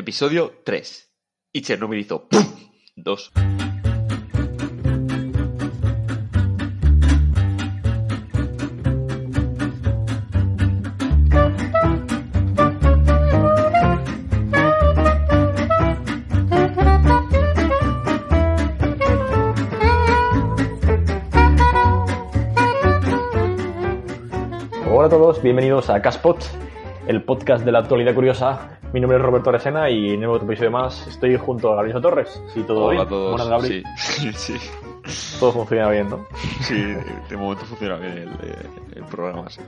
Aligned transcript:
Episodio 0.00 0.54
3. 0.64 1.12
Y 1.52 1.60
Chernobyl 1.60 2.00
hizo 2.00 2.26
¡pum! 2.26 2.42
2. 2.96 3.32
Hola 24.88 25.06
a 25.06 25.10
todos, 25.10 25.42
bienvenidos 25.42 25.90
a 25.90 26.00
Caspot, 26.00 26.42
el 27.06 27.22
podcast 27.22 27.66
de 27.66 27.72
la 27.72 27.80
actualidad 27.80 28.14
curiosa. 28.14 28.79
Mi 28.92 28.98
nombre 29.00 29.18
es 29.18 29.24
Roberto 29.24 29.50
Aresena 29.50 29.88
y 29.88 30.10
en 30.14 30.24
otro 30.24 30.46
episodio 30.46 30.72
más 30.72 31.06
estoy 31.06 31.36
junto 31.36 31.72
a 31.72 31.76
Gabriel 31.76 32.00
Torres. 32.02 32.42
Sí, 32.52 32.62
todo 32.64 32.86
Hola 32.86 32.90
bien. 32.92 33.06
a 33.06 33.08
todos. 33.08 33.30
Buenas, 33.30 33.48
Gabri. 33.48 33.84
Sí, 33.96 34.32
sí, 34.34 34.56
Todo 35.38 35.52
funciona 35.52 35.88
bien, 35.90 36.10
¿no? 36.10 36.26
sí, 36.60 36.74
de 37.28 37.36
momento 37.36 37.64
funciona 37.66 37.96
bien 37.96 38.12
el, 38.18 38.28
eh, 38.28 38.66
el 38.96 39.04
programa. 39.04 39.48
sí. 39.48 39.60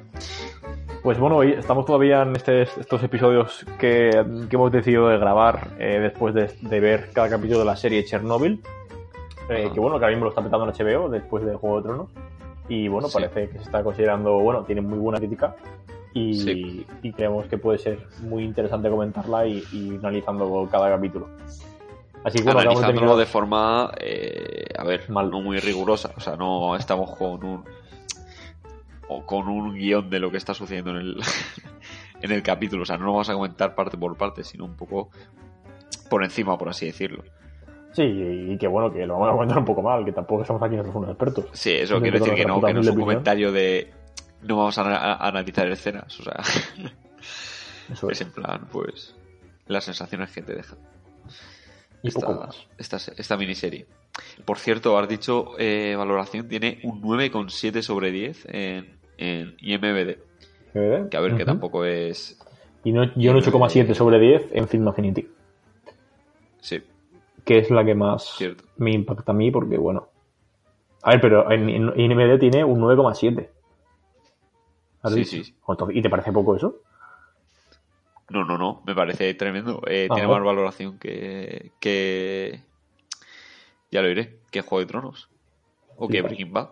Pues 1.05 1.19
bueno, 1.19 1.37
hoy 1.37 1.53
estamos 1.53 1.85
todavía 1.87 2.23
en 2.23 2.35
este- 2.37 2.63
estos 2.63 3.03
episodios 3.03 3.65
que, 3.79 4.11
que 4.49 4.57
hemos 4.57 4.71
decidido 4.73 5.09
de 5.09 5.19
grabar 5.19 5.69
eh, 5.79 5.99
después 6.01 6.35
de, 6.35 6.51
de 6.61 6.81
ver 6.81 7.11
cada 7.13 7.29
capítulo 7.29 7.61
de 7.61 7.65
la 7.65 7.77
serie 7.77 8.05
Chernobyl. 8.05 8.61
Eh, 9.49 9.71
que 9.73 9.81
bueno, 9.81 9.99
que 9.99 10.05
ahora 10.05 10.11
mismo 10.17 10.25
lo 10.27 10.31
está 10.31 10.43
petando 10.43 10.65
en 10.69 10.73
HBO 10.73 11.09
después 11.09 11.45
de 11.45 11.55
Juego 11.55 11.77
de 11.79 11.83
Tronos. 11.85 12.09
Y 12.69 12.89
bueno, 12.89 13.09
Sí. 13.09 13.15
parece 13.15 13.49
que 13.51 13.59
se 13.59 13.65
está 13.65 13.83
considerando, 13.85 14.35
bueno, 14.39 14.63
tiene 14.65 14.81
muy 14.81 14.99
buena 14.99 15.19
crítica. 15.19 15.55
Y, 16.15 16.35
Sí. 16.35 16.87
y 17.03 17.13
creemos 17.13 17.47
que 17.47 17.57
puede 17.59 17.79
ser 17.79 18.07
muy 18.21 18.45
interesante 18.45 18.91
comentarla 18.91 19.47
y, 19.47 19.63
y 19.73 19.97
analizando 19.97 20.69
cada 20.71 20.91
capítulo. 20.91 21.29
Así 22.25 22.39
que 22.39 22.45
bueno, 22.45 22.61
de 22.61 22.67
Analizándolo 22.67 23.17
de 23.17 23.25
terminar- 23.25 23.27
forma, 23.27 23.93
eh, 23.99 24.65
a 24.79 24.85
ver, 24.85 25.09
Mal. 25.11 25.31
no 25.31 25.41
muy 25.41 25.59
rigurosa. 25.59 26.13
O 26.17 26.21
sea, 26.21 26.37
no 26.37 26.77
estamos 26.77 27.17
con 27.17 27.43
un 27.45 27.65
o 29.09 29.27
con 29.27 29.49
un 29.49 29.75
guion 29.75 30.09
de 30.09 30.21
lo 30.21 30.31
que 30.31 30.37
está 30.37 30.55
sucediendo 30.55 30.91
en 30.93 30.97
el, 30.99 31.17
en 32.23 32.31
el 32.31 32.43
capítulo. 32.43 32.83
O 32.83 32.87
sea, 32.87 32.97
no 32.99 33.07
lo 33.07 33.13
vamos 33.13 33.29
a 33.31 33.35
comentar 33.35 33.75
parte 33.75 33.97
por 33.97 34.17
parte, 34.17 34.45
sino 34.45 34.65
un 34.65 34.77
poco 34.77 35.11
por 36.09 36.23
encima, 36.23 36.57
por 36.59 36.69
así 36.69 36.87
decirlo. 36.87 37.25
Sí, 37.93 38.03
y 38.05 38.57
que 38.57 38.69
bueno, 38.69 38.91
que 38.93 39.07
lo 39.07 39.15
vamos 39.15 39.29
a 39.29 39.33
comentar 39.33 39.59
un 39.59 39.65
poco 39.65 39.83
mal, 39.83 40.05
que 40.05 40.13
tampoco 40.13 40.45
somos 40.45 40.63
aquí 40.63 40.77
nosotros 40.77 40.97
unos 40.97 41.11
expertos. 41.11 41.47
Sí, 41.53 41.73
eso 41.73 41.95
Dentro 41.95 42.01
quiere 42.03 42.19
de 42.19 42.25
decir 42.25 42.35
que 42.35 42.47
no, 42.49 42.55
que 42.61 42.73
no 42.73 42.81
es 42.81 42.87
un 42.87 42.93
opinión. 42.93 43.01
comentario 43.09 43.53
de 43.53 43.93
no 44.43 44.57
vamos 44.57 44.79
a, 44.79 45.27
analizar 45.27 45.71
escenas. 45.71 46.19
O 46.21 46.25
sea, 46.25 46.41
Eso 47.93 48.11
es 48.11 48.21
es. 48.21 48.27
en 48.27 48.33
plan, 48.33 48.69
pues, 48.71 49.15
las 49.67 49.85
sensaciones 49.85 50.31
que 50.31 50.43
te 50.43 50.55
deja. 50.55 50.77
Y 52.03 52.09
esta, 52.09 52.21
poco 52.21 52.41
más. 52.41 52.67
Esta, 52.79 52.97
esta 53.17 53.37
miniserie. 53.37 53.87
Por 54.45 54.59
cierto, 54.59 54.99
has 54.99 55.09
dicho 55.09 55.53
eh, 55.59 55.95
valoración 55.97 56.49
tiene 56.49 56.81
un 56.83 57.01
9,7 57.01 57.83
sobre 57.83 58.11
10 58.11 58.47
en, 58.51 58.99
en 59.17 59.57
IMBD. 59.61 60.19
¿Eh? 60.75 61.07
Que 61.11 61.17
a 61.17 61.21
ver, 61.21 61.37
que 61.37 61.45
tampoco 61.45 61.85
es. 61.85 62.39
Y 62.85 62.93
no, 62.93 63.05
yo 63.15 63.31
un 63.33 63.39
8,7 63.39 63.95
sobre 63.95 64.19
10 64.19 64.49
en 64.53 64.69
Film 64.69 64.89
Affinity, 64.89 65.29
Sí, 66.61 66.83
que 67.45 67.59
es 67.59 67.71
la 67.71 67.85
que 67.85 67.95
más 67.95 68.35
cierto. 68.37 68.65
me 68.77 68.93
impacta 68.93 69.33
a 69.33 69.35
mí, 69.35 69.51
porque 69.51 69.77
bueno. 69.77 70.09
A 71.03 71.11
ver, 71.11 71.21
pero 71.21 71.51
en, 71.51 71.69
en 71.69 72.11
IMDb 72.11 72.39
tiene 72.39 72.65
un 72.65 72.81
9,7. 72.81 73.49
¿Has 75.03 75.13
Sí, 75.15 75.25
sí, 75.25 75.55
¿Y 75.93 76.03
te 76.03 76.11
parece 76.11 76.33
poco 76.33 76.57
eso? 76.57 76.81
No, 78.31 78.45
no, 78.45 78.57
no, 78.57 78.83
me 78.87 78.95
parece 78.95 79.35
tremendo. 79.35 79.83
Eh, 79.87 80.09
Ah, 80.09 80.15
tiene 80.15 80.29
más 80.29 80.43
valoración 80.43 80.99
que, 80.99 81.73
que. 81.81 82.61
Ya 83.91 84.01
lo 84.01 84.09
diré, 84.09 84.39
que 84.51 84.63
Juego 84.63 84.81
de 84.81 84.87
Tronos. 84.87 85.29
O 85.99 86.07
Sí, 86.07 86.13
que. 86.13 86.23
Breaking 86.23 86.53
Bad. 86.53 86.69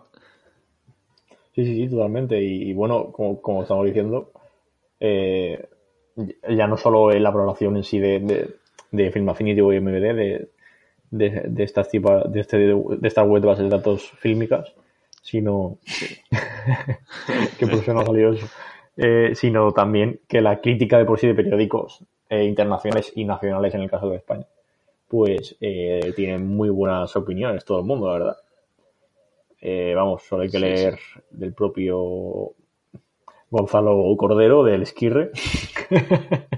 Sí, 1.53 1.65
sí, 1.65 1.75
sí, 1.75 1.89
totalmente. 1.89 2.41
Y, 2.41 2.69
y 2.69 2.73
bueno, 2.73 3.11
como, 3.11 3.41
como 3.41 3.61
estamos 3.63 3.85
diciendo, 3.85 4.31
eh, 4.99 5.67
ya 6.49 6.67
no 6.67 6.77
solo 6.77 7.11
en 7.11 7.23
la 7.23 7.31
valoración 7.31 7.77
en 7.77 7.83
sí 7.83 7.99
de, 7.99 8.19
de, 8.19 8.55
de 8.91 9.11
Film 9.11 9.29
Affinity 9.29 9.61
o 9.61 9.73
IMDb, 9.73 10.15
de, 10.15 10.49
de, 11.11 11.29
de 11.47 11.63
estas 11.63 11.89
tipa- 11.91 12.23
de, 12.27 12.39
este, 12.39 12.57
de 12.57 13.07
estas 13.07 13.27
web 13.27 13.41
de 13.41 13.47
bases 13.47 13.65
de 13.65 13.69
datos 13.77 14.09
fílmicas, 14.19 14.73
sino 15.21 15.77
que 17.59 17.67
por 17.67 17.79
eso 17.79 17.93
no 17.93 18.01
ha 18.01 18.05
salido 18.05 18.33
eso, 18.33 18.47
Eh, 18.97 19.31
sino 19.35 19.71
también 19.71 20.19
que 20.27 20.41
la 20.41 20.59
crítica 20.59 20.97
de 20.97 21.05
por 21.05 21.17
sí 21.19 21.25
de 21.25 21.33
periódicos 21.33 22.03
eh, 22.29 22.43
internacionales 22.43 23.11
y 23.15 23.23
nacionales 23.25 23.73
en 23.73 23.81
el 23.81 23.89
caso 23.89 24.09
de 24.09 24.17
España, 24.17 24.45
pues 25.07 25.55
eh, 25.61 26.13
tienen 26.15 26.45
muy 26.45 26.69
buenas 26.69 27.15
opiniones 27.15 27.65
todo 27.65 27.79
el 27.79 27.85
mundo, 27.85 28.07
la 28.07 28.13
verdad. 28.13 28.37
Eh, 29.61 29.93
vamos, 29.95 30.23
solo 30.23 30.43
hay 30.43 30.49
que 30.49 30.57
Sí, 30.57 30.59
leer 30.59 30.99
del 31.29 31.53
propio 31.53 32.53
Gonzalo 33.49 34.15
Cordero, 34.17 34.63
del 34.63 34.83
Esquirre. 34.83 35.31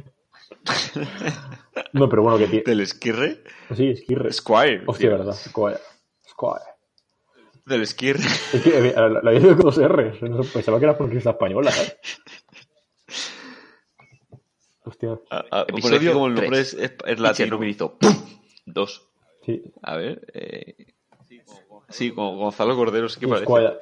no, 1.94 2.10
pero 2.10 2.24
bueno, 2.24 2.38
que 2.38 2.48
tiene... 2.48 2.64
Del 2.66 2.82
Esquirre. 2.82 3.40
Sí, 3.76 3.90
Esquirre. 3.90 4.32
Squire. 4.32 4.84
Hostia, 4.86 5.10
verdad. 5.10 5.34
Squire. 5.34 5.78
Squire. 6.28 6.73
Del 7.66 7.82
Esquirre. 7.84 8.24
Es 8.54 8.62
que 8.62 8.78
eh, 8.90 8.94
la 8.96 9.08
la 9.10 9.30
había 9.30 9.40
dicho 9.40 9.56
con 9.56 9.66
dos 9.66 9.76
sé, 9.76 10.52
Pensaba 10.54 10.80
que 10.80 10.86
era 10.86 10.98
porque 10.98 11.18
es 11.18 11.26
española, 11.26 11.72
¿eh? 11.72 11.98
Hostia, 14.86 15.18
A- 15.30 15.46
a- 15.50 15.62
Episodio 15.68 15.82
pone 15.82 16.00
que 16.08 16.12
como 16.14 16.28
el 16.28 16.34
nombre 16.36 16.50
tres. 16.50 16.74
es, 16.74 16.80
es, 16.92 16.94
es 17.06 17.20
latino. 17.20 17.64
Hizo 17.64 17.98
¡pum! 17.98 18.14
Dos. 18.66 19.08
sí. 19.46 19.64
A 19.82 19.96
ver. 19.96 20.26
Eh... 20.34 20.88
Sí, 21.90 22.12
como 22.12 22.38
Gonzalo 22.38 22.76
Cordero 22.76 23.08
sí 23.08 23.20
que 23.20 23.28
parece. 23.28 23.46
Squire, 23.46 23.74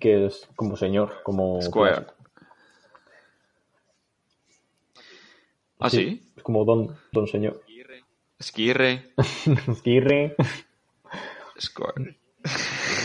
que 0.00 0.26
es 0.26 0.48
como 0.56 0.76
señor, 0.76 1.22
como... 1.22 1.62
Squire. 1.62 2.06
Ah, 5.78 5.90
sí. 5.90 6.22
Es 6.36 6.42
como 6.42 6.64
don, 6.64 6.96
don 7.12 7.26
señor. 7.28 7.62
Esquirre. 8.38 9.04
Esquirre. 9.68 10.36
Squire. 11.60 12.18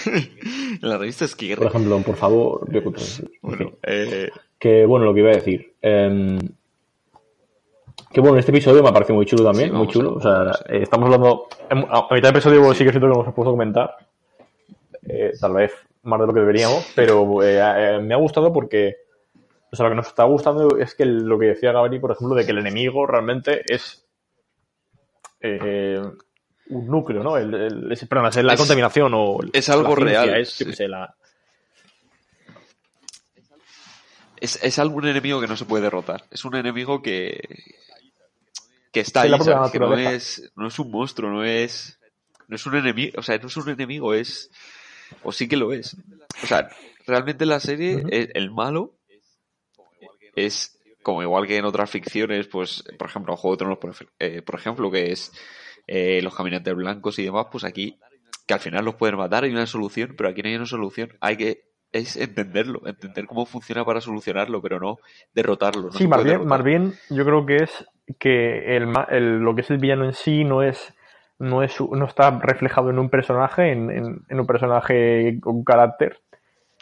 En 0.05 0.79
la 0.81 0.97
revista 0.97 1.25
Por 1.25 1.29
Esquirre. 1.29 1.65
ejemplo, 1.67 1.99
por 1.99 2.15
favor. 2.15 2.67
Bueno, 3.41 3.71
eh, 3.83 4.29
Que 4.59 4.85
bueno, 4.85 5.05
lo 5.05 5.13
que 5.13 5.19
iba 5.21 5.31
a 5.31 5.35
decir. 5.35 5.73
em, 5.81 6.39
que 8.11 8.19
bueno, 8.19 8.37
este 8.37 8.51
episodio 8.51 8.83
me 8.83 8.89
ha 8.89 8.93
parecido 8.93 9.15
muy 9.15 9.25
chulo 9.25 9.43
también, 9.45 9.69
Sí, 9.69 9.75
muy 9.75 9.87
chulo. 9.87 10.15
O 10.15 10.21
sea, 10.21 10.51
eh, 10.69 10.79
estamos 10.83 11.05
hablando. 11.05 11.47
em, 11.69 11.85
A 11.89 12.01
mitad 12.13 12.29
del 12.29 12.37
episodio 12.37 12.73
sí 12.73 12.83
que 12.83 12.89
siento 12.91 13.07
que 13.07 13.13
nos 13.13 13.23
hemos 13.23 13.33
puesto 13.33 13.49
a 13.49 13.53
comentar. 13.53 13.95
eh, 15.07 15.31
tal 15.39 15.53
vez 15.53 15.71
más 16.03 16.19
de 16.19 16.27
lo 16.27 16.33
que 16.33 16.39
deberíamos, 16.41 16.85
pero 16.95 17.41
eh, 17.43 17.59
eh, 17.59 17.99
me 18.01 18.13
ha 18.13 18.17
gustado 18.17 18.51
porque. 18.51 18.95
O 19.71 19.75
sea, 19.75 19.85
lo 19.85 19.91
que 19.91 19.95
nos 19.95 20.07
está 20.07 20.25
gustando 20.25 20.77
es 20.77 20.93
que 20.95 21.05
lo 21.05 21.39
que 21.39 21.45
decía 21.47 21.71
Gabri, 21.71 21.99
por 21.99 22.11
ejemplo, 22.11 22.35
de 22.35 22.43
que 22.45 22.51
el 22.51 22.57
enemigo 22.57 23.07
realmente 23.07 23.61
es. 23.73 24.05
eh, 25.39 26.01
un 26.69 26.87
núcleo, 26.87 27.23
¿no? 27.23 27.37
El, 27.37 27.53
el- 27.53 27.97
perdón, 28.07 28.29
la 28.45 28.53
Es- 28.53 28.59
contaminación 28.59 29.11
o. 29.15 29.39
es 29.51 29.69
algo 29.69 29.95
real, 29.95 30.35
Es, 30.37 30.49
sí. 30.51 30.71
sé, 30.73 30.87
la, 30.87 31.13
es, 34.37 34.59
es 34.63 34.79
algún 34.79 35.07
enemigo 35.07 35.39
que 35.39 35.47
no 35.47 35.55
se 35.57 35.65
puede 35.65 35.83
derrotar. 35.83 36.25
Es 36.31 36.45
un 36.45 36.55
enemigo 36.55 37.01
que. 37.01 37.39
que 38.91 39.01
está 39.01 39.21
ahí. 39.21 39.31
Que 39.71 39.79
no 39.79 39.95
es, 39.95 40.51
no 40.55 40.67
es 40.67 40.79
un 40.79 40.91
monstruo, 40.91 41.29
no 41.29 41.43
es. 41.43 41.99
No 42.47 42.55
es 42.55 42.65
un 42.65 42.75
enemigo. 42.75 43.13
O 43.19 43.23
sea, 43.23 43.37
no 43.37 43.47
es 43.47 43.57
un 43.57 43.69
enemigo, 43.69 44.13
es. 44.13 44.49
O 45.23 45.31
sí 45.31 45.47
que 45.47 45.57
lo 45.57 45.73
es. 45.73 45.95
O 46.43 46.47
sea, 46.47 46.69
realmente 47.05 47.43
en 47.43 47.49
la 47.49 47.59
serie, 47.59 47.97
Ujú. 47.97 48.07
el, 48.11 48.31
el 48.33 48.51
malo 48.51 48.95
es. 50.35 50.77
Como 51.03 51.23
igual 51.23 51.47
que 51.47 51.57
en 51.57 51.65
otras 51.65 51.89
ficciones, 51.89 52.45
pues, 52.45 52.83
por 52.99 53.09
ejemplo, 53.09 53.33
en 53.33 53.37
Juego 53.37 53.55
de 53.55 53.57
Tronos, 53.57 53.79
por, 53.79 53.95
eh, 54.19 54.43
por 54.43 54.53
ejemplo, 54.59 54.91
que 54.91 55.11
es 55.11 55.31
eh, 55.87 56.21
los 56.21 56.35
caminantes 56.35 56.73
blancos 56.75 57.17
y 57.19 57.25
demás, 57.25 57.47
pues 57.51 57.63
aquí, 57.63 57.99
que 58.47 58.53
al 58.53 58.59
final 58.59 58.85
los 58.85 58.95
pueden 58.95 59.17
matar, 59.17 59.43
hay 59.43 59.51
una 59.51 59.65
solución, 59.67 60.13
pero 60.17 60.29
aquí 60.29 60.41
no 60.41 60.49
hay 60.49 60.55
una 60.55 60.65
solución. 60.65 61.09
Hay 61.21 61.37
que 61.37 61.61
es 61.91 62.15
entenderlo, 62.15 62.81
entender 62.85 63.25
cómo 63.25 63.45
funciona 63.45 63.83
para 63.83 63.99
solucionarlo, 63.99 64.61
pero 64.61 64.79
no 64.79 64.97
derrotarlo. 65.33 65.87
no 65.87 65.91
Sí, 65.91 66.07
más 66.07 66.23
bien, 66.23 66.37
derrotar. 66.37 66.49
más 66.49 66.63
bien 66.63 66.93
yo 67.09 67.25
creo 67.25 67.45
que 67.45 67.57
es 67.63 67.85
que 68.17 68.77
el, 68.77 69.39
lo 69.39 69.55
que 69.55 69.61
es 69.61 69.69
el 69.71 69.77
villano 69.77 70.05
en 70.05 70.13
sí 70.13 70.43
no 70.45 70.63
es 70.63 70.93
no 71.37 71.63
es 71.63 71.75
no 71.81 72.05
está 72.05 72.29
reflejado 72.39 72.89
en 72.91 72.99
un 72.99 73.09
personaje, 73.09 73.71
en, 73.71 73.89
en- 73.91 74.21
en 74.29 74.39
un 74.39 74.45
personaje 74.47 75.37
con 75.41 75.63
carácter, 75.63 76.19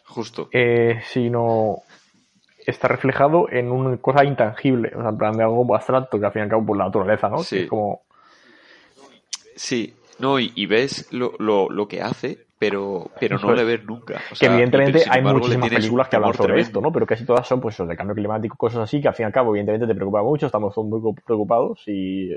Justo. 0.06 0.50
eh, 0.52 1.00
sino 1.06 1.78
está 2.66 2.88
reflejado 2.88 3.50
en 3.50 3.72
una 3.72 3.98
cosa 3.98 4.24
intangible, 4.26 4.92
o 4.96 5.02
sea, 5.02 5.10
en 5.10 5.18
plan 5.18 5.38
de 5.38 5.44
algo 5.44 5.74
abstracto 5.76 6.20
que 6.20 6.26
al 6.26 6.32
fin 6.34 6.42
y 6.42 6.44
al 6.44 6.50
cabo 6.50 6.66
por 6.66 6.78
la 6.78 6.86
naturaleza, 6.86 7.30
¿no? 7.30 7.40
Sí. 7.40 7.60
Es 7.60 7.68
como 7.70 8.04
Sí, 9.60 9.94
no, 10.20 10.40
y, 10.40 10.54
y 10.56 10.68
ves 10.68 11.12
lo, 11.12 11.34
lo, 11.38 11.70
lo 11.70 11.86
que 11.90 12.02
hace, 12.02 12.48
pero, 12.58 13.12
pero 13.20 13.38
no 13.40 13.54
le 13.54 13.66
ves 13.66 13.84
nunca. 13.84 14.22
O 14.28 14.30
que 14.30 14.36
sea, 14.36 14.54
evidentemente 14.54 15.04
hay 15.10 15.20
embargo 15.20 15.40
muchísimas 15.40 15.70
películas 15.70 16.08
que 16.08 16.16
hablan 16.16 16.34
sobre 16.34 16.48
tremendo. 16.48 16.68
esto, 16.68 16.82
¿no? 16.82 16.94
Pero 16.94 17.06
casi 17.06 17.26
todas 17.26 17.46
son 17.46 17.60
pues 17.60 17.76
eso, 17.76 17.86
de 17.86 17.98
cambio 17.98 18.16
climático, 18.16 18.56
cosas 18.56 18.84
así, 18.84 19.02
que 19.02 19.10
al 19.10 19.16
fin 19.16 19.26
y 19.26 19.28
al 19.28 19.34
cabo 19.34 19.52
evidentemente 19.52 19.86
te 19.86 19.96
preocupa 19.96 20.24
mucho, 20.24 20.46
estamos 20.46 20.74
todos 20.74 20.88
muy 20.88 21.14
preocupados 21.26 21.84
y 21.88 22.30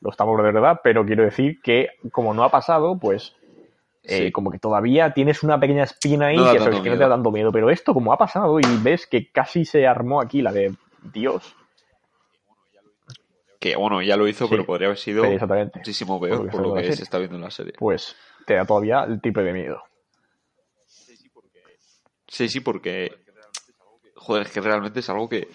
lo 0.00 0.10
estamos 0.10 0.36
de 0.38 0.42
verdad, 0.42 0.80
pero 0.82 1.06
quiero 1.06 1.22
decir 1.22 1.60
que 1.62 1.90
como 2.10 2.34
no 2.34 2.42
ha 2.42 2.50
pasado, 2.50 2.98
pues 2.98 3.36
eh, 4.02 4.32
como 4.32 4.50
que 4.50 4.58
todavía 4.58 5.14
tienes 5.14 5.44
una 5.44 5.60
pequeña 5.60 5.84
espina 5.84 6.26
ahí 6.26 6.36
que, 6.36 6.58
sabes, 6.58 6.80
que 6.80 6.90
no 6.90 6.96
te 6.96 7.02
da 7.02 7.10
tanto 7.10 7.30
miedo. 7.30 7.52
Pero 7.52 7.70
esto, 7.70 7.94
como 7.94 8.12
ha 8.12 8.18
pasado 8.18 8.58
y 8.58 8.64
ves 8.82 9.06
que 9.06 9.30
casi 9.30 9.64
se 9.64 9.86
armó 9.86 10.20
aquí 10.20 10.42
la 10.42 10.50
de 10.50 10.74
Dios. 11.12 11.54
Que 13.66 13.74
bueno, 13.74 14.00
ya 14.00 14.16
lo 14.16 14.28
hizo, 14.28 14.48
pero 14.48 14.64
podría 14.64 14.86
haber 14.86 14.98
sido 14.98 15.24
muchísimo 15.74 16.20
peor 16.20 16.48
por 16.50 16.60
lo 16.60 16.74
que 16.74 16.92
se 16.92 17.02
está 17.02 17.18
viendo 17.18 17.36
en 17.36 17.42
la 17.42 17.50
serie. 17.50 17.72
Pues 17.76 18.14
te 18.46 18.54
da 18.54 18.64
todavía 18.64 19.02
el 19.04 19.20
tipo 19.20 19.40
de 19.40 19.52
miedo. 19.52 19.82
Sí, 22.28 22.48
sí, 22.48 22.60
porque. 22.60 23.12
Joder, 24.14 24.46
es 24.46 24.52
que 24.52 24.60
realmente 24.60 25.00
es 25.00 25.10
algo 25.10 25.28
que 25.28 25.48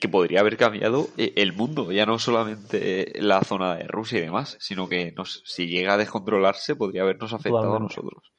que 0.00 0.08
podría 0.08 0.40
haber 0.40 0.56
cambiado 0.56 1.08
eh, 1.16 1.32
el 1.36 1.52
mundo, 1.54 1.90
ya 1.92 2.04
no 2.04 2.18
solamente 2.18 3.12
la 3.20 3.40
zona 3.42 3.76
de 3.76 3.84
Rusia 3.84 4.18
y 4.18 4.22
demás, 4.22 4.56
sino 4.60 4.88
que 4.88 5.12
nos, 5.12 5.42
si 5.46 5.66
llega 5.66 5.94
a 5.94 5.96
descontrolarse 5.96 6.76
podría 6.76 7.02
habernos 7.02 7.32
afectado 7.32 7.76
a 7.76 7.80
nosotros. 7.80 8.32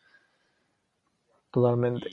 Totalmente. 1.49 2.07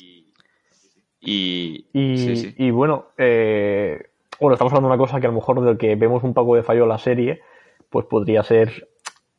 Y, 1.21 1.87
y, 1.93 2.71
bueno, 2.71 3.09
eh, 3.19 4.12
bueno, 4.43 4.55
estamos 4.55 4.73
hablando 4.73 4.89
de 4.89 4.95
una 4.95 5.03
cosa 5.03 5.21
que 5.21 5.27
a 5.27 5.31
lo 5.31 5.37
mejor 5.37 5.63
de 5.63 5.79
que 5.79 5.95
vemos 5.97 6.23
un 6.23 6.35
poco 6.35 6.57
de 6.57 6.63
fallo 6.63 6.83
en 6.83 6.89
la 6.91 6.99
serie, 6.99 7.41
pues 7.89 8.07
podría 8.07 8.43
ser 8.43 8.89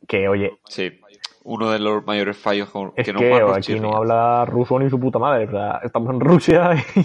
que, 0.08 0.28
oye... 0.28 0.58
Sí, 0.68 1.00
uno 1.44 1.70
de 1.70 1.80
los 1.80 2.06
mayores 2.06 2.38
fallos 2.38 2.72
que, 2.96 3.14
no 3.14 3.20
que 3.20 3.34
aquí 3.54 3.80
no 3.80 3.96
habla 3.96 4.46
ruso 4.46 4.80
ni 4.80 4.90
su 4.90 5.00
puta 5.00 5.20
madre, 5.20 5.48
estamos 5.84 6.10
en 6.14 6.20
Rusia 6.20 6.72
y 6.96 7.04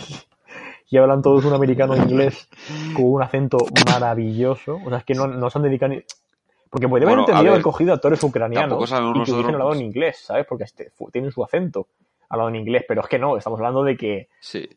y 0.91 0.97
hablan 0.97 1.23
todos 1.23 1.45
un 1.45 1.53
americano 1.53 1.97
inglés 1.97 2.49
con 2.95 3.05
un 3.05 3.23
acento 3.23 3.59
maravilloso. 3.87 4.81
O 4.85 4.89
sea, 4.89 4.99
es 4.99 5.05
que 5.05 5.15
no, 5.15 5.27
no 5.27 5.51
se 5.51 5.59
han 5.59 5.65
dedicado 5.65 5.93
ni... 5.93 6.03
Porque 6.71 6.89
podría 6.89 7.09
haber 7.09 7.21
entendido 7.21 7.51
haber 7.51 7.63
cogido 7.63 7.95
actores 7.95 8.23
ucranianos 8.23 8.91
y 8.91 9.23
que 9.25 9.33
hubiesen 9.33 9.55
hablado 9.55 9.75
en 9.75 9.83
inglés, 9.83 10.19
¿sabes? 10.25 10.47
Porque 10.47 10.65
este, 10.65 10.93
tienen 11.13 11.31
su 11.31 11.43
acento 11.43 11.87
hablado 12.29 12.51
en 12.51 12.57
inglés, 12.57 12.85
pero 12.87 13.01
es 13.01 13.09
que 13.09 13.19
no, 13.19 13.37
estamos 13.37 13.59
hablando 13.59 13.85
de 13.85 13.97
que 13.97 14.29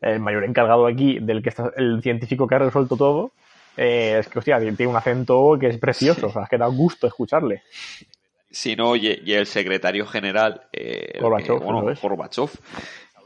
el 0.01 0.19
mayor 0.19 0.43
encargado 0.43 0.87
aquí, 0.87 1.19
del 1.19 1.41
que 1.41 1.49
está 1.49 1.71
el 1.75 2.01
científico 2.01 2.47
que 2.47 2.55
ha 2.55 2.59
resuelto 2.59 2.95
todo, 2.95 3.31
eh, 3.77 4.17
es 4.19 4.27
que, 4.27 4.39
hostia, 4.39 4.59
tiene 4.59 4.87
un 4.87 4.95
acento 4.95 5.57
que 5.59 5.67
es 5.67 5.77
precioso, 5.77 6.27
o 6.27 6.31
sea, 6.31 6.43
es 6.43 6.49
que 6.49 6.57
da 6.57 6.67
gusto 6.67 7.07
escucharle. 7.07 7.63
Sí, 8.49 8.75
no, 8.75 8.95
y, 8.95 9.07
el 9.07 9.45
secretario 9.45 10.05
general, 10.05 10.63
eh, 10.73 11.19
Gorbachev, 11.21 12.49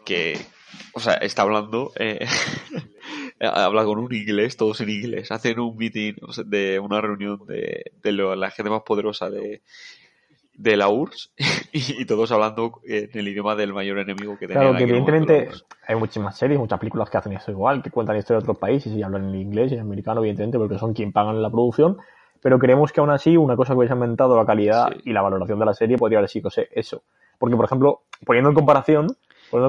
que, 0.06 0.38
o 0.94 1.00
sea, 1.00 1.16
está 1.16 1.42
hablando, 1.42 1.92
eh, 1.98 2.26
habla 3.40 3.84
con 3.86 3.98
un 3.98 4.14
inglés, 4.14 4.56
todos 4.56 4.82
en 4.82 4.90
inglés, 4.90 5.32
hacen 5.32 5.60
un 5.60 5.76
meeting 5.76 6.14
de 6.46 6.80
una 6.80 7.02
reunión 7.02 7.40
de, 7.48 8.12
la 8.12 8.52
gente 8.52 8.70
más 8.70 8.84
poderosa 8.84 9.32
de, 9.32 9.64
de 10.58 10.78
la 10.78 10.90
URSS 10.90 11.32
y, 11.74 12.06
todos 12.06 12.32
hablando 12.32 12.80
en 12.86 13.10
el 13.14 13.28
idioma 13.28 13.56
del 13.56 13.74
mayor 13.74 14.00
enemigo 14.00 14.38
que 14.38 14.48
tenían. 14.48 14.64
Claro, 14.64 14.78
que 14.78 14.84
evidentemente 14.84 15.50
hay 15.88 15.96
muchísimas 15.96 16.38
series, 16.38 16.60
muchas 16.60 16.80
películas 16.80 17.10
que 17.10 17.18
hacen 17.18 17.34
eso 17.34 17.52
igual, 17.52 17.84
que 17.84 17.92
cuentan 17.92 18.18
historia 18.18 18.40
de 18.40 18.44
otros 18.44 18.58
países 18.58 18.94
y 18.94 19.04
hablan 19.04 19.30
en 19.30 19.36
inglés 19.36 19.72
y 19.72 19.76
en 19.76 19.82
americano, 19.82 20.22
evidentemente, 20.22 20.58
porque 20.58 20.78
son 20.78 20.94
quien 20.94 21.12
pagan 21.12 21.42
la 21.42 21.50
producción. 21.50 21.98
Pero 22.42 22.60
creemos 22.60 22.92
que 22.92 23.00
aún 23.00 23.10
así 23.10 23.38
una 23.38 23.56
cosa 23.56 23.74
que 23.74 23.80
hubiese 23.80 23.94
aumentado 23.94 24.36
la 24.38 24.46
calidad 24.46 24.94
y 25.04 25.14
la 25.14 25.22
valoración 25.22 25.58
de 25.60 25.66
la 25.66 25.74
serie 25.74 25.98
podría 25.98 26.20
haber 26.20 26.30
sido 26.30 26.50
eso. 26.72 27.04
Porque, 27.40 27.56
por 27.56 27.66
ejemplo, 27.66 28.02
poniendo 28.24 28.50
en 28.50 28.56
comparación, 28.56 29.08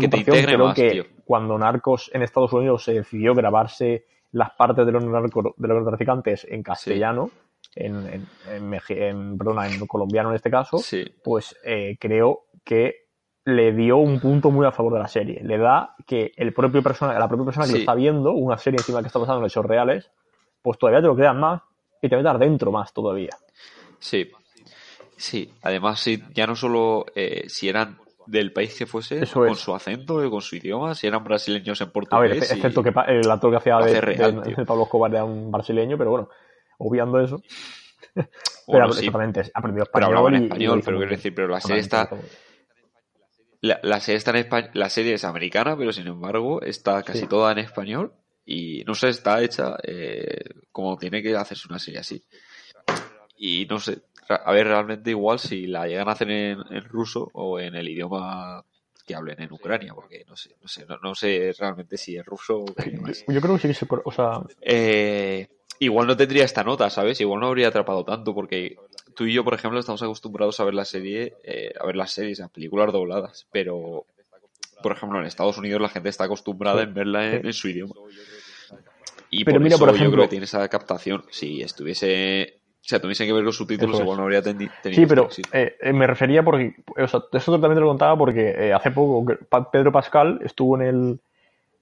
que 0.00 0.24
creo 0.24 0.74
que 0.74 1.06
cuando 1.24 1.58
Narcos 1.58 2.10
en 2.12 2.22
Estados 2.22 2.52
Unidos 2.52 2.84
se 2.84 2.92
decidió 2.92 3.34
grabarse 3.34 4.04
las 4.32 4.50
partes 4.50 4.84
de 4.84 4.92
los, 4.92 5.02
de 5.02 5.68
los 5.68 5.86
traficantes 5.86 6.46
en 6.50 6.62
castellano, 6.62 7.30
en, 7.76 8.26
en, 8.48 8.80
en, 8.88 9.38
colombiano 9.86 10.30
en 10.30 10.36
este 10.36 10.50
caso, 10.50 10.78
pues 11.22 11.56
eh, 11.64 11.96
creo 12.00 12.46
que 12.64 13.06
le 13.44 13.72
dio 13.72 13.98
un 13.98 14.18
punto 14.18 14.50
muy 14.50 14.66
a 14.66 14.72
favor 14.72 14.94
de 14.94 14.98
la 14.98 15.08
serie. 15.08 15.40
Le 15.44 15.58
da 15.58 15.94
que 16.06 16.32
el 16.36 16.52
propio 16.52 16.82
persona, 16.82 17.16
la 17.18 17.28
propia 17.28 17.44
persona 17.44 17.66
que 17.66 17.72
lo 17.72 17.78
está 17.78 17.94
viendo, 17.94 18.32
una 18.32 18.58
serie 18.58 18.78
encima 18.78 19.00
que 19.00 19.06
está 19.06 19.20
pasando 19.20 19.40
en 19.40 19.46
hechos 19.46 19.64
reales, 19.64 20.10
pues 20.62 20.78
todavía 20.78 21.00
te 21.00 21.06
lo 21.06 21.14
crean 21.14 21.38
más 21.38 21.62
y 22.02 22.08
te 22.08 22.20
dar 22.22 22.38
dentro 22.38 22.72
más 22.72 22.92
todavía. 22.92 23.36
Sí, 24.00 24.30
sí. 25.16 25.52
Además, 25.62 26.00
sí, 26.00 26.22
ya 26.34 26.46
no 26.46 26.56
solo 26.56 27.06
eh, 27.14 27.44
si 27.48 27.68
eran 27.68 27.98
del 28.26 28.52
país 28.52 28.76
que 28.76 28.86
fuese, 28.86 29.24
con 29.32 29.54
su 29.54 29.74
acento, 29.74 30.24
y 30.24 30.28
con 30.28 30.40
su 30.40 30.56
idioma, 30.56 30.94
si 30.94 31.06
eran 31.06 31.22
brasileños 31.22 31.80
en 31.80 31.90
portugués. 31.90 32.30
A 32.30 32.34
ver, 32.34 32.36
excepto 32.36 32.82
que 32.82 32.92
el 33.08 33.30
actor 33.30 33.50
que 33.50 33.56
hacía 33.56 33.78
de, 33.78 34.64
Pablo 34.66 34.84
Escobar 34.84 35.12
era 35.12 35.24
un 35.24 35.50
brasileño, 35.50 35.96
pero 35.96 36.10
bueno, 36.10 36.28
obviando 36.78 37.20
eso. 37.20 37.42
pero 38.66 38.86
exactamente, 38.86 39.40
ha 39.54 39.58
aprendido 39.58 39.84
español. 39.84 40.10
Pero 40.10 40.28
en 40.28 40.42
español, 40.44 40.82
pero 40.84 40.96
quiero 40.98 41.10
decir, 41.12 41.34
pero 41.34 41.48
la 41.48 41.60
serie 41.60 41.80
está. 41.80 42.08
La, 43.62 44.00
serie 44.00 44.18
está 44.18 44.30
en 44.30 44.36
español, 44.36 44.70
la 44.74 44.88
serie 44.90 45.14
es 45.14 45.24
americana, 45.24 45.76
pero 45.76 45.92
sin 45.92 46.06
embargo 46.06 46.62
está 46.62 47.02
casi 47.02 47.26
toda 47.26 47.52
en 47.52 47.58
español 47.58 48.12
y 48.44 48.84
no 48.86 48.94
sé, 48.94 49.08
está 49.08 49.42
hecha 49.42 49.76
eh, 49.82 50.50
como 50.70 50.96
tiene 50.96 51.20
que 51.22 51.34
hacerse 51.34 51.66
una 51.68 51.80
serie 51.80 52.00
así. 52.00 52.24
Y 53.36 53.66
no 53.68 53.80
sé, 53.80 54.02
a 54.28 54.52
ver 54.52 54.68
realmente 54.68 55.10
igual 55.10 55.40
si 55.40 55.66
la 55.66 55.86
llegan 55.86 56.08
a 56.08 56.12
hacer 56.12 56.30
en, 56.30 56.84
ruso 56.84 57.28
o 57.32 57.58
en 57.58 57.74
el 57.74 57.88
idioma 57.88 58.64
que 59.04 59.14
hablen 59.14 59.40
en 59.40 59.52
Ucrania, 59.52 59.94
porque 59.94 60.24
no 60.28 60.36
sé, 60.36 60.56
no 60.60 60.68
sé, 60.68 60.86
no, 61.02 61.14
sé 61.14 61.54
realmente 61.58 61.96
si 61.96 62.16
es 62.16 62.24
ruso 62.24 62.60
o 62.60 62.66
Yo 63.28 63.40
creo 63.40 63.54
que 63.54 63.60
sí 63.60 63.68
que 63.68 63.74
se, 63.74 63.86
o 63.88 64.12
sea... 64.12 64.42
Eh, 64.60 65.48
igual 65.78 66.06
no 66.06 66.16
tendría 66.16 66.44
esta 66.44 66.64
nota, 66.64 66.90
¿sabes? 66.90 67.20
Igual 67.20 67.40
no 67.40 67.46
habría 67.48 67.68
atrapado 67.68 68.04
tanto, 68.04 68.34
porque 68.34 68.76
tú 69.14 69.24
y 69.24 69.32
yo, 69.32 69.44
por 69.44 69.54
ejemplo, 69.54 69.78
estamos 69.78 70.02
acostumbrados 70.02 70.60
a 70.60 70.64
ver 70.64 70.74
la 70.74 70.84
serie, 70.84 71.34
eh, 71.44 71.72
a 71.80 71.86
ver 71.86 71.96
las 71.96 72.12
series, 72.12 72.40
a 72.40 72.48
películas 72.48 72.92
dobladas, 72.92 73.46
pero, 73.52 74.04
por 74.82 74.92
ejemplo, 74.92 75.18
en 75.20 75.26
Estados 75.26 75.58
Unidos 75.58 75.80
la 75.80 75.88
gente 75.88 76.08
está 76.08 76.24
acostumbrada 76.24 76.82
en 76.82 76.94
verla 76.94 77.34
en, 77.34 77.52
su 77.52 77.68
idioma. 77.68 77.94
Y 79.30 79.44
por 79.44 79.60
mira, 79.60 79.74
eso 79.74 79.84
por 79.84 79.94
ejemplo, 79.94 80.04
yo 80.04 80.12
creo 80.12 80.24
que 80.24 80.30
tiene 80.30 80.44
esa 80.44 80.68
captación. 80.68 81.24
Si 81.30 81.60
estuviese 81.60 82.60
o 82.86 82.88
sea, 82.88 83.00
tuviese 83.00 83.26
que 83.26 83.32
ver 83.32 83.42
los 83.42 83.56
subtítulos, 83.56 83.98
igual 83.98 84.16
no 84.16 84.22
habría 84.22 84.42
tenido. 84.42 84.70
Sí, 84.84 85.06
pero 85.06 85.28
eh, 85.52 85.74
eh, 85.80 85.92
me 85.92 86.06
refería 86.06 86.44
porque. 86.44 86.76
O 86.96 87.08
sea, 87.08 87.20
eso 87.32 87.52
también 87.58 87.74
te 87.74 87.80
lo 87.80 87.88
contaba 87.88 88.16
porque 88.16 88.50
eh, 88.56 88.72
hace 88.72 88.92
poco 88.92 89.26
Pedro 89.72 89.90
Pascal 89.90 90.38
estuvo 90.44 90.80
en 90.80 90.82
el, 90.86 91.20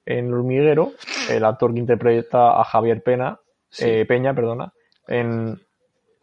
en 0.07 0.29
el 0.29 0.33
hormiguero, 0.33 0.93
el 1.29 1.45
actor 1.45 1.75
que 1.75 1.81
interpreta 1.81 2.59
a 2.59 2.65
Javier 2.65 3.03
Pena, 3.03 3.39
Peña, 3.79 4.35
perdona, 4.35 4.73
en 5.09 5.61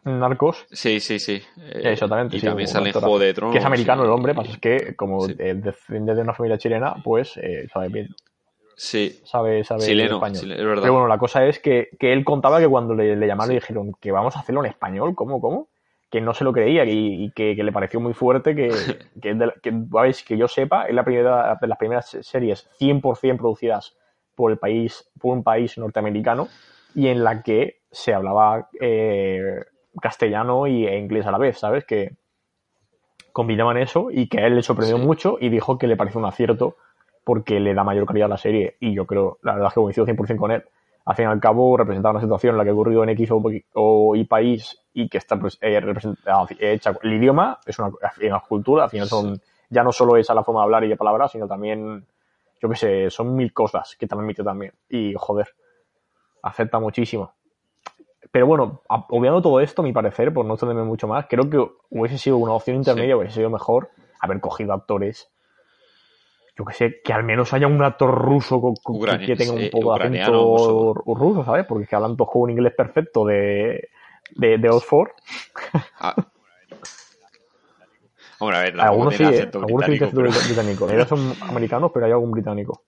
Narcos. 0.04 0.66
Sí, 0.70 1.00
sí, 1.00 1.18
sí. 1.18 1.40
Exactamente. 1.74 2.36
Y 2.36 2.40
también 2.40 2.68
sale 2.68 2.90
en 2.90 2.94
Juego 2.94 3.18
de 3.18 3.34
Tronos. 3.34 3.52
Que 3.52 3.58
es 3.58 3.64
americano 3.64 4.04
el 4.04 4.10
hombre, 4.10 4.34
pasa 4.34 4.52
es 4.52 4.58
que 4.58 4.96
como 4.96 5.26
desciende 5.26 6.14
de 6.14 6.22
una 6.22 6.34
familia 6.34 6.58
chilena, 6.58 6.94
pues 7.04 7.38
sabe 7.72 7.88
bien 7.88 8.08
Sí. 8.76 9.20
Sabe, 9.24 9.64
sabe 9.64 9.84
español. 9.84 10.54
Pero 10.56 10.92
bueno, 10.92 11.06
la 11.06 11.18
cosa 11.18 11.46
es 11.46 11.58
que, 11.60 11.90
él 12.00 12.24
contaba 12.24 12.58
que 12.58 12.68
cuando 12.68 12.94
le, 12.94 13.14
llamaron 13.26 13.52
y 13.52 13.56
dijeron 13.56 13.92
que 14.00 14.10
vamos 14.10 14.36
a 14.36 14.40
hacerlo 14.40 14.64
en 14.64 14.70
español, 14.70 15.14
¿cómo, 15.14 15.40
cómo? 15.40 15.68
Que 16.10 16.20
no 16.20 16.34
se 16.34 16.44
lo 16.44 16.52
creía 16.52 16.84
y, 16.84 17.30
que, 17.30 17.54
le 17.54 17.72
pareció 17.72 18.00
muy 18.00 18.14
fuerte 18.14 18.54
que, 18.54 18.68
que, 19.22 19.38
que, 20.26 20.36
yo 20.36 20.48
sepa, 20.48 20.86
es 20.86 20.94
la 20.94 21.04
primera 21.04 21.58
de 21.60 21.68
las 21.68 21.78
primeras 21.78 22.18
series 22.22 22.68
100% 22.80 23.36
producidas 23.36 23.96
por 24.34 24.50
el 24.50 24.58
país, 24.58 25.08
por 25.20 25.36
un 25.36 25.44
país 25.44 25.78
norteamericano 25.78 26.48
y 26.94 27.08
en 27.08 27.24
la 27.24 27.42
que 27.42 27.80
se 27.90 28.14
hablaba 28.14 28.68
eh, 28.80 29.60
castellano 30.00 30.66
y, 30.66 30.86
e 30.86 30.98
inglés 30.98 31.26
a 31.26 31.30
la 31.30 31.38
vez, 31.38 31.58
¿sabes? 31.58 31.84
Que 31.84 32.16
combinaban 33.32 33.76
eso 33.78 34.08
y 34.10 34.28
que 34.28 34.40
a 34.40 34.46
él 34.46 34.56
le 34.56 34.62
sorprendió 34.62 34.98
mucho 34.98 35.36
y 35.40 35.48
dijo 35.48 35.78
que 35.78 35.86
le 35.86 35.96
pareció 35.96 36.20
un 36.20 36.26
acierto 36.26 36.76
porque 37.24 37.60
le 37.60 37.74
da 37.74 37.84
mayor 37.84 38.06
calidad 38.06 38.26
a 38.26 38.30
la 38.30 38.36
serie 38.36 38.76
y 38.80 38.94
yo 38.94 39.06
creo, 39.06 39.38
la 39.42 39.52
verdad 39.52 39.68
es 39.68 39.74
que 39.74 39.80
coincido 39.80 40.06
100% 40.06 40.36
con 40.36 40.50
él. 40.50 40.64
Al 41.04 41.16
fin 41.16 41.24
y 41.24 41.28
al 41.28 41.40
cabo, 41.40 41.76
representaba 41.76 42.12
una 42.12 42.20
situación 42.20 42.54
en 42.54 42.58
la 42.58 42.64
que 42.64 42.70
ha 42.70 42.74
ocurrido 42.74 43.02
en 43.02 43.10
X 43.10 43.30
o, 43.74 44.14
Y 44.14 44.24
país 44.24 44.78
y 44.94 45.08
que 45.08 45.18
está 45.18 45.36
pues, 45.36 45.58
eh, 45.60 45.80
hecha. 46.60 46.96
El 47.02 47.14
idioma 47.14 47.58
es 47.66 47.78
una, 47.78 47.90
una, 48.22 48.40
cultura, 48.40 48.84
al 48.84 48.90
final 48.90 49.08
son, 49.08 49.40
ya 49.68 49.82
no 49.82 49.90
solo 49.90 50.16
esa 50.16 50.34
la 50.34 50.44
forma 50.44 50.60
de 50.60 50.64
hablar 50.64 50.84
y 50.84 50.88
de 50.88 50.96
palabras, 50.96 51.32
sino 51.32 51.48
también, 51.48 52.06
yo 52.60 52.68
qué 52.68 52.76
sé, 52.76 53.10
son 53.10 53.34
mil 53.34 53.52
cosas 53.52 53.96
que 53.98 54.06
transmite 54.06 54.44
también. 54.44 54.72
Y 54.88 55.14
joder, 55.16 55.48
afecta 56.42 56.78
muchísimo. 56.78 57.32
Pero 58.30 58.46
bueno, 58.46 58.82
obviando 58.88 59.42
todo 59.42 59.60
esto, 59.60 59.82
a 59.82 59.84
mi 59.84 59.92
parecer, 59.92 60.32
por 60.32 60.44
no 60.46 60.54
extenderme 60.54 60.84
mucho 60.84 61.06
más, 61.06 61.26
creo 61.28 61.48
que 61.48 61.58
hubiese 61.90 62.18
sido 62.18 62.38
una 62.38 62.52
opción 62.52 62.76
intermedia, 62.76 63.16
hubiese 63.16 63.36
sido 63.36 63.50
mejor 63.50 63.90
haber 64.20 64.40
cogido 64.40 64.72
actores 64.72 65.32
yo 66.56 66.64
que 66.64 66.74
sé, 66.74 67.00
que 67.02 67.12
al 67.12 67.24
menos 67.24 67.52
haya 67.54 67.66
un 67.66 67.82
actor 67.82 68.10
ruso 68.14 68.60
que, 68.60 69.36
tenga 69.36 69.52
un 69.52 69.70
poco 69.70 69.96
de 69.96 70.04
acento 70.04 70.94
ruso, 70.94 71.44
¿sabes? 71.44 71.64
Porque 71.66 71.86
que 71.86 71.96
hablan 71.96 72.16
todos 72.16 72.30
con 72.30 72.42
un 72.42 72.50
inglés 72.50 72.74
perfecto 72.76 73.24
de, 73.24 73.88
de, 74.36 74.68
Oxford. 74.68 75.10
Ah. 75.98 76.14
Hombre, 78.38 78.56
a 78.56 78.60
ver, 78.60 78.80
algunos 78.80 79.14
sí, 79.14 79.22
¿eh? 79.22 79.48
algunos 79.54 79.86
sí 79.86 79.98
que 79.98 80.06
pero... 80.06 80.28
británico. 80.28 80.90
Ellos 80.90 81.08
son 81.08 81.32
americanos, 81.42 81.90
pero 81.94 82.06
hay 82.06 82.12
algún 82.12 82.32
británico. 82.32 82.82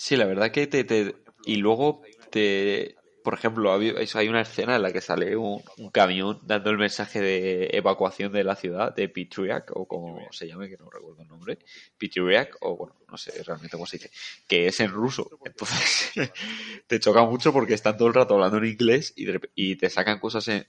Sí, 0.00 0.16
la 0.16 0.24
verdad 0.24 0.50
que 0.50 0.66
te, 0.66 1.14
y 1.44 1.56
luego 1.56 2.00
te, 2.30 2.96
por 3.22 3.34
ejemplo, 3.34 3.70
hay 3.70 4.28
una 4.30 4.40
escena 4.40 4.76
en 4.76 4.80
la 4.82 4.92
que 4.92 5.02
sale 5.02 5.36
un, 5.36 5.62
camión 5.92 6.40
dando 6.42 6.70
el 6.70 6.78
mensaje 6.78 7.20
de 7.20 7.68
evacuación 7.74 8.32
de 8.32 8.42
la 8.42 8.56
ciudad 8.56 8.94
de 8.94 9.10
Pitriak, 9.10 9.76
o 9.76 9.86
como 9.86 10.26
se 10.32 10.48
llame, 10.48 10.70
que 10.70 10.78
no 10.78 10.88
recuerdo 10.88 11.20
el 11.20 11.28
nombre, 11.28 11.58
Pitriak, 11.98 12.56
o 12.62 12.78
bueno, 12.78 12.94
no 13.10 13.18
sé 13.18 13.42
realmente 13.42 13.76
cómo 13.76 13.84
se 13.84 13.98
dice, 13.98 14.10
que 14.48 14.68
es 14.68 14.80
en 14.80 14.90
ruso. 14.90 15.28
Entonces, 15.44 16.12
te 16.86 16.98
choca 16.98 17.22
mucho 17.24 17.52
porque 17.52 17.74
están 17.74 17.98
todo 17.98 18.08
el 18.08 18.14
rato 18.14 18.32
hablando 18.32 18.56
en 18.56 18.64
inglés 18.64 19.12
y, 19.14 19.76
te 19.76 19.90
sacan 19.90 20.18
cosas 20.18 20.48
en, 20.48 20.64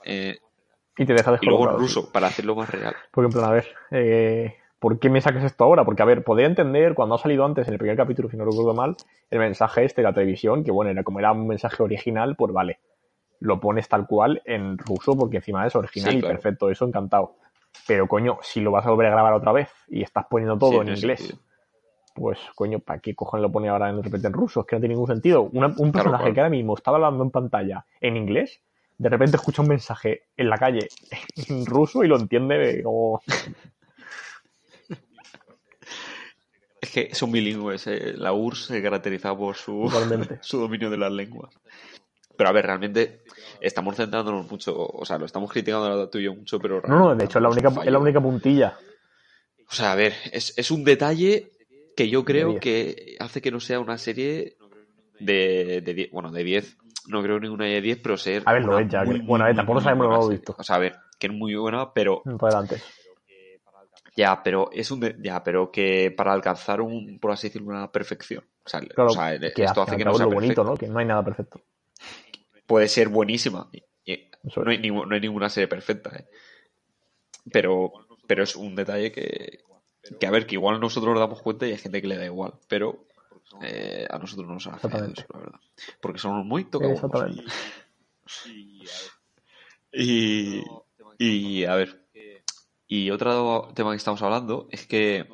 y 0.98 1.06
te 1.06 1.14
deja 1.14 1.40
Y 1.42 1.46
luego 1.46 1.72
en 1.72 1.78
ruso, 1.78 2.12
para 2.12 2.28
hacerlo 2.28 2.54
más 2.54 2.70
real. 2.70 2.98
Por 3.12 3.24
ejemplo, 3.24 3.46
a 3.46 3.52
ver, 3.54 3.74
eh, 3.92 4.58
¿por 4.82 4.98
qué 4.98 5.12
me 5.12 5.22
sacas 5.22 5.44
esto 5.44 5.64
ahora? 5.64 5.86
Porque, 5.86 6.02
a 6.02 6.06
ver, 6.06 6.24
podría 6.24 6.48
entender 6.48 6.96
cuando 6.96 7.14
ha 7.14 7.20
salido 7.20 7.46
antes, 7.46 7.68
en 7.68 7.74
el 7.74 7.78
primer 7.78 7.96
capítulo, 7.96 8.32
si 8.32 8.36
no 8.36 8.46
recuerdo 8.46 8.74
mal, 8.74 8.98
el 9.30 9.38
mensaje 9.38 9.86
este 9.86 10.02
de 10.02 10.08
la 10.08 10.14
televisión, 10.14 10.64
que 10.64 10.72
bueno, 10.72 10.90
era 10.90 11.04
como 11.04 11.20
era 11.20 11.32
un 11.32 11.48
mensaje 11.48 11.84
original, 11.84 12.36
pues 12.36 12.52
vale, 12.52 12.80
lo 13.40 13.60
pones 13.60 13.88
tal 13.88 14.08
cual 14.08 14.42
en 14.44 14.80
ruso, 14.80 15.16
porque 15.16 15.38
encima 15.38 15.68
es 15.68 15.76
original 15.76 16.16
y 16.16 16.22
perfecto, 16.22 16.72
eso 16.72 16.86
encantado. 16.86 17.36
Pero 17.88 18.08
coño, 18.08 18.40
si 18.42 18.60
lo 18.60 18.72
vas 18.72 18.84
a 18.88 18.90
volver 18.90 19.06
a 19.06 19.12
grabar 19.12 19.34
otra 19.34 19.52
vez 19.52 19.70
y 19.88 20.02
estás 20.02 20.26
poniendo 20.28 20.58
todo 20.58 20.82
en 20.82 20.90
inglés, 20.90 21.40
pues 22.16 22.40
coño, 22.56 22.80
¿para 22.80 23.00
qué 23.00 23.14
cojones 23.14 23.44
lo 23.44 23.52
pone 23.52 23.70
ahora 23.70 23.94
de 23.94 24.02
repente 24.02 24.28
en 24.28 24.34
ruso? 24.34 24.62
Es 24.62 24.66
que 24.66 24.78
no 24.78 24.80
tiene 24.80 24.96
ningún 24.96 25.08
sentido. 25.08 25.44
un 25.44 25.92
personaje 25.92 26.34
que 26.34 26.40
ahora 26.40 26.50
mismo 26.50 26.74
estaba 26.74 26.98
hablando 26.98 27.24
en 27.24 27.30
pantalla 27.30 27.86
en 28.00 28.18
inglés, 28.18 28.64
de 28.98 29.10
repente 29.10 29.38
escucha 29.38 29.62
un 29.62 29.68
mensaje 29.68 30.24
en 30.36 30.50
la 30.50 30.58
calle 30.58 30.88
en 31.50 31.68
ruso 31.68 32.04
y 32.04 32.08
lo 32.08 32.18
entiende 32.18 32.82
como... 32.82 33.22
Es 36.92 37.08
que 37.08 37.16
son 37.16 37.32
bilingües. 37.32 37.88
Eh. 37.88 38.14
La 38.18 38.34
URSS 38.34 38.66
se 38.66 38.82
caracteriza 38.82 39.36
por 39.36 39.56
su, 39.56 39.90
su 40.42 40.60
dominio 40.60 40.90
de 40.90 40.98
las 40.98 41.12
lenguas. 41.12 41.54
Pero 42.36 42.50
a 42.50 42.54
ver, 42.54 42.66
realmente 42.66 43.24
estamos 43.62 43.96
centrándonos 43.96 44.50
mucho, 44.50 44.76
o 44.76 45.06
sea, 45.06 45.18
lo 45.18 45.26
estamos 45.26 45.52
criticando 45.52 46.02
a 46.02 46.10
tú 46.10 46.18
y 46.18 46.24
yo 46.24 46.34
mucho, 46.34 46.60
pero... 46.60 46.82
No, 46.88 47.00
no, 47.00 47.16
de 47.16 47.26
hecho 47.26 47.38
es 47.38 47.44
la 47.44 47.50
única, 47.50 47.70
es 47.84 47.92
la 47.92 48.00
única 48.00 48.20
puntilla. 48.20 48.78
O 49.70 49.74
sea, 49.74 49.92
a 49.92 49.96
ver, 49.96 50.14
es, 50.32 50.54
es 50.58 50.72
un 50.72 50.84
detalle 50.84 51.52
que 51.96 52.10
yo 52.10 52.26
creo 52.26 52.60
que 52.60 53.16
hace 53.20 53.42
que 53.42 53.52
no 53.52 53.60
sea 53.60 53.80
una 53.80 53.98
serie 53.98 54.58
de, 55.20 55.82
de 55.82 56.10
bueno, 56.12 56.32
de 56.32 56.44
10 56.44 56.78
no 57.08 57.24
creo 57.24 57.40
ninguna 57.40 57.66
de 57.66 57.82
10, 57.82 58.00
pero 58.02 58.18
ser. 58.18 58.44
A 58.46 58.54
ver, 58.54 58.64
lo 58.64 58.78
es 58.80 58.88
ya. 58.90 59.04
bueno, 59.24 59.46
a 59.46 59.48
ver, 59.48 59.56
tampoco 59.56 59.82
sabemos 59.82 60.08
lo 60.08 60.28
que 60.28 60.36
visto. 60.36 60.56
O 60.58 60.64
sea, 60.64 60.76
a 60.76 60.80
ver, 60.80 60.96
que 61.20 61.28
es 61.28 61.34
muy 61.34 61.56
buena, 61.56 61.94
pero. 61.94 62.22
Adelante. 62.40 62.82
Ya, 64.16 64.44
pero 64.44 64.70
es 64.72 64.92
un 64.92 65.02
ya, 65.22 65.44
pero 65.44 65.72
que 65.72 66.12
para 66.12 66.34
alcanzar 66.34 66.82
un, 66.82 67.20
por 67.20 67.32
así 67.32 67.48
decirlo, 67.48 67.70
una 67.70 67.92
perfección. 67.92 68.44
O 68.66 68.70
sea, 68.70 68.82
o 68.98 69.10
sea 69.10 69.34
esto 69.34 69.82
hace 69.82 69.98
que 69.98 70.06
no 70.06 70.14
sea 70.14 70.26
lo 70.26 70.34
bonito, 70.34 70.64
¿no? 70.64 70.76
Que 70.76 70.88
no 70.88 71.00
hay 71.00 71.06
nada 71.06 71.24
perfecto. 71.24 71.62
Puede 72.66 72.88
ser 72.88 73.10
buenísima. 73.10 73.70
No 74.44 74.72
hay, 74.72 74.90
no 74.90 75.14
hay 75.14 75.20
ninguna 75.20 75.50
serie 75.50 75.68
perfecta, 75.68 76.10
¿eh? 76.16 76.28
Pero, 77.52 77.92
pero 78.28 78.44
es 78.44 78.56
un 78.56 78.76
detalle 78.76 79.12
que, 79.12 79.64
que, 80.20 80.28
a 80.28 80.32
ver, 80.32 80.46
que 80.46 80.56
igual 80.56 80.80
nosotros 80.80 81.14
nos 81.14 81.20
damos 81.20 81.42
cuenta 81.42 81.68
y 81.68 81.72
hay 81.72 81.78
gente 81.78 82.02
que 82.02 82.08
le 82.08 82.18
da 82.18 82.26
igual. 82.26 82.54
Pero 82.68 83.06
eh, 83.62 84.08
a 84.10 84.18
nosotros 84.18 84.48
no 84.48 84.56
nos 84.56 84.68
hace 84.68 84.88
eso, 84.88 85.26
la 85.34 85.40
verdad. 85.40 85.60
Porque 86.02 86.20
somos 86.20 86.46
muy 86.46 86.66
tocados. 86.66 87.02
Y, 89.94 90.64
y 91.18 91.66
a 91.66 91.76
ver, 91.76 92.01
y 92.92 93.10
otro 93.10 93.70
tema 93.74 93.92
que 93.92 93.96
estamos 93.96 94.22
hablando 94.22 94.68
es 94.70 94.86
que, 94.86 95.26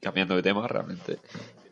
cambiando 0.00 0.34
de 0.34 0.42
tema 0.42 0.66
realmente, 0.66 1.18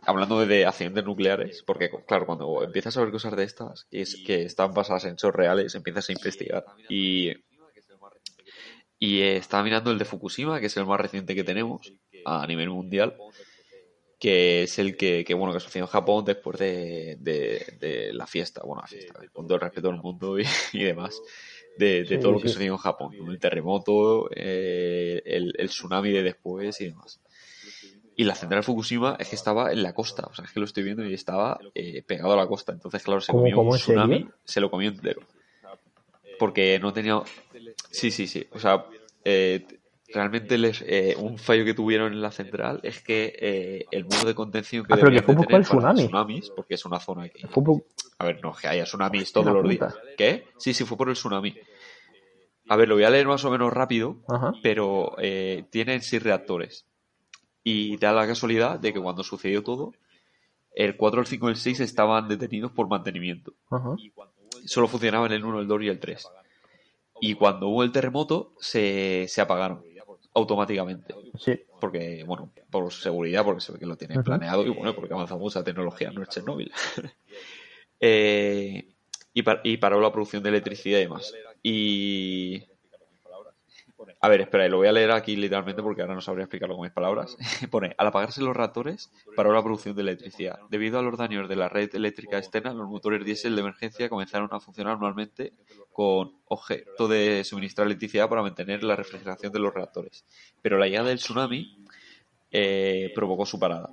hablando 0.03 0.45
de 0.45 0.67
accidentes 0.67 1.03
nucleares, 1.03 1.63
porque 1.63 1.91
claro, 2.07 2.27
cuando 2.27 2.63
empiezas 2.63 2.95
a 2.95 3.01
ver 3.01 3.11
cosas 3.11 3.35
de 3.35 3.45
estas, 3.45 3.87
que, 3.91 4.03
es, 4.03 4.23
que 4.27 4.43
están 4.43 4.75
basadas 4.75 5.07
en 5.07 5.15
hechos 5.15 5.35
reales, 5.35 5.75
empiezas 5.75 6.11
a 6.11 6.13
investigar. 6.13 6.67
Y, 6.91 7.33
y 8.99 9.23
estaba 9.23 9.63
mirando 9.63 9.91
el 9.91 9.97
de 9.97 10.05
Fukushima, 10.05 10.61
que 10.61 10.67
es 10.67 10.77
el 10.77 10.85
más 10.85 11.01
reciente 11.01 11.35
que 11.35 11.43
tenemos 11.43 11.91
a 12.27 12.47
nivel 12.47 12.69
mundial, 12.69 13.17
que 14.19 14.65
es 14.65 14.79
el 14.79 14.97
que, 14.97 15.25
bueno 15.35 15.55
que 15.55 15.61
sucedió 15.61 15.85
en 15.87 15.91
Japón 15.91 16.25
después 16.27 16.59
de, 16.59 17.17
de, 17.19 18.11
la 18.13 18.27
fiesta, 18.27 18.61
bueno, 18.63 18.83
la 18.83 18.89
fiesta, 18.89 19.21
con 19.33 19.47
todo 19.47 19.55
el 19.55 19.63
respeto 19.63 19.89
del 19.89 20.03
mundo 20.03 20.37
y, 20.39 20.83
demás, 20.83 21.19
de, 21.79 22.19
todo 22.21 22.33
lo 22.33 22.41
que 22.41 22.49
sucedió 22.49 22.73
en 22.73 22.79
Japón, 22.79 23.15
el 23.29 23.39
terremoto, 23.39 24.29
eh, 24.35 25.23
el, 25.25 25.55
el, 25.57 25.69
tsunami 25.69 26.11
de 26.11 26.23
después 26.23 26.81
y 26.81 26.87
demás. 26.87 27.21
Y 28.17 28.25
la 28.25 28.35
central 28.35 28.61
de 28.61 28.65
Fukushima 28.65 29.17
es 29.19 29.29
que 29.29 29.37
estaba 29.37 29.71
en 29.71 29.83
la 29.83 29.95
costa, 29.95 30.27
o 30.29 30.35
sea, 30.35 30.45
es 30.45 30.51
que 30.51 30.59
lo 30.59 30.67
estoy 30.67 30.83
viendo 30.83 31.05
y 31.05 31.15
estaba 31.15 31.61
eh, 31.75 32.03
pegado 32.03 32.33
a 32.33 32.37
la 32.37 32.49
costa, 32.49 32.73
entonces 32.73 33.03
claro, 33.03 33.21
se 33.21 33.31
comió 33.31 33.61
un 33.61 33.77
tsunami, 33.77 34.29
se 34.45 34.61
lo 34.61 34.71
comió 34.71 34.89
entero. 34.89 35.23
Porque 36.39 36.79
no 36.81 36.93
tenía... 36.93 37.23
Sí, 37.91 38.11
sí, 38.11 38.27
sí, 38.27 38.47
o 38.51 38.59
sea, 38.59 38.87
eh, 39.25 39.65
realmente 40.13 40.59
les, 40.59 40.83
eh, 40.87 41.15
un 41.19 41.39
fallo 41.39 41.65
que 41.65 41.75
tuvieron 41.75 42.13
en 42.13 42.23
la 42.23 42.31
central 42.31 42.81
es 42.83 43.03
que 43.03 43.35
eh, 43.39 43.87
el 43.91 44.05
muro 44.05 44.25
de 44.25 44.35
contención 44.35 44.85
que 44.85 44.95
ah, 44.95 44.97
pero 44.97 45.11
que 45.11 45.23
fue 45.23 45.37
tener 45.37 45.63
tsunami. 45.63 46.05
tsunamis, 46.05 46.51
porque 46.51 46.75
es 46.75 46.85
una 46.85 46.99
zona 46.99 47.29
que... 47.29 47.47
A 48.19 48.25
ver, 48.25 48.43
no, 48.43 48.53
que 48.53 48.69
haya 48.69 48.85
tsunamis 48.85 49.33
todos 49.33 49.53
los 49.53 49.69
días. 49.69 49.95
¿Qué? 50.17 50.47
Sí, 50.57 50.75
sí, 50.75 50.85
fue 50.85 50.97
por 50.97 51.09
el 51.09 51.15
tsunami. 51.15 51.55
A 52.69 52.77
ver, 52.77 52.89
lo 52.89 52.95
voy 52.97 53.05
a 53.05 53.11
leer 53.11 53.27
más 53.27 53.45
o 53.45 53.51
menos 53.51 53.73
rápido, 53.73 54.17
pero 54.63 55.17
eh, 55.19 55.65
tienen 55.71 56.03
seis 56.03 56.23
reactores. 56.23 56.87
Y 57.63 57.97
da 57.99 58.13
la 58.13 58.27
casualidad 58.27 58.79
de 58.79 58.93
que 58.93 59.01
cuando 59.01 59.23
sucedió 59.23 59.63
todo, 59.63 59.93
el 60.75 60.97
4, 60.97 61.21
el 61.21 61.27
5 61.27 61.49
y 61.49 61.51
el 61.51 61.57
6 61.57 61.81
estaban 61.81 62.29
detenidos 62.29 62.73
por 62.73 62.89
mantenimiento. 62.89 63.53
Solo 64.65 64.89
funcionaban 64.89 65.33
el 65.33 65.45
1, 65.45 65.61
el 65.61 65.67
2 65.67 65.83
y 65.83 65.89
el 65.89 65.99
3. 65.99 66.29
Y 67.21 67.35
cuando 67.35 67.69
hubo 67.69 67.83
el 67.83 67.91
terremoto, 67.91 68.53
se, 68.61 69.27
se 69.29 69.41
apagaron 69.41 69.83
automáticamente. 70.35 71.15
Sí. 71.39 71.61
Porque, 71.81 72.25
bueno, 72.25 72.53
por 72.71 72.93
seguridad, 72.93 73.45
porque 73.45 73.61
se 73.61 73.73
ve 73.73 73.79
que 73.79 73.87
lo 73.87 73.97
tienen 73.97 74.23
planeado 74.23 74.65
y 74.67 74.71
bueno, 74.71 74.95
porque 74.95 75.15
avanza 75.15 75.37
mucha 75.37 75.65
tecnología, 75.65 76.11
no 76.11 76.23
es 76.23 76.29
Chernobyl. 76.29 76.73
eh, 78.01 78.89
y, 79.35 79.45
y 79.65 79.77
paró 79.77 80.01
la 80.01 80.13
producción 80.13 80.43
de 80.43 80.49
electricidad 80.51 80.99
y 80.99 81.03
demás. 81.03 81.35
Y. 81.63 82.65
A 84.21 84.29
ver, 84.29 84.41
espera, 84.41 84.69
lo 84.69 84.79
voy 84.79 84.89
a 84.89 84.93
leer 84.93 85.11
aquí 85.11 85.37
literalmente 85.37 85.83
porque 85.83 86.03
ahora 86.03 86.15
no 86.15 86.21
sabría 86.21 86.45
explicarlo 86.45 86.77
con 86.77 86.85
mis 86.85 86.93
palabras. 86.93 87.37
Pone, 87.71 87.95
al 87.97 88.07
apagarse 88.07 88.43
los 88.43 88.57
reactores, 88.57 89.11
paró 89.37 89.53
la 89.53 89.63
producción 89.63 89.95
de 89.95 90.03
electricidad. 90.03 90.59
Debido 90.71 90.99
a 90.99 91.03
los 91.03 91.17
daños 91.17 91.49
de 91.49 91.57
la 91.57 91.69
red 91.69 91.95
eléctrica 91.95 92.39
externa, 92.39 92.73
los 92.73 92.89
motores 92.89 93.25
diésel 93.25 93.55
de 93.55 93.61
emergencia 93.61 94.09
comenzaron 94.09 94.49
a 94.53 94.61
funcionar 94.61 94.95
normalmente 94.95 95.53
con 95.93 96.33
objeto 96.47 97.09
de 97.09 97.45
suministrar 97.45 97.87
electricidad 97.87 98.29
para 98.29 98.43
mantener 98.43 98.85
la 98.85 98.97
refrigeración 98.97 99.53
de 99.53 99.59
los 99.59 99.75
reactores. 99.75 100.25
Pero 100.63 100.79
la 100.79 100.87
llegada 100.87 101.09
del 101.09 101.19
tsunami 101.19 101.85
eh, 102.51 103.13
provocó 103.15 103.45
su 103.45 103.59
parada. 103.59 103.91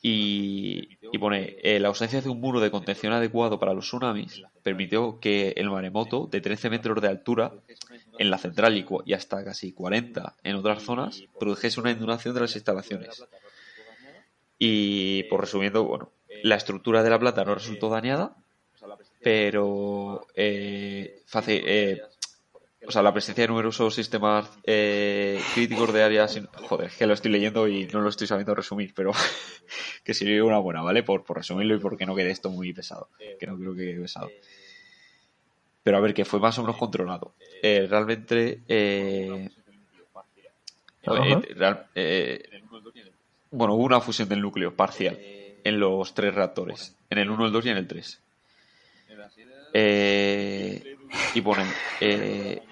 Y, 0.00 0.96
pone, 1.18 1.56
eh, 1.62 1.78
la 1.78 1.88
ausencia 1.88 2.20
de 2.20 2.28
un 2.28 2.40
muro 2.40 2.60
de 2.60 2.70
contención 2.70 3.12
adecuado 3.12 3.58
para 3.58 3.74
los 3.74 3.86
tsunamis 3.86 4.42
permitió 4.62 5.20
que 5.20 5.54
el 5.56 5.70
maremoto 5.70 6.28
de 6.30 6.40
13 6.40 6.70
metros 6.70 7.00
de 7.00 7.08
altura 7.08 7.52
en 8.18 8.30
la 8.30 8.38
central 8.38 8.76
y, 8.76 9.12
hasta 9.12 9.44
casi 9.44 9.72
40 9.72 10.36
en 10.42 10.56
otras 10.56 10.82
zonas 10.82 11.22
produjese 11.38 11.80
una 11.80 11.90
inundación 11.90 12.34
de 12.34 12.40
las 12.40 12.54
instalaciones. 12.54 13.24
Y, 14.58 15.24
por 15.24 15.40
resumiendo, 15.40 15.84
bueno, 15.84 16.10
la 16.42 16.56
estructura 16.56 17.02
de 17.02 17.10
la 17.10 17.18
planta 17.18 17.44
no 17.44 17.54
resultó 17.54 17.88
dañada, 17.88 18.36
pero 19.22 20.26
eh, 20.34 21.22
eh, 21.46 22.02
o 22.86 22.90
sea, 22.90 23.02
la 23.02 23.12
presencia 23.12 23.42
de 23.42 23.48
numerosos 23.48 23.94
sistemas 23.94 24.50
eh, 24.64 25.40
críticos 25.54 25.92
de 25.92 26.02
áreas. 26.02 26.40
Joder, 26.68 26.88
es 26.88 26.96
que 26.96 27.06
lo 27.06 27.14
estoy 27.14 27.30
leyendo 27.30 27.68
y 27.68 27.86
no 27.86 28.00
lo 28.00 28.08
estoy 28.08 28.26
sabiendo 28.26 28.54
resumir, 28.54 28.92
pero 28.94 29.12
que 30.04 30.14
sirvió 30.14 30.46
una 30.46 30.58
buena, 30.58 30.82
¿vale? 30.82 31.02
Por, 31.02 31.24
por 31.24 31.36
resumirlo 31.36 31.76
y 31.76 31.78
porque 31.78 32.06
no 32.06 32.14
quede 32.14 32.30
esto 32.30 32.50
muy 32.50 32.72
pesado. 32.72 33.08
Que 33.38 33.46
no 33.46 33.56
creo 33.56 33.74
que 33.74 33.82
quede 33.82 34.00
pesado. 34.00 34.30
Pero 35.82 35.96
a 35.96 36.00
ver, 36.00 36.14
que 36.14 36.24
fue 36.24 36.40
más 36.40 36.58
o 36.58 36.62
menos 36.62 36.76
controlado. 36.76 37.34
Eh, 37.62 37.86
realmente. 37.88 38.62
Eh, 38.68 39.48
bueno, 43.50 43.74
hubo 43.74 43.84
una 43.84 44.00
fusión 44.00 44.28
del 44.28 44.40
núcleo 44.40 44.74
parcial 44.74 45.18
en 45.20 45.80
los 45.80 46.14
tres 46.14 46.34
reactores: 46.34 46.96
en 47.10 47.18
el 47.18 47.30
1, 47.30 47.46
el 47.46 47.52
2 47.52 47.66
y 47.66 47.68
en 47.68 47.76
el 47.76 47.86
3. 47.86 48.22
Eh, 49.74 50.96
y 51.34 51.40
ponen 51.40 51.66
eh, 52.00 52.62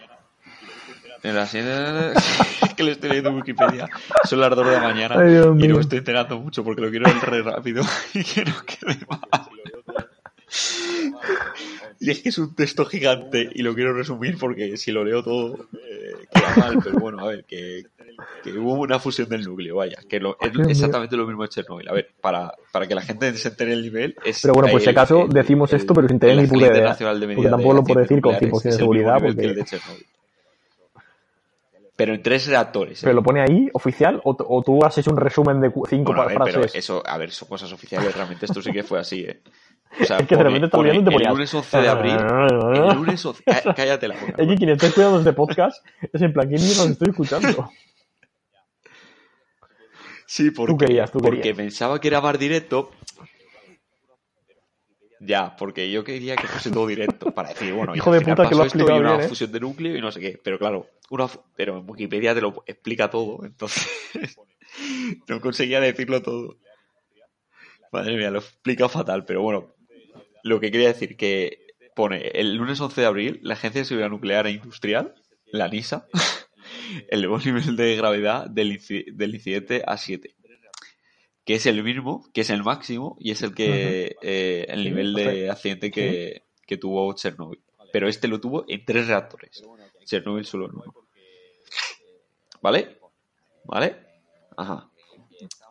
en 1.22 1.34
la 1.34 1.46
que 2.76 2.82
le 2.82 2.92
estoy 2.92 3.10
leyendo 3.10 3.30
en 3.30 3.36
Wikipedia 3.36 3.88
son 4.24 4.40
las 4.40 4.50
2 4.50 4.66
de 4.66 4.72
la 4.72 4.80
mañana 4.80 5.14
y 5.16 5.68
no 5.68 5.74
me 5.74 5.80
estoy 5.80 5.98
enterando 5.98 6.38
mucho 6.38 6.64
porque 6.64 6.80
lo 6.82 6.90
quiero 6.90 7.10
re 7.10 7.42
rápido 7.42 7.82
y 8.14 8.24
que 8.24 8.44
no 8.44 8.54
quede 8.64 8.98
mal 9.08 9.20
y 12.00 12.10
es 12.10 12.22
que 12.22 12.30
es 12.30 12.38
un 12.38 12.54
texto 12.54 12.86
gigante 12.86 13.50
y 13.54 13.62
lo 13.62 13.74
quiero 13.74 13.92
resumir 13.92 14.38
porque 14.38 14.76
si 14.76 14.90
lo 14.90 15.04
leo 15.04 15.22
todo 15.22 15.68
eh, 15.74 16.14
queda 16.32 16.56
mal 16.56 16.78
pero 16.82 16.98
bueno 16.98 17.20
a 17.20 17.28
ver 17.28 17.44
que 17.44 17.84
que 18.42 18.52
hubo 18.52 18.74
una 18.74 18.98
fusión 18.98 19.28
del 19.28 19.42
núcleo, 19.44 19.76
vaya, 19.76 19.98
que 20.08 20.20
lo, 20.20 20.36
es 20.40 20.68
exactamente 20.68 21.16
lo 21.16 21.26
mismo 21.26 21.42
de 21.42 21.48
Chernobyl. 21.48 21.88
A 21.88 21.92
ver, 21.92 22.10
para, 22.20 22.52
para 22.72 22.86
que 22.86 22.94
la 22.94 23.02
gente 23.02 23.32
se 23.34 23.48
entere 23.48 23.72
el 23.72 23.82
nivel, 23.82 24.16
es. 24.24 24.40
Pero 24.42 24.54
bueno, 24.54 24.68
pues 24.70 24.84
si 24.84 24.90
acaso 24.90 25.26
decimos 25.28 25.72
esto, 25.72 25.94
pero 25.94 26.08
sin 26.08 26.18
tener 26.18 26.36
ni 26.36 26.46
puta 26.46 26.66
idea. 26.66 26.96
Porque 26.96 27.48
tampoco 27.48 27.74
lo 27.74 27.84
puedo 27.84 28.00
decir 28.00 28.20
con 28.20 28.34
100% 28.34 28.62
de 28.62 28.72
seguridad. 28.72 29.18
Porque... 29.20 29.64
Pero 32.00 32.14
en 32.14 32.22
tres 32.22 32.46
reactores. 32.46 33.02
¿Pero 33.02 33.12
lo 33.12 33.22
pone 33.22 33.42
ahí, 33.42 33.68
oficial? 33.74 34.22
¿O, 34.24 34.62
tú 34.62 34.82
has 34.82 34.96
hecho 34.96 35.10
un 35.10 35.18
resumen 35.18 35.60
de 35.60 35.70
cinco 35.86 36.14
bueno, 36.14 36.22
a 36.22 36.24
ver, 36.24 36.34
frases? 36.36 36.54
Pero 36.54 36.70
eso, 36.72 37.02
a 37.04 37.18
ver, 37.18 37.30
son 37.30 37.46
cosas 37.46 37.70
oficiales. 37.74 38.16
Realmente 38.16 38.46
esto 38.46 38.62
sí 38.62 38.72
que 38.72 38.82
fue 38.82 39.00
así, 39.00 39.20
¿eh? 39.20 39.42
O 40.00 40.04
sea, 40.06 40.16
es 40.20 40.26
que 40.26 40.34
de 40.34 40.42
repente 40.42 40.68
y 40.68 40.70
te 40.70 41.10
ponías... 41.10 41.26
El 41.26 41.32
lunes 41.34 41.52
11 41.52 41.78
de 41.82 41.88
abril. 41.88 42.16
el 42.16 42.96
lunes 42.96 43.22
11... 43.22 43.44
Cállate 43.76 44.08
la 44.08 44.14
boca. 44.14 44.32
Es 44.38 44.48
que 44.48 44.56
quien 44.56 44.70
está 44.70 44.86
escuchando 44.86 45.18
este 45.18 45.34
podcast 45.34 45.84
es 46.10 46.22
en 46.22 46.32
plan, 46.32 46.48
¿quién 46.48 46.62
nos 46.62 46.88
estoy 46.88 47.10
escuchando? 47.10 47.70
Sí, 50.24 50.52
porque, 50.52 50.72
tú 50.72 50.78
querías, 50.78 51.10
tú 51.10 51.18
porque 51.18 51.40
querías. 51.40 51.56
pensaba 51.58 52.00
que 52.00 52.08
era 52.08 52.22
más 52.22 52.38
directo. 52.38 52.92
Ya, 55.22 55.54
porque 55.54 55.90
yo 55.90 56.02
quería 56.02 56.34
que 56.34 56.46
fuese 56.46 56.70
todo 56.70 56.86
directo 56.86 57.30
para 57.32 57.50
decir, 57.50 57.74
bueno, 57.74 57.94
hijo 57.94 58.10
de 58.10 58.22
puta 58.22 58.48
que 58.48 58.54
lo 58.54 58.64
explicado 58.64 58.96
y 58.96 59.00
una 59.00 59.12
bien, 59.12 59.24
¿eh? 59.26 59.28
fusión 59.28 59.52
de 59.52 59.60
núcleo 59.60 59.94
y 59.94 60.00
no 60.00 60.10
sé 60.10 60.18
qué. 60.18 60.40
Pero 60.42 60.58
claro, 60.58 60.88
una, 61.10 61.26
pero 61.54 61.78
en 61.78 61.88
Wikipedia 61.88 62.34
te 62.34 62.40
lo 62.40 62.64
explica 62.66 63.10
todo, 63.10 63.44
entonces 63.44 63.86
no 65.28 65.40
conseguía 65.42 65.78
decirlo 65.78 66.22
todo. 66.22 66.56
Madre 67.92 68.16
mía, 68.16 68.30
lo 68.30 68.38
explica 68.38 68.88
fatal, 68.88 69.26
pero 69.26 69.42
bueno, 69.42 69.74
lo 70.42 70.58
que 70.58 70.70
quería 70.70 70.88
decir 70.88 71.18
que 71.18 71.66
pone 71.94 72.28
el 72.28 72.54
lunes 72.54 72.80
11 72.80 73.02
de 73.02 73.06
abril 73.06 73.40
la 73.42 73.54
Agencia 73.54 73.82
de 73.82 73.84
Seguridad 73.84 74.08
Nuclear 74.08 74.46
e 74.46 74.52
Industrial, 74.52 75.14
la 75.52 75.68
NISA, 75.68 76.06
elevó 77.10 77.36
el 77.36 77.44
nivel 77.44 77.76
de 77.76 77.94
gravedad 77.94 78.46
del, 78.48 78.80
del 79.12 79.34
incidente 79.34 79.82
a 79.86 79.98
7 79.98 80.34
que 81.50 81.56
es 81.56 81.66
el 81.66 81.82
mismo, 81.82 82.30
que 82.32 82.42
es 82.42 82.50
el 82.50 82.62
máximo 82.62 83.16
y 83.18 83.32
es 83.32 83.42
el 83.42 83.56
que 83.56 84.16
eh, 84.22 84.66
el 84.68 84.84
nivel 84.84 85.14
de 85.14 85.50
accidente 85.50 85.90
que, 85.90 86.44
que, 86.64 86.76
tuvo 86.76 87.12
Chernobyl. 87.12 87.60
Pero 87.92 88.08
este 88.08 88.28
lo 88.28 88.40
tuvo 88.40 88.64
en 88.68 88.84
tres 88.84 89.08
reactores. 89.08 89.60
Chernobyl 90.04 90.44
solo 90.44 90.66
en 90.66 90.76
uno. 90.76 90.94
¿Vale? 92.62 93.00
¿Vale? 93.64 93.96
Ajá. 94.56 94.92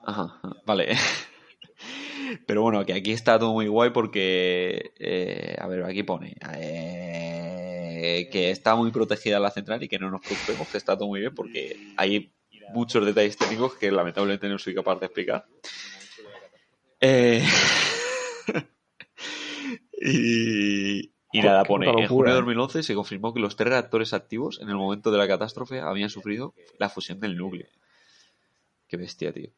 Ajá. 0.03 0.41
Vale. 0.65 0.98
Pero 2.45 2.62
bueno, 2.62 2.86
que 2.86 2.91
aquí 2.91 3.13
está 3.13 3.39
todo 3.39 3.53
muy 3.53 3.69
guay 3.69 3.91
porque, 3.91 4.91
eh, 5.00 5.55
a 5.57 5.65
ver, 5.67 5.86
aquí 5.86 6.03
pone 6.03 6.36
eh, 6.57 8.27
que 8.29 8.51
está 8.51 8.75
muy 8.75 8.91
protegida 8.91 9.39
la 9.39 9.50
central 9.50 9.81
y 9.81 9.88
que 9.88 9.98
no 9.98 10.12
nos 10.12 10.19
preocupemos, 10.19 10.67
que 10.67 10.77
está 10.77 10.98
todo 10.98 11.07
muy 11.07 11.21
bien 11.21 11.33
porque 11.33 11.93
hay 11.95 12.33
muchos 12.73 13.05
detalles 13.05 13.38
técnicos 13.38 13.75
que 13.75 13.91
lamentablemente 13.91 14.47
no 14.49 14.57
soy 14.57 14.75
capaz 14.75 14.99
de 14.99 15.05
explicar. 15.05 15.45
Eh, 16.99 17.43
y, 20.01 21.11
y 21.31 21.41
nada, 21.41 21.63
pone, 21.63 21.89
en 21.89 22.07
junio 22.07 22.33
de 22.33 22.39
2011 22.39 22.83
se 22.83 22.95
confirmó 22.95 23.33
que 23.33 23.39
los 23.39 23.55
tres 23.55 23.69
reactores 23.69 24.13
activos 24.13 24.59
en 24.61 24.69
el 24.69 24.75
momento 24.75 25.11
de 25.11 25.17
la 25.17 25.27
catástrofe 25.27 25.79
habían 25.79 26.09
sufrido 26.09 26.53
la 26.77 26.89
fusión 26.89 27.19
del 27.19 27.38
núcleo. 27.38 27.67
Qué 28.88 28.97
bestia, 28.97 29.31
tío. 29.31 29.49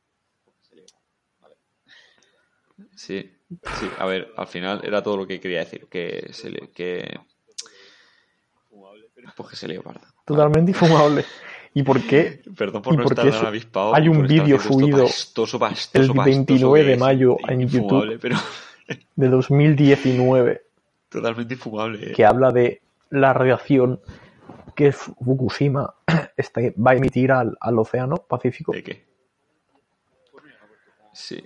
Sí, 2.95 3.31
sí, 3.79 3.89
a 3.97 4.05
ver, 4.05 4.33
al 4.37 4.47
final 4.47 4.81
era 4.83 5.01
todo 5.01 5.17
lo 5.17 5.27
que 5.27 5.39
quería 5.39 5.59
decir, 5.59 5.87
que 5.87 6.29
se 6.33 6.49
le, 6.49 6.71
que 6.71 7.19
pues 9.35 9.49
que 9.49 9.55
se 9.55 9.67
le 9.67 9.79
parda. 9.81 10.13
Totalmente 10.25 10.71
infumable. 10.71 11.25
¿Y 11.73 11.83
por 11.83 12.01
qué? 12.01 12.41
Perdón 12.57 12.81
por 12.81 12.95
no 12.95 13.03
estar 13.03 13.29
tan 13.29 13.45
avispado. 13.45 13.95
Hay 13.95 14.09
un 14.09 14.27
vídeo 14.27 14.59
subido 14.59 15.05
pastoso, 15.05 15.57
pastoso, 15.57 16.11
el 16.11 16.19
29 16.19 16.83
de 16.83 16.97
mayo 16.97 17.37
en 17.47 17.67
YouTube 17.67 18.19
pero... 18.19 18.35
de 19.15 19.27
2019. 19.29 20.61
Totalmente 21.09 21.53
infumable. 21.53 22.11
¿eh? 22.11 22.13
Que 22.13 22.25
habla 22.25 22.51
de 22.51 22.81
la 23.09 23.33
radiación 23.33 24.01
que 24.75 24.91
Fukushima 24.91 25.93
este, 26.37 26.71
va 26.71 26.91
a 26.91 26.95
emitir 26.95 27.31
al, 27.31 27.57
al 27.59 27.79
océano 27.79 28.17
Pacífico. 28.17 28.73
¿De 28.73 28.83
qué? 28.83 29.05
Sí. 31.13 31.41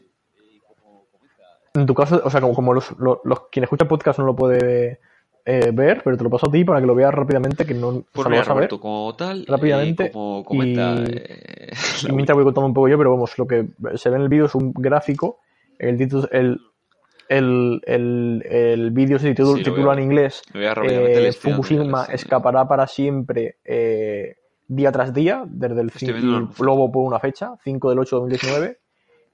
En 1.73 1.86
tu 1.86 1.93
caso, 1.93 2.21
o 2.23 2.30
sea, 2.30 2.41
como, 2.41 2.54
como 2.56 2.73
los, 2.73 2.97
los, 2.97 3.19
los 3.23 3.47
quien 3.50 3.63
escucha 3.63 3.84
el 3.84 3.89
podcast 3.89 4.19
no 4.19 4.26
lo 4.26 4.36
puede 4.36 5.00
eh, 5.45 5.69
ver, 5.71 6.01
pero 6.03 6.17
te 6.17 6.23
lo 6.23 6.29
paso 6.29 6.49
a 6.49 6.51
ti 6.51 6.63
para 6.63 6.81
que 6.81 6.88
lo 6.88 6.95
veas 6.95 7.13
rápidamente, 7.13 7.65
que 7.65 7.75
no 7.75 8.03
pues 8.12 8.27
mira, 8.27 8.29
lo 8.29 8.38
vas 8.38 8.49
a 8.49 8.53
ver 8.53 8.58
Roberto, 8.62 8.79
como 8.79 9.15
tal, 9.15 9.45
rápidamente. 9.47 10.05
eh, 10.05 10.12
como 10.12 10.43
comenta, 10.43 10.95
y, 11.08 11.15
eh, 11.15 11.69
y 12.10 12.12
mientras 12.12 12.36
voy 12.36 12.43
contando 12.43 12.67
un 12.67 12.73
poco 12.73 12.88
yo, 12.88 12.97
pero 12.97 13.12
vamos, 13.12 13.38
lo 13.38 13.45
que 13.45 13.67
se 13.95 14.10
ve 14.10 14.15
en 14.15 14.23
el 14.23 14.29
vídeo 14.29 14.45
es 14.45 14.55
un 14.55 14.73
gráfico. 14.73 15.39
El 15.77 15.97
título, 15.97 16.27
el, 16.31 16.60
el, 17.29 17.81
el, 17.86 18.43
el 18.49 18.91
vídeo 18.91 19.19
se 19.19 19.34
titula, 19.34 19.93
Sí, 19.93 19.99
en 19.99 20.03
inglés 20.03 20.41
eh, 20.84 21.31
Fukushima 21.34 22.05
escapará 22.05 22.67
para 22.67 22.88
siempre 22.88 23.58
eh, 23.65 24.38
día 24.67 24.91
tras 24.91 25.13
día, 25.13 25.43
desde 25.47 25.81
el 25.81 25.91
luego 26.60 26.91
pone 26.91 27.08
una 27.08 27.19
fecha, 27.19 27.53
5 27.63 27.89
del 27.89 27.99
8 27.99 28.15
de 28.15 28.19
2019, 28.21 28.77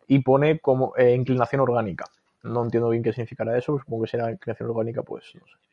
y 0.07 0.19
pone 0.19 0.59
como 0.59 0.93
eh, 0.97 1.13
inclinación 1.13 1.61
orgánica. 1.61 2.05
No 2.43 2.63
entiendo 2.63 2.89
bien 2.89 3.03
qué 3.03 3.13
significará 3.13 3.57
eso, 3.57 3.77
supongo 3.79 4.03
que 4.03 4.09
será 4.09 4.31
inclinación 4.31 4.69
orgánica, 4.69 5.03
pues 5.03 5.23
no 5.35 5.45
sé. 5.47 5.70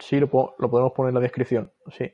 Sí, 0.00 0.18
lo, 0.20 0.28
po- 0.28 0.54
lo 0.58 0.70
podemos 0.70 0.92
poner 0.92 1.10
en 1.10 1.14
la 1.14 1.20
descripción, 1.20 1.72
sí. 1.96 2.12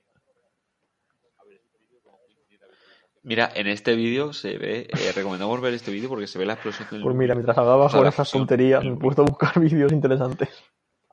Mira, 3.24 3.50
en 3.54 3.68
este 3.68 3.94
vídeo 3.94 4.32
se 4.32 4.58
ve, 4.58 4.88
eh, 4.90 5.12
recomendamos 5.14 5.60
ver 5.60 5.74
este 5.74 5.92
vídeo 5.92 6.08
porque 6.08 6.26
se 6.26 6.40
ve 6.40 6.46
la 6.46 6.54
explosión 6.54 6.88
del 6.90 7.02
Pues 7.02 7.14
mira, 7.14 7.34
mientras 7.34 7.56
hablaba 7.56 7.84
O 7.84 7.88
sea, 7.88 8.00
con 8.00 8.08
esas 8.08 8.30
tonterías, 8.30 8.84
me 8.84 8.94
he 8.94 8.96
puesto 8.96 9.22
a 9.22 9.24
buscar 9.24 9.60
vídeos 9.60 9.92
interesantes. 9.92 10.48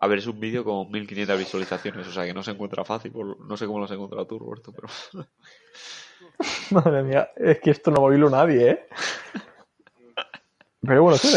A 0.01 0.08
ver, 0.08 0.17
es 0.19 0.27
un 0.27 0.39
vídeo 0.39 0.63
con 0.63 0.89
1500 0.89 1.38
visualizaciones, 1.38 2.08
o 2.08 2.12
sea 2.12 2.25
que 2.25 2.34
no 2.34 2.41
se 2.41 2.51
encuentra 2.51 2.84
fácil. 2.84 3.13
No 3.47 3.58
sé 3.58 3.67
cómo 3.67 3.79
lo 3.79 3.86
has 3.86 3.91
encontrado 3.91 4.25
tú, 4.25 4.39
Roberto, 4.39 4.71
pero. 4.73 4.88
Madre 6.71 7.03
mía, 7.03 7.29
es 7.36 7.60
que 7.60 7.69
esto 7.71 7.91
no 7.91 7.97
va 8.01 8.08
a 8.08 8.12
oírlo 8.12 8.29
nadie, 8.29 8.69
¿eh? 8.71 8.88
Pero 10.82 11.04
bueno, 11.04 11.18
sí. 11.18 11.36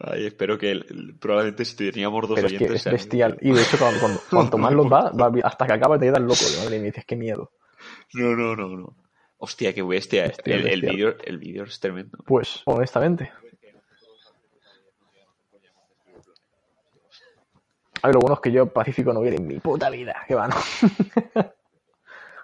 Ay, 0.00 0.26
espero 0.26 0.58
que 0.58 0.70
el- 0.70 1.16
probablemente 1.18 1.64
si 1.64 1.74
teníamos 1.76 2.28
dos 2.28 2.34
Pero 2.36 2.46
es 2.48 2.52
que 2.52 2.56
oyentes. 2.64 2.86
es 2.86 2.92
bestial. 2.92 3.38
Y 3.40 3.52
de 3.52 3.62
hecho, 3.62 3.78
cuando, 3.78 3.98
cuando- 4.00 4.20
cuanto 4.30 4.58
más 4.58 4.72
los 4.72 4.88
da, 4.90 5.10
va- 5.10 5.32
hasta 5.44 5.66
que 5.66 5.72
acaba 5.72 5.98
te 5.98 6.06
quedas 6.06 6.20
loco. 6.20 6.40
Madre 6.62 6.78
mía, 6.78 6.86
dices, 6.88 7.04
qué 7.06 7.16
miedo. 7.16 7.50
No, 8.14 8.36
no, 8.36 8.54
no, 8.54 8.68
no. 8.68 8.96
Hostia, 9.38 9.72
qué 9.74 9.82
bestia. 9.82 10.24
Bestia, 10.28 10.56
el, 10.56 10.82
vídeo 10.82 11.16
el 11.24 11.38
vídeo 11.38 11.64
es 11.64 11.80
tremendo. 11.80 12.18
Pues, 12.26 12.62
honestamente. 12.66 13.32
A 18.02 18.08
ver, 18.08 18.14
lo 18.14 18.20
bueno 18.20 18.34
es 18.34 18.40
que 18.40 18.52
yo 18.52 18.66
Pacífico 18.66 19.12
no 19.12 19.24
ir 19.24 19.34
en 19.34 19.46
mi 19.46 19.58
puta 19.60 19.88
vida. 19.90 20.16
Que 20.28 20.34
va, 20.34 20.48
no. 20.48 20.56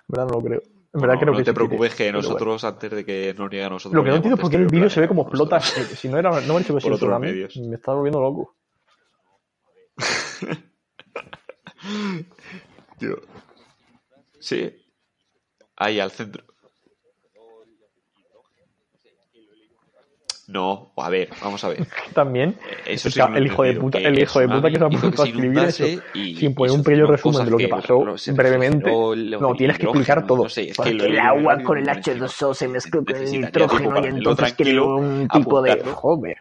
verdad 0.09 0.27
no 0.27 0.41
lo 0.41 0.43
creo. 0.43 0.63
En 0.95 1.01
verdad 1.01 1.17
No, 1.21 1.43
te 1.43 1.53
preocupes 1.53 1.95
que 1.95 2.05
bueno. 2.05 2.19
nosotros, 2.19 2.65
antes 2.65 2.91
de 2.91 3.05
que 3.05 3.35
nos 3.37 3.51
niegue 3.51 3.65
a 3.65 3.69
nosotros. 3.69 3.95
Lo 3.95 4.03
que 4.05 4.11
no 4.11 4.17
entiendo 4.17 4.37
es 4.37 4.41
por 4.41 4.51
qué 4.51 4.57
el 4.57 4.67
de 4.67 4.77
vídeo 4.77 4.91
se 4.91 5.01
ve 5.01 5.09
como 5.09 5.23
explota. 5.23 5.59
eh, 5.59 5.61
Si 5.95 6.09
no 6.09 6.19
era, 6.19 6.31
no 6.41 6.55
me 6.55 6.61
dicho 6.61 6.75
que 6.75 6.81
Por 6.81 6.93
otros 6.95 7.21
mí, 7.21 7.27
medios. 7.27 7.57
me 7.59 7.77
está 7.77 7.93
volviendo 7.93 8.21
loco. 8.21 8.57
Tío. 12.99 13.17
Sí. 14.41 14.75
Ahí 15.77 16.01
al 16.01 16.11
centro. 16.11 16.45
No, 20.49 20.93
a 20.97 21.11
ver, 21.11 21.29
vamos 21.43 21.63
a 21.63 21.69
ver. 21.69 21.87
También 22.15 22.57
Eso 22.87 23.09
el, 23.09 23.13
sí 23.13 23.21
hijo 23.45 23.63
de 23.65 23.75
puta, 23.75 23.99
que 23.99 24.07
el 24.07 24.19
hijo 24.19 24.41
de 24.41 24.49
puta 24.49 24.71
que 24.71 24.79
se 24.79 24.85
ha 24.85 24.89
puesto 24.89 25.23
a 25.23 25.27
escribir 25.27 25.59
eso 25.59 25.85
y 26.15 26.37
sin 26.37 26.55
poner 26.55 26.73
un 26.75 26.83
pequeño 26.83 27.07
resumen 27.07 27.45
de 27.45 27.51
lo 27.51 27.57
que 27.59 27.69
pasó 27.69 27.99
brevemente. 28.35 28.91
No, 28.91 29.55
tienes 29.55 29.79
que 29.79 29.85
explicar 29.85 30.27
todo. 30.27 30.47
Porque 30.75 30.91
el 30.91 31.19
agua 31.19 31.63
con 31.63 31.77
el 31.77 31.85
lo- 31.85 31.93
H2O 31.93 32.55
se 32.55 32.67
mezcló 32.67 33.05
con 33.05 33.17
el 33.17 33.31
nitrógeno 33.31 34.03
y 34.03 34.07
entonces 34.07 34.55
creó 34.55 34.97
un 34.97 35.29
tipo 35.29 35.61
de... 35.61 35.83
Joder. 35.85 36.39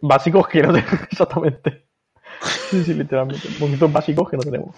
Básicos 0.00 0.46
que 0.48 0.62
no 0.62 0.72
tenemos, 0.72 1.02
exactamente. 1.10 1.84
Sí, 2.70 2.84
sí, 2.84 2.94
literalmente. 2.94 3.48
Poquitos 3.58 3.92
básicos 3.92 4.28
que 4.28 4.36
no 4.36 4.42
tenemos. 4.42 4.76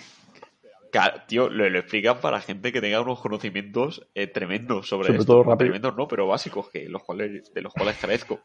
Tío, 1.27 1.49
lo, 1.49 1.69
lo 1.69 1.79
explican 1.79 2.21
para 2.21 2.41
gente 2.41 2.73
que 2.73 2.81
tenga 2.81 3.01
unos 3.01 3.21
conocimientos 3.21 4.09
eh, 4.15 4.27
tremendos 4.27 4.89
sobre, 4.89 5.09
Sobre 5.09 5.19
esto. 5.21 5.33
todo 5.33 5.43
rápido. 5.43 5.59
Tremendos 5.59 5.97
no, 5.97 6.09
pero 6.09 6.27
básicos, 6.27 6.71
que 6.71 6.89
los 6.89 7.03
cuales, 7.03 7.53
de 7.53 7.61
los 7.63 7.73
cuales 7.73 7.97
carezco. 7.99 8.41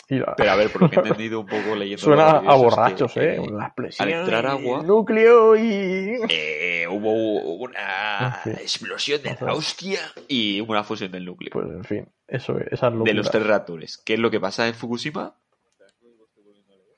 Pero 0.10 0.52
a 0.52 0.56
ver, 0.56 0.72
por 0.72 0.84
lo 0.84 0.90
que 0.90 0.96
he 0.96 1.00
entendido 1.00 1.42
un 1.42 1.46
poco 1.46 1.76
leyendo. 1.76 2.02
Suena 2.04 2.38
a 2.38 2.42
que, 2.42 2.48
borrachos, 2.48 3.18
¿eh? 3.18 3.36
eh, 3.36 3.90
al 4.00 4.10
entrar 4.10 4.46
agua, 4.46 4.82
Núcleo 4.82 5.56
y. 5.58 6.18
eh, 6.30 6.88
hubo 6.90 7.56
una 7.56 8.42
explosión 8.46 9.22
de 9.22 9.38
la 9.42 9.54
hostia 9.54 10.00
y 10.30 10.62
una 10.62 10.84
fusión 10.86 11.12
del 11.12 11.26
núcleo. 11.26 11.52
Pues 11.52 11.68
en 11.68 11.84
fin. 11.84 12.10
Eso 12.28 12.58
es, 12.58 12.80
de 12.82 13.14
los 13.14 13.30
tres 13.30 13.46
reactores. 13.46 13.98
¿Qué 13.98 14.14
es 14.14 14.20
lo 14.20 14.32
que 14.32 14.40
pasa 14.40 14.68
en 14.68 14.76
Fukushima? 14.76 15.36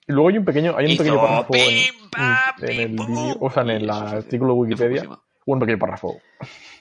Y 0.10 0.12
luego 0.12 0.30
hay 0.30 0.38
un 0.39 0.45
pequeño, 0.45 0.76
hay 0.76 0.91
un 0.91 0.98
pequeño 0.98 1.22
párrafo 1.22 1.54
en, 1.56 1.62
pim, 2.10 2.69
en 2.69 2.80
el 2.80 2.95
pim, 2.95 3.36
o 3.39 3.50
sea, 3.52 3.63
en 3.63 3.69
el 3.69 3.89
artículo 3.89 4.54
de 4.54 4.58
en 4.58 4.60
Wikipedia. 4.62 5.10
Un 5.45 5.60
pequeño 5.60 5.78
párrafo. 5.80 6.17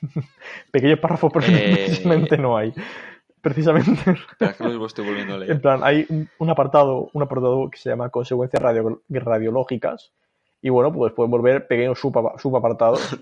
Pequeños 0.71 0.99
párrafos 0.99 1.33
pero 1.33 1.47
Eh, 1.49 1.85
precisamente 1.87 2.37
no 2.39 2.57
hay. 2.57 2.73
Precisamente. 3.41 4.11
Espera, 4.11 4.53
que 4.55 4.65
lo 4.65 4.87
estoy 4.87 5.07
volviendo 5.07 5.35
a 5.35 5.37
En 5.37 5.41
leer. 5.47 5.61
plan, 5.61 5.81
hay 5.85 6.07
un, 6.39 6.51
apartado, 6.51 7.09
un 7.13 7.23
apartado 7.23 7.71
que 7.71 7.79
se 7.79 7.89
llama 7.91 8.11
consecuencias 8.11 8.63
radio- 8.63 9.03
radiológicas. 9.09 10.13
Y 10.61 10.71
bueno, 10.71 10.93
pues 10.93 11.13
pueden 11.13 11.31
volver 11.31 11.67
pequeños 11.69 11.99
suba- 12.01 12.35
subapartados 12.39 13.17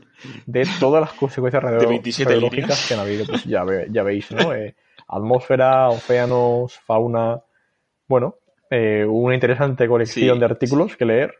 de 0.47 0.67
todas 0.81 1.03
las 1.03 1.13
consecuencias 1.13 1.63
radio- 1.63 1.81
De 1.81 1.87
27 1.87 2.29
radiológicas 2.31 2.69
líneas. 2.69 2.89
que 2.89 2.95
han 2.95 3.01
habido. 3.01 3.27
Pues 3.27 3.45
ya, 3.45 3.63
ve- 3.65 3.89
ya 3.91 4.03
veis, 4.03 4.31
¿no? 4.33 4.53
Eh, 4.55 4.75
atmósfera, 5.09 5.89
océanos, 5.91 6.79
fauna. 6.81 7.43
Bueno, 8.09 8.37
eh, 8.71 9.05
una 9.09 9.35
interesante 9.35 9.87
colección 9.89 10.37
Sí, 10.37 10.41
de 10.41 10.45
artículos 10.45 10.97
que 10.97 11.05
leer. 11.05 11.35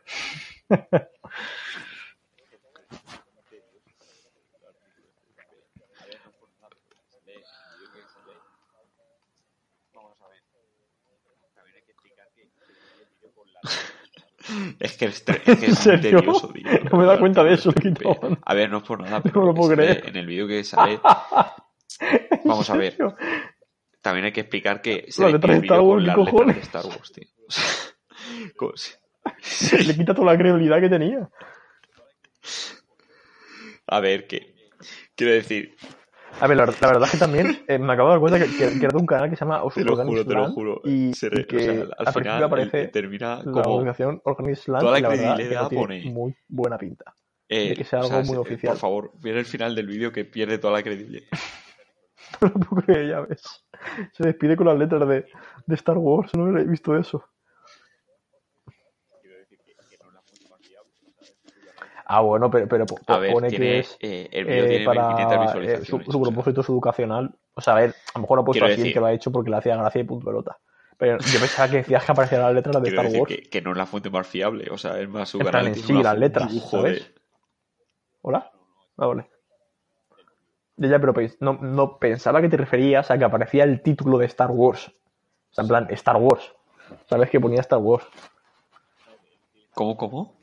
Es 14.79 14.97
que 14.97 15.05
es, 15.05 15.23
es, 15.27 15.39
que 15.41 15.51
¿En 15.65 15.71
es 15.71 15.87
muy 15.87 15.99
tedioso, 15.99 16.47
tío. 16.49 16.63
No 16.91 16.97
me 16.97 17.03
he 17.03 17.07
dado 17.07 17.19
cuenta 17.19 17.43
de 17.43 17.53
eso, 17.53 17.71
quitado. 17.73 18.37
A 18.45 18.53
ver, 18.53 18.69
no 18.69 18.77
es 18.77 18.83
por 18.83 19.01
nada, 19.01 19.17
No 19.23 19.23
pero 19.23 19.41
me 19.41 19.47
lo 19.47 19.53
puedo 19.53 19.75
creer. 19.75 20.03
en 20.07 20.15
el 20.15 20.25
vídeo 20.25 20.47
que 20.47 20.63
sale, 20.63 20.99
vamos 22.45 22.69
a 22.69 22.77
ver. 22.77 22.97
También 24.01 24.25
hay 24.25 24.31
que 24.31 24.41
explicar 24.41 24.81
que 24.81 25.05
se 25.09 25.21
La 25.23 25.29
letra 25.29 25.53
de 25.53 25.59
Star 25.61 25.79
Wars, 25.81 26.05
¿qué 26.05 26.13
cojones? 26.13 26.55
de 26.55 26.61
Star 26.61 26.85
Wars, 26.85 27.11
tío. 27.11 27.27
O 28.59 28.73
sea, 28.75 28.97
si- 29.41 29.83
Le 29.87 29.95
quita 29.95 30.13
toda 30.13 30.31
la 30.33 30.37
credibilidad 30.37 30.79
que 30.81 30.89
tenía. 30.89 31.29
A 33.87 33.99
ver, 33.99 34.27
que 34.27 34.53
quiero 35.15 35.33
decir, 35.33 35.75
A 36.41 36.47
ver, 36.47 36.57
la, 36.57 36.65
la 36.65 36.87
verdad 36.87 37.03
es 37.05 37.11
que 37.11 37.17
también 37.17 37.63
eh, 37.67 37.79
me 37.79 37.93
acabo 37.93 38.09
de 38.09 38.13
dar 38.15 38.19
cuenta 38.19 38.39
que, 38.39 38.45
que, 38.51 38.79
que 38.79 38.85
era 38.85 38.89
de 38.91 38.97
un 38.97 39.05
canal 39.05 39.29
que 39.29 39.35
se 39.35 39.45
llama 39.45 39.61
te 39.75 39.83
lo 39.83 39.95
juro, 39.95 40.25
te 40.25 40.33
lo 40.33 40.51
juro. 40.51 40.81
Y, 40.83 41.13
se 41.13 41.29
re- 41.29 41.41
y 41.41 41.45
que 41.45 41.57
o 41.57 41.59
sea, 41.59 41.71
al 41.99 42.07
al 42.07 42.13
final 42.13 42.43
aparece 42.43 42.81
eh, 42.83 42.87
termina 42.89 43.37
la 43.37 43.51
como 43.51 43.75
organización 43.75 44.21
Organic 44.25 44.67
Land 44.67 44.81
toda 44.81 44.91
la 44.93 44.99
y 44.99 45.01
la 45.01 45.09
verdad 45.09 45.23
que 45.23 45.27
credibilidad 45.33 45.61
no 45.63 45.69
pone- 45.69 46.03
muy 46.05 46.35
buena 46.47 46.77
pinta. 46.77 47.13
eh, 47.49 47.69
de 47.69 47.75
que 47.75 47.83
sea 47.85 47.99
o 47.99 48.01
algo 48.03 48.09
sea, 48.15 48.23
muy 48.25 48.33
se- 48.35 48.39
oficial. 48.39 48.73
Por 48.73 48.79
favor, 48.79 49.11
viene 49.21 49.39
el 49.39 49.45
final 49.45 49.73
del 49.75 49.87
vídeo 49.87 50.11
que 50.11 50.25
pierde 50.25 50.57
toda 50.57 50.73
la 50.73 50.83
credibilidad. 50.83 51.27
No 52.41 52.53
puedo 52.53 52.83
creer, 52.83 53.07
ya 53.09 53.19
ves. 53.21 53.41
Se 54.13 54.23
despide 54.23 54.55
con 54.57 54.67
las 54.67 54.77
letras 54.77 55.07
de, 55.07 55.25
de 55.65 55.75
Star 55.75 55.97
Wars, 55.97 56.33
no 56.35 56.57
he 56.57 56.63
visto 56.65 56.95
eso. 56.97 57.23
Ah, 62.09 62.21
bueno, 62.21 62.49
pero, 62.49 62.67
pero 62.69 62.85
A 63.07 63.17
ver, 63.17 63.33
pone 63.33 63.49
tiene, 63.49 63.65
que 63.65 63.79
es 63.79 63.97
eh, 63.99 64.29
el 64.31 64.47
eh, 64.47 64.67
tiene 64.67 64.85
500 64.85 65.25
para 65.25 65.65
eh, 65.65 65.85
su, 65.85 66.21
propósito 66.21 66.61
es 66.61 66.69
educacional. 66.69 67.35
O 67.53 67.59
sea, 67.61 67.73
a 67.73 67.75
ver, 67.81 67.89
a 67.89 68.17
lo 68.19 68.21
mejor 68.21 68.39
ha 68.39 68.43
puesto 68.45 68.61
Quiero 68.61 68.67
así 68.73 68.81
el 68.81 68.87
decir- 68.87 68.93
que 68.93 68.99
lo 69.01 69.05
ha 69.07 69.13
hecho 69.13 69.31
porque 69.31 69.49
le 69.49 69.57
hacía 69.57 69.75
gracia 69.75 69.99
y 70.01 70.03
punto 70.05 70.25
pelota. 70.25 70.57
Pero 70.97 71.17
yo 71.17 71.39
pensaba 71.39 71.69
que 71.69 71.77
decías 71.77 72.05
que 72.05 72.11
aparecían 72.13 72.41
las 72.41 72.53
letras 72.53 72.81
de 72.81 72.89
Quiero 72.89 73.01
Star 73.03 73.19
Wars. 73.19 73.29
que, 73.35 73.49
que 73.49 73.61
no 73.61 73.71
es 73.71 73.77
la 73.77 73.85
fuente 73.85 74.09
más 74.09 74.25
fiable, 74.25 74.69
o 74.71 74.77
sea, 74.77 74.99
es 74.99 75.09
más 75.09 75.29
su 75.29 75.39
En 75.39 75.47
plan, 75.47 75.65
canal 75.65 75.75
sí, 75.75 75.93
las 75.93 76.17
letras, 76.17 76.51
¿sabes? 76.71 77.13
de- 77.13 77.21
¿Hola? 78.21 78.51
Ah, 78.97 79.05
vale. 79.07 79.29
Ya, 80.77 80.87
ya, 80.89 80.99
pero 80.99 81.13
no, 81.39 81.53
no 81.61 81.97
pensaba 81.97 82.41
que 82.41 82.49
te 82.49 82.57
referías 82.57 83.09
a 83.09 83.17
que 83.17 83.23
aparecía 83.25 83.63
el 83.63 83.81
título 83.81 84.17
de 84.19 84.27
Star 84.27 84.51
Wars. 84.51 84.87
O 85.51 85.53
sea, 85.53 85.63
en 85.63 85.67
plan, 85.67 85.87
Star 85.91 86.17
Wars. 86.17 86.53
¿Sabes 87.09 87.29
que 87.29 87.39
ponía 87.39 87.61
Star 87.61 87.79
Wars? 87.79 88.05
¿Cómo, 89.73 89.97
cómo? 89.97 90.35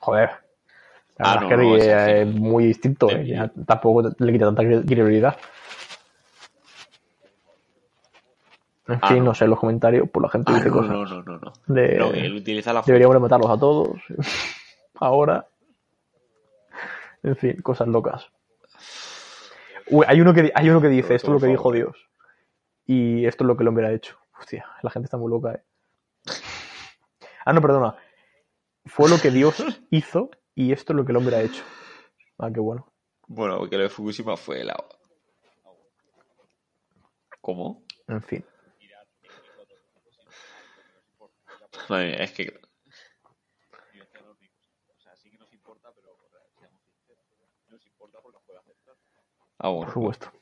Joder. 0.00 0.30
La 1.18 1.32
Ah, 1.32 1.34
no, 1.40 1.42
es 1.42 1.48
que 1.48 1.56
no, 1.56 1.76
es, 1.76 1.84
eh, 1.86 2.24
muy 2.24 2.64
distinto. 2.66 3.10
Eh, 3.10 3.26
ya 3.26 3.50
tampoco 3.66 4.02
le 4.18 4.32
quita 4.32 4.46
tanta 4.46 4.62
cre- 4.62 4.84
credibilidad. 4.86 5.36
En 8.88 8.98
Ah, 9.00 9.08
fin, 9.08 9.24
no. 9.24 9.34
sé, 9.34 9.44
en 9.44 9.50
los 9.50 9.60
comentarios, 9.60 10.08
por 10.10 10.22
la 10.22 10.28
gente 10.28 10.50
Ah, 10.52 10.56
dice 10.56 10.68
no, 10.68 10.74
cosas. 10.74 10.90
no, 10.92 11.04
no, 11.04 11.22
no, 11.22 11.38
no. 11.38 11.52
de- 11.66 11.96
No, 11.98 12.10
él 12.12 12.34
utiliza 12.34 12.72
la 12.72 12.80
fuente. 12.82 12.92
Deberíamos 12.92 13.14
de 13.14 13.20
matarlos 13.20 13.50
a 13.50 13.58
todos. 13.58 13.88
Ahora. 15.00 15.46
En 17.22 17.36
fin, 17.36 17.60
cosas 17.62 17.86
locas. 17.88 18.26
Uy, 19.92 20.06
hay 20.08 20.22
uno 20.22 20.32
que, 20.32 20.50
hay 20.54 20.70
uno 20.70 20.80
que 20.80 20.88
dice, 20.88 21.14
esto 21.14 21.28
es 21.28 21.34
lo 21.34 21.40
que 21.40 21.48
dijo. 21.48 21.70
Dios. 21.70 22.08
Y 22.86 23.26
esto 23.26 23.44
es 23.44 23.46
lo 23.46 23.56
que 23.58 23.62
el 23.62 23.68
hombre 23.68 23.86
ha 23.86 23.92
hecho. 23.92 24.18
Hostia, 24.40 24.66
la 24.82 24.90
gente 24.90 25.04
está 25.04 25.18
muy 25.18 25.30
loca, 25.30 25.52
eh. 25.52 25.62
Ah, 27.44 27.52
no, 27.52 27.60
perdona. 27.60 27.94
Fue 28.86 29.10
lo 29.10 29.18
que 29.18 29.30
Dios 29.30 29.62
hizo 29.90 30.30
y 30.54 30.72
esto 30.72 30.94
es 30.94 30.96
lo 30.96 31.04
que 31.04 31.12
el 31.12 31.18
hombre 31.18 31.36
ha 31.36 31.42
hecho. 31.42 31.62
Ah, 32.38 32.50
qué 32.52 32.60
bueno. 32.60 32.90
Bueno, 33.26 33.58
porque 33.58 33.76
lo 33.76 33.82
de 33.82 33.88
Fukushima 33.90 34.36
fue 34.36 34.64
la... 34.64 34.82
¿Cómo? 37.42 37.82
En 38.08 38.22
fin. 38.22 38.44
Madre 41.88 42.06
mía, 42.06 42.16
es 42.16 42.32
que... 42.32 42.61
Ah, 49.58 49.68
bueno. 49.68 49.84
Por 49.86 49.92
supuesto. 49.94 50.32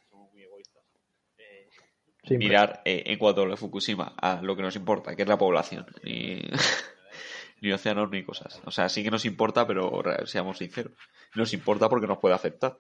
Siempre. 2.23 2.49
mirar 2.49 2.83
eh, 2.85 3.03
en 3.07 3.19
cuanto 3.19 3.41
a 3.43 3.45
lo 3.47 3.53
de 3.53 3.57
Fukushima 3.57 4.15
a 4.21 4.41
lo 4.43 4.55
que 4.55 4.63
nos 4.63 4.77
importa, 4.77 5.17
que 5.17 5.23
es 5.23 5.29
la 5.29 5.39
población, 5.39 5.87
ni, 6.05 6.43
ni 7.63 7.73
océanos 7.73 8.11
ni 8.11 8.23
cosas. 8.23 8.61
O 8.67 8.71
sea, 8.71 8.89
sí 8.91 9.03
que 9.03 9.11
nos 9.11 9.25
importa, 9.25 9.67
pero 9.67 9.91
seamos 10.27 10.59
sinceros. 10.59 10.93
Nos 11.35 11.53
importa 11.55 11.89
porque 11.89 12.07
nos 12.07 12.19
puede 12.19 12.35
afectar. 12.35 12.77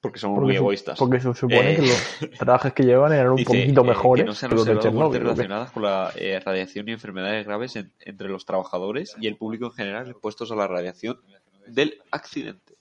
Porque 0.00 0.18
somos 0.18 0.36
muy 0.38 0.44
Porque, 0.46 0.56
su- 0.56 0.62
egoístas. 0.62 0.98
porque 0.98 1.20
se 1.20 1.34
supone 1.34 1.72
Eh, 1.72 1.76
que 1.76 1.82
los 1.82 2.30
trajes 2.38 2.72
que 2.72 2.84
llevan 2.84 3.12
eran 3.12 3.30
un 3.30 3.36
Dice, 3.36 3.46
poquito 3.46 3.80
eh, 3.82 3.84
mejores 3.88 4.22
que 4.24 4.28
no 4.28 4.34
se 4.34 4.46
han 4.46 4.52
observado 4.58 5.12
relacionadas 5.12 5.70
con 5.72 5.82
la 5.82 6.10
eh, 6.16 6.40
radiación 6.40 6.88
y 6.88 6.92
enfermedades 6.92 7.44
graves 7.46 7.76
en- 7.76 7.92
entre 8.00 8.28
los 8.28 8.46
trabajadores 8.46 9.16
y 9.20 9.26
el 9.26 9.36
público 9.36 9.66
en 9.66 9.72
general 9.72 10.08
expuestos 10.08 10.50
a 10.50 10.56
la 10.56 10.66
radiación 10.66 11.20
del 11.66 12.00
accidente. 12.10 12.77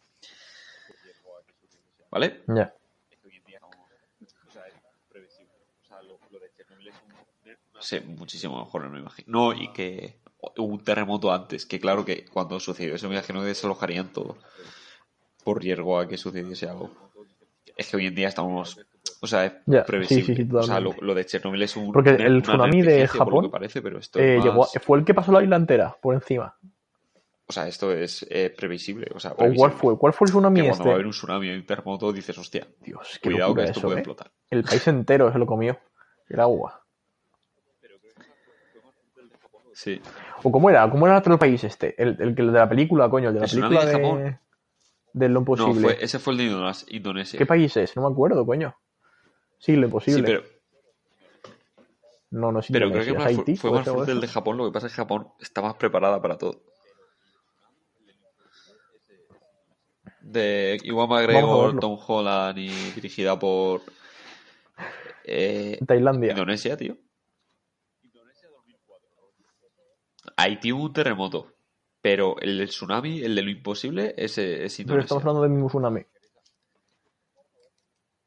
¿Vale? 2.17 2.41
Ya. 2.47 2.73
Sí, 7.79 7.99
muchísimo 7.99 8.57
mejor, 8.57 8.85
no 8.85 8.89
me 8.89 8.99
imagino. 8.99 9.27
No, 9.27 9.53
y 9.53 9.71
que 9.71 10.19
hubo 10.57 10.65
un 10.73 10.83
terremoto 10.83 11.31
antes, 11.31 11.67
que 11.67 11.79
claro 11.79 12.03
que 12.03 12.25
cuando 12.25 12.59
sucedió 12.59 12.95
eso 12.95 13.07
me 13.07 13.13
imagino 13.15 13.41
que 13.41 13.47
desalojarían 13.47 14.11
todo 14.11 14.37
por 15.43 15.61
riesgo 15.61 15.99
a 15.99 16.07
que 16.07 16.17
sucediese 16.17 16.67
algo. 16.67 16.89
Es 17.75 17.87
que 17.91 17.97
hoy 17.97 18.07
en 18.07 18.15
día 18.15 18.29
estamos, 18.29 18.79
o 19.21 19.27
sea, 19.27 19.45
es 19.45 19.53
Ya, 19.67 19.85
previsible. 19.85 20.25
sí, 20.25 20.35
sí, 20.35 20.43
sí, 20.43 20.55
o 20.55 20.63
sea, 20.63 20.79
lo, 20.79 20.95
lo 20.99 21.13
de 21.13 21.23
Chernobyl 21.25 21.61
es 21.61 21.77
un 21.77 21.93
Porque 21.93 22.09
el 22.15 22.37
una 22.37 22.41
tsunami 22.41 22.81
de 22.81 23.01
lo 23.01 23.07
Japón, 23.07 23.43
que 23.45 23.49
parece, 23.49 23.81
pero 23.83 23.99
esto 23.99 24.19
Eh, 24.19 24.37
es 24.37 24.43
llegó 24.43 24.57
más- 24.61 24.75
a- 24.75 24.79
fue 24.79 24.97
el 24.97 25.05
que 25.05 25.13
pasó 25.13 25.31
la 25.31 25.43
isla 25.43 25.55
entera 25.55 25.95
por 26.01 26.15
encima. 26.15 26.57
O 27.49 27.53
sea, 27.53 27.67
esto 27.67 27.91
es 27.93 28.25
eh, 28.29 28.53
previsible, 28.55 29.07
o 29.15 29.19
sea, 29.19 29.31
¿O 29.31 29.35
cuál 29.35 29.49
previsible. 29.51 29.73
fue? 29.77 29.97
¿Cuál 29.97 30.13
fue 30.13 30.25
el 30.25 30.31
tsunami 30.31 30.61
Que 30.61 30.67
cuando 30.67 30.83
va 30.85 30.91
a 30.91 30.93
haber 30.95 31.05
un 31.05 31.11
tsunami 31.13 31.49
un 31.49 31.65
terremoto 31.65 32.11
dices, 32.11 32.37
hostia, 32.37 32.67
Dios, 32.81 33.19
qué 33.21 33.29
cuidado 33.31 33.55
que 33.55 33.63
esto 33.63 33.79
eso, 33.79 33.87
puede 33.87 33.97
¿eh? 33.97 33.99
explotar. 34.01 34.31
El 34.49 34.63
país 34.63 34.87
entero 34.87 35.31
se 35.31 35.39
lo 35.39 35.45
comió. 35.45 35.79
El 36.29 36.39
agua. 36.41 36.83
Sí. 39.73 40.01
¿O 40.43 40.51
cómo 40.51 40.69
era? 40.69 40.89
¿Cómo 40.89 41.05
era 41.07 41.17
otro 41.19 41.37
país 41.37 41.63
este? 41.63 41.93
El, 42.01 42.17
el, 42.19 42.35
de 42.35 42.43
la 42.43 42.67
película, 42.67 43.09
coño, 43.09 43.29
el 43.29 43.35
de 43.35 43.39
la 43.41 43.45
¿El 43.45 43.49
tsunami 43.51 43.75
película 43.75 43.91
de 43.91 43.97
de... 43.97 44.03
Japón? 44.03 44.39
de 45.13 45.27
lo 45.29 45.33
No, 45.35 45.39
imposible. 45.39 45.81
fue, 45.81 46.03
ese 46.03 46.19
fue 46.19 46.33
el 46.33 46.37
de 46.39 46.43
Indones- 46.45 46.85
Indonesia. 46.89 47.37
¿Qué 47.37 47.45
país 47.45 47.75
es? 47.77 47.95
No 47.95 48.03
me 48.07 48.13
acuerdo, 48.13 48.45
coño. 48.45 48.75
Sí, 49.57 49.75
lo 49.75 49.85
imposible. 49.85 50.19
Sí, 50.19 50.25
pero, 50.25 50.43
No, 52.29 52.51
no 52.51 52.59
es 52.59 52.67
pero 52.71 52.91
creo 52.91 53.03
que 53.05 53.13
más 53.13 53.27
Haití. 53.27 53.55
fue 53.55 53.69
¿puede 53.71 53.83
más 53.83 53.89
fuerte 53.93 54.11
el 54.11 54.21
de? 54.21 54.27
Japón. 54.27 54.57
Lo 54.57 54.65
que 54.65 54.71
pasa 54.71 54.87
es 54.87 54.93
que 54.93 54.97
Japón 54.97 55.29
está 55.39 55.61
más 55.61 55.75
preparada 55.75 56.21
para 56.21 56.37
todo. 56.37 56.61
De 60.27 60.77
Iwan 60.83 61.07
McGregor. 61.07 61.79
Tom 61.79 61.97
Holland 62.05 62.57
y 62.57 62.67
dirigida 62.91 63.39
por 63.39 63.81
eh, 65.23 65.79
Tailandia. 65.87 66.31
Indonesia, 66.31 66.75
tío. 66.75 66.97
Haití 70.35 70.73
hubo 70.73 70.83
un 70.83 70.93
terremoto. 70.93 71.53
Pero 72.01 72.35
el 72.39 72.57
del 72.57 72.67
tsunami, 72.67 73.21
el 73.21 73.35
de 73.35 73.41
lo 73.41 73.49
imposible, 73.49 74.13
ese 74.17 74.65
es 74.65 74.75
Pero 74.75 74.83
Indonesia. 74.83 75.05
estamos 75.05 75.23
hablando 75.23 75.41
del 75.43 75.51
mismo 75.51 75.67
tsunami. 75.67 76.05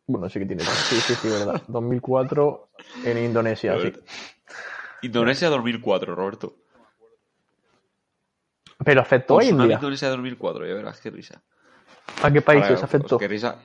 Bueno, 0.07 0.29
sí 0.29 0.39
que 0.41 0.47
tiene. 0.47 0.65
Sí, 0.65 0.97
sí, 0.97 1.15
sí, 1.15 1.29
verdad. 1.29 1.63
2004 1.69 2.71
en 3.05 3.19
Indonesia, 3.19 3.79
sí. 3.81 3.93
Indonesia 5.03 5.49
2004, 5.49 6.15
Roberto. 6.15 6.57
Pero 8.85 9.03
afectó 9.03 9.39
a 9.39 9.45
India. 9.45 9.77
Indonesia 9.77 10.09
2004, 10.09 10.67
ya 10.67 10.75
verás 10.75 11.01
qué 11.01 11.11
risa. 11.11 11.43
¿A 12.23 12.31
qué 12.31 12.43
países 12.43 12.71
Ahora, 12.71 12.85
afectó? 12.85 13.19
Qué 13.19 13.29
risa. 13.29 13.59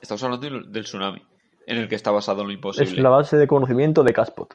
Estamos 0.00 0.22
hablando 0.22 0.48
del 0.70 0.84
tsunami. 0.84 1.22
en 1.66 1.76
el 1.78 1.88
que 1.88 1.96
está 1.96 2.10
basado 2.10 2.40
en 2.42 2.46
lo 2.48 2.52
imposible. 2.52 2.92
Es 2.92 2.98
la 2.98 3.10
base 3.10 3.36
de 3.36 3.46
conocimiento 3.46 4.02
de 4.02 4.12
Caspot. 4.12 4.54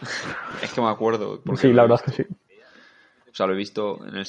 Es 0.62 0.72
que 0.72 0.80
me 0.80 0.88
acuerdo. 0.88 1.42
Sí, 1.56 1.72
la 1.72 1.82
verdad 1.82 2.00
es 2.06 2.14
que 2.16 2.22
sí. 2.24 2.28
O 3.30 3.34
sea, 3.34 3.46
lo 3.46 3.52
he 3.54 3.56
visto 3.56 4.04
en 4.06 4.16
el... 4.16 4.26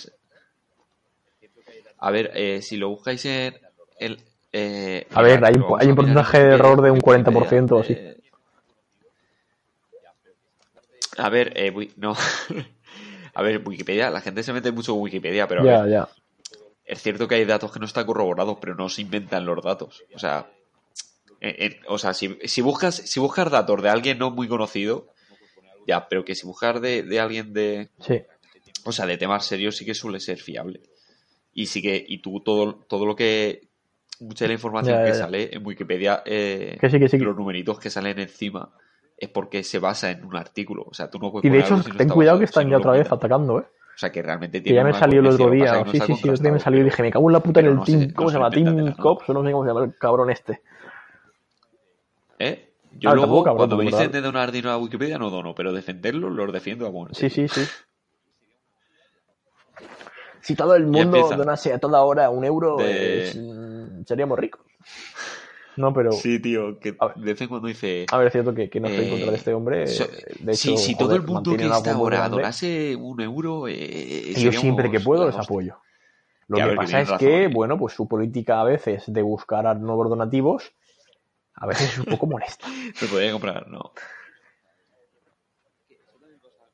A 2.00 2.12
ver, 2.12 2.32
eh, 2.36 2.62
si 2.62 2.78
lo 2.78 2.90
buscáis 2.90 3.26
en 3.26 3.58
el... 4.00 4.22
eh, 4.54 5.08
A 5.14 5.22
ver, 5.22 5.44
hay 5.44 5.56
un- 5.56 5.66
hay 5.80 5.94
porcentaje 5.94 6.40
de 6.44 6.54
error 6.54 6.82
de 6.82 6.92
un 6.92 7.00
Wikipedia, 7.04 7.32
40% 7.32 7.72
o 7.72 7.80
así. 7.82 7.98
A 11.18 11.30
ver, 11.30 11.54
eh, 11.56 11.90
no. 11.98 12.16
a 13.34 13.42
ver, 13.42 13.62
Wikipedia, 13.66 14.10
la 14.10 14.22
gente 14.22 14.44
se 14.44 14.54
mete 14.54 14.72
mucho 14.72 14.94
en 14.94 15.02
Wikipedia, 15.02 15.48
pero 15.48 15.64
Ya, 15.66 15.82
ver, 15.82 15.92
ya. 15.92 16.10
Es 16.92 17.02
cierto 17.02 17.26
que 17.28 17.36
hay 17.36 17.46
datos 17.46 17.72
que 17.72 17.80
no 17.80 17.86
están 17.86 18.06
corroborados, 18.06 18.58
pero 18.60 18.76
no 18.76 18.90
se 18.90 19.02
inventan 19.02 19.46
los 19.46 19.64
datos. 19.64 20.04
O 20.14 20.20
sea, 20.20 20.52
eh, 21.40 21.56
eh, 21.58 21.80
o 21.88 21.98
sea 21.98 22.14
si, 22.14 22.38
si 22.44 22.62
buscas 22.62 22.96
si 22.96 23.20
buscas 23.22 23.50
datos 23.50 23.82
de 23.82 23.90
alguien 23.90 24.20
no 24.20 24.30
muy 24.30 24.50
conocido, 24.50 25.08
ya, 25.88 26.10
pero 26.10 26.26
que 26.26 26.36
si 26.36 26.46
buscas 26.46 26.82
de, 26.82 27.04
de 27.04 27.20
alguien 27.22 27.54
de, 27.54 27.90
Sí. 28.02 28.22
o 28.84 28.92
sea, 28.92 29.06
de 29.06 29.18
temas 29.18 29.46
serios 29.46 29.78
sí 29.78 29.86
que 29.86 29.94
suele 29.94 30.20
ser 30.20 30.38
fiable. 30.40 30.82
Y 31.54 31.68
sí 31.68 31.82
que, 31.82 32.04
y 32.06 32.22
tú 32.22 32.42
todo, 32.42 32.76
todo 32.76 33.06
lo 33.06 33.16
que, 33.16 33.70
mucha 34.20 34.44
de 34.46 34.50
la 34.50 34.54
información 34.56 34.98
Ya, 34.98 35.06
ya, 35.06 35.12
que 35.12 35.18
sale 35.18 35.56
en 35.56 35.66
Wikipedia, 35.66 36.24
eh, 36.26 36.78
Que 36.80 36.90
sí, 36.90 37.00
que 37.00 37.08
sí. 37.08 37.18
los 37.20 37.38
numeritos 37.38 37.80
que 37.80 37.90
salen 37.90 38.20
encima, 38.20 38.74
es 39.18 39.30
porque 39.30 39.64
se 39.64 39.80
basa 39.80 40.12
en 40.12 40.26
un 40.26 40.36
artículo. 40.36 40.84
O 40.84 40.94
sea, 40.94 41.10
tú 41.10 41.20
no 41.20 41.32
puedes 41.32 41.46
Y 41.46 41.50
de 41.50 41.60
hecho, 41.60 41.76
algo 41.76 41.84
si 41.84 41.92
no 41.92 41.98
ten 41.98 42.10
cuidado 42.10 42.36
basado, 42.36 42.40
que 42.40 42.46
están 42.46 42.64
si 42.64 42.70
no 42.70 42.72
ya 42.72 42.78
otra 42.80 42.92
vez 42.92 43.12
atacando, 43.12 43.60
¿eh? 43.60 43.66
O 43.94 43.98
sea, 44.02 44.12
que 44.12 44.22
realmente 44.22 44.60
Que 44.60 44.64
tiene 44.64 44.78
ya 44.80 44.84
me 44.84 44.94
salió 44.94 45.20
el 45.20 45.28
otro 45.28 45.46
lo 45.46 45.52
que 45.52 45.58
día. 45.58 45.84
que 45.84 45.92
Sí, 45.92 46.00
sí, 46.00 46.16
sí, 46.16 46.28
el 46.28 46.34
otro 46.34 46.44
día 46.44 46.52
me 46.54 46.60
salió 46.60 46.82
y 46.82 46.84
dije, 46.86 47.02
me 47.04 47.12
cago 47.12 47.30
en 47.30 47.34
la 47.34 47.40
puta 47.42 47.60
en 47.60 47.66
el 47.68 47.76
no 47.76 47.86
se- 47.86 47.92
team. 47.92 48.08
no 48.10 48.14
¿Cómo 48.16 48.30
se 48.30 48.34
se 48.34 48.38
llama? 48.40 48.50
lo 48.50 48.86
Team. 48.86 48.96
Cops, 48.98 49.30
o 49.30 49.34
no 49.34 49.44
sé 49.44 49.52
cómo 49.52 49.64
se 49.64 49.68
llama 49.70 49.84
el 49.84 49.96
cabrón 49.98 50.30
este. 50.32 50.62
¿Eh? 52.40 52.68
Yo 52.94 53.10
Ah, 53.10 53.16
luego, 53.16 53.44
cabrón, 53.44 53.58
cuando 53.58 53.78
me 53.78 53.86
dicen 53.86 54.12
de 54.12 54.22
donar 54.22 54.52
dinero 54.52 54.72
a 54.72 54.78
Wikipedia, 54.78 55.18
no 55.18 55.30
dono, 55.30 55.54
pero 55.56 55.72
defenderlo, 55.72 56.30
los 56.30 56.52
defiendo 56.52 56.88
a 56.88 56.92
muerte. 56.92 57.16
Sí, 57.16 57.30
sí, 57.30 57.48
sí. 57.48 57.62
Si 60.42 60.56
todo 60.56 60.76
el 60.76 60.88
mundo 60.88 61.30
donase 61.38 61.72
a 61.74 61.78
toda 61.80 62.02
hora 62.02 62.30
un 62.32 62.44
euro, 62.44 62.78
De- 62.78 63.32
mm, 63.36 64.04
seríamos 64.06 64.40
ricos. 64.40 64.62
No, 65.78 65.94
pero. 65.94 66.12
Sí, 66.12 66.40
tío, 66.40 66.80
que 66.80 66.92
ver. 66.92 67.14
de 67.16 67.24
vez 67.26 67.42
en 67.42 67.48
cuando 67.48 67.68
dice... 67.68 68.06
A 68.12 68.18
ver, 68.18 68.28
es 68.28 68.34
cierto 68.34 68.54
que, 68.54 68.70
que 68.70 68.80
no 68.80 68.88
estoy 68.88 69.06
en 69.06 69.08
Eh, 69.08 69.12
contra 69.12 69.32
de 69.32 69.38
este 69.38 69.54
hombre. 69.54 69.88
so- 69.88 70.08
de 70.40 70.56
si, 70.56 70.72
hecho, 70.72 70.78
si 70.82 70.96
todo 70.98 71.16
el 71.16 71.22
mundo 71.24 71.56
que 71.56 71.66
está 71.68 71.94
ahora 71.94 72.28
donase 72.30 72.96
un 72.96 73.22
euro, 73.22 73.68
eh, 73.68 74.34
Y 74.36 74.42
yo 74.42 74.52
siempre 74.52 74.92
que 74.92 75.00
puedo 75.00 75.26
les 75.26 75.36
apoyo. 75.38 75.78
Lo 76.48 76.58
Que 76.58 76.76
pasa 76.76 77.00
es 77.00 77.10
razón, 77.10 77.26
que, 77.26 77.44
¿eh? 77.46 77.48
bueno, 77.48 77.78
pues 77.78 77.94
su 77.94 78.08
política 78.10 78.60
a 78.60 78.66
veces 78.66 79.04
de 79.08 79.22
buscar 79.22 79.66
a 79.68 79.74
nuevos 79.74 80.10
donativos, 80.10 80.74
a 81.56 81.66
veces 81.66 81.94
es 81.94 82.00
un 82.00 82.06
poco 82.06 82.28
molesta. 82.28 82.68
Me 83.02 83.08
podría 83.08 83.32
comprar, 83.32 83.68
no. 83.70 83.94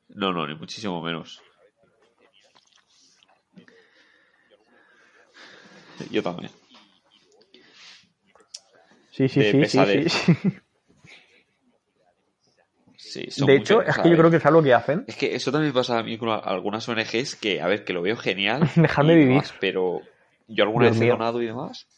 No, 0.08 0.32
no, 0.32 0.46
ni 0.48 0.56
muchísimo 0.56 1.00
menos. 1.00 1.40
Yo 6.10 6.22
también. 6.22 6.50
Sí, 9.18 9.28
sí, 9.28 9.40
De 9.40 9.68
sí, 9.68 9.84
sí, 12.96 13.26
sí. 13.30 13.44
De 13.44 13.56
hecho, 13.56 13.82
es 13.82 13.98
que 13.98 14.10
yo 14.10 14.16
creo 14.16 14.30
que 14.30 14.36
es 14.36 14.46
algo 14.46 14.62
que 14.62 14.72
hacen. 14.72 15.02
Es 15.08 15.16
que 15.16 15.34
eso 15.34 15.50
también 15.50 15.72
pasa 15.72 15.98
a 15.98 16.04
mí 16.04 16.16
con 16.18 16.28
algunas 16.28 16.88
ONGs 16.88 17.34
que, 17.34 17.60
a 17.60 17.66
ver, 17.66 17.84
que 17.84 17.92
lo 17.92 18.02
veo 18.02 18.16
genial. 18.16 18.70
Dejarme 18.76 19.14
y 19.14 19.16
vivir. 19.16 19.30
demás, 19.30 19.54
pero 19.58 20.02
yo 20.46 20.62
alguna 20.62 20.84
Dios 20.86 21.00
vez 21.00 21.08
he 21.08 21.10
donado 21.10 21.42
y 21.42 21.46
demás. 21.46 21.88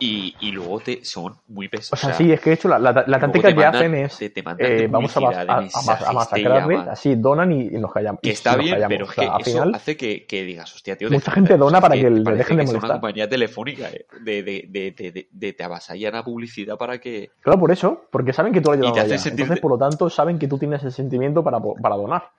Y, 0.00 0.34
y 0.40 0.50
luego 0.50 0.80
te 0.80 1.04
son 1.04 1.36
muy 1.46 1.68
pesados. 1.68 1.92
O 2.02 2.06
sea, 2.08 2.14
sí, 2.14 2.32
es 2.32 2.40
que 2.40 2.50
de 2.50 2.54
hecho 2.56 2.66
la, 2.68 2.80
la, 2.80 3.04
la 3.06 3.20
táctica 3.20 3.54
que 3.54 3.64
hacen 3.64 3.94
es 3.94 4.18
te- 4.18 4.26
eh, 4.58 4.88
vamos 4.88 5.16
a, 5.16 5.20
a, 5.20 5.42
a, 5.42 5.58
a 6.08 6.12
masacrarle, 6.12 6.76
así 6.90 7.14
donan 7.14 7.52
y, 7.52 7.68
y 7.68 7.78
nos 7.78 7.92
callamos. 7.92 8.20
Que 8.20 8.30
está 8.30 8.56
bien, 8.56 8.74
callamos. 8.74 8.88
pero 8.88 9.04
O 9.04 9.08
es 9.10 9.14
sea, 9.14 9.24
que 9.24 9.30
al 9.30 9.40
eso 9.42 9.50
final, 9.52 9.74
hace 9.76 9.96
que, 9.96 10.26
que 10.26 10.42
digas, 10.42 10.74
hostia, 10.74 10.96
tío. 10.96 11.08
Mucha 11.10 11.30
gente 11.30 11.56
dona 11.56 11.78
es 11.78 11.82
para 11.82 11.94
que 11.94 12.10
le 12.10 12.32
dejen 12.32 12.56
de 12.56 12.62
que 12.62 12.66
molestar. 12.66 12.90
una 12.90 12.94
compañía 13.00 13.28
telefónica, 13.28 13.88
eh, 13.90 14.04
de, 14.20 14.42
de, 14.42 14.68
de, 14.68 15.28
de, 15.30 15.52
te 15.52 15.62
avasallan 15.64 16.16
a 16.16 16.24
publicidad 16.24 16.76
para 16.76 16.98
que. 16.98 17.30
Claro, 17.40 17.60
por 17.60 17.70
eso, 17.70 18.02
porque 18.10 18.32
saben 18.32 18.52
que 18.52 18.60
tú 18.60 18.72
lo 18.72 18.76
sentirte- 18.92 19.42
Entonces, 19.42 19.60
por 19.60 19.70
lo 19.70 19.78
tanto, 19.78 20.10
saben 20.10 20.40
que 20.40 20.48
tú 20.48 20.58
tienes 20.58 20.82
el 20.82 20.90
sentimiento 20.90 21.44
para, 21.44 21.60
para 21.80 21.94
donar. 21.94 22.30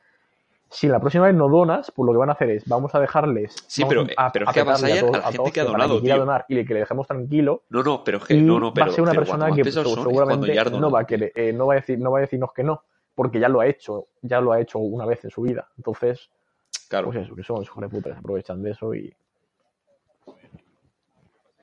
Si 0.69 0.87
la 0.87 0.99
próxima 0.99 1.25
vez 1.27 1.35
no 1.35 1.47
donas, 1.47 1.91
pues 1.95 2.05
lo 2.05 2.11
que 2.11 2.17
van 2.17 2.29
a 2.29 2.33
hacer 2.33 2.49
es, 2.49 2.67
vamos 2.67 2.93
a 2.95 2.99
dejarles. 2.99 3.55
Sí, 3.67 3.83
vamos 3.83 4.07
pero- 4.07 4.19
a- 4.19 4.31
pero 4.31 4.45
es 4.45 4.53
que 4.53 4.59
apretarle 4.59 4.71
avasallan 4.91 4.99
todos- 5.11 5.15
a 5.15 5.19
la 5.27 5.31
gente 5.31 5.51
que 5.51 5.59
ha 5.61 5.63
donado, 5.63 5.99
quiera 6.01 6.15
tío. 6.15 6.25
donar 6.25 6.45
y 6.49 6.65
que 6.65 6.73
le 6.73 6.79
dejemos 6.81 7.07
tranquilo. 7.07 7.63
No, 7.69 7.83
no, 7.83 8.03
pero 8.03 8.17
es 8.17 8.25
que. 8.25 8.33
No, 8.35 8.59
no, 8.59 8.73
pero. 8.73 8.87
va 8.87 8.91
a 8.91 8.95
ser 8.95 9.03
una 9.03 9.13
persona 9.13 9.51
que 9.51 9.61
pues, 9.61 9.73
seguramente 9.75 10.53
ya 10.53 10.61
has 10.61 10.65
no 10.71 10.77
donado. 10.77 10.91
va 10.93 10.99
a 11.01 11.05
querer, 11.05 11.31
eh, 11.35 11.53
no 11.53 11.67
va 11.67 11.73
a 11.73 11.75
decir, 11.77 11.99
no 11.99 12.11
va 12.11 12.17
a 12.17 12.21
decirnos 12.21 12.51
que 12.51 12.63
no, 12.63 12.83
porque 13.13 13.39
ya 13.39 13.47
lo 13.47 13.61
ha 13.61 13.67
hecho, 13.67 14.07
ya 14.21 14.41
lo 14.41 14.51
ha 14.51 14.59
hecho 14.59 14.79
una 14.79 15.05
vez 15.05 15.23
en 15.23 15.29
su 15.31 15.43
vida. 15.43 15.69
Entonces, 15.77 16.29
Claro. 16.89 17.07
pues 17.11 17.19
eso, 17.25 17.35
que 17.35 17.43
son 17.43 17.61
hijos 17.61 17.81
de 17.81 17.87
puta, 17.89 18.09
que 18.09 18.13
se 18.15 18.19
aprovechan 18.19 18.61
de 18.63 18.71
eso 18.71 18.93
y. 18.95 19.15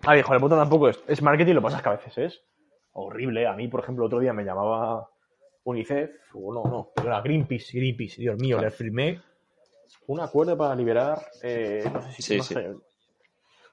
A 0.05 0.11
ver, 0.13 0.21
hijo 0.21 0.33
de 0.33 0.41
puta 0.41 0.57
tampoco 0.57 0.89
es, 0.89 1.03
es 1.07 1.23
marketing, 1.23 1.55
lo 1.55 1.61
que 1.61 1.65
pasa 1.65 1.77
es 1.77 1.83
que 1.83 1.89
a 1.89 1.93
veces 1.93 2.19
es 2.19 2.43
horrible. 2.93 3.47
A 3.47 3.53
mí, 3.55 3.69
por 3.69 3.81
ejemplo, 3.81 4.07
otro 4.07 4.19
día 4.19 4.33
me 4.33 4.45
llamaba 4.45 5.09
UNICEF, 5.65 6.11
o 6.35 6.53
no, 6.53 6.65
no, 6.65 6.91
era 7.05 7.21
Greenpeace, 7.21 7.77
Greenpeace, 7.79 8.21
Dios 8.21 8.37
mío, 8.39 8.57
Claro. 8.57 8.71
le 8.71 8.77
firmé 8.77 9.21
un 10.09 10.21
acuerdo 10.21 10.57
para 10.57 10.75
liberar, 10.75 11.19
eh, 11.43 11.85
no 11.93 12.03
sé 12.03 12.13
si 12.13 12.23
Sí, 12.23 12.37
no 12.39 12.43
sí. 12.43 12.55
sé, 12.55 12.71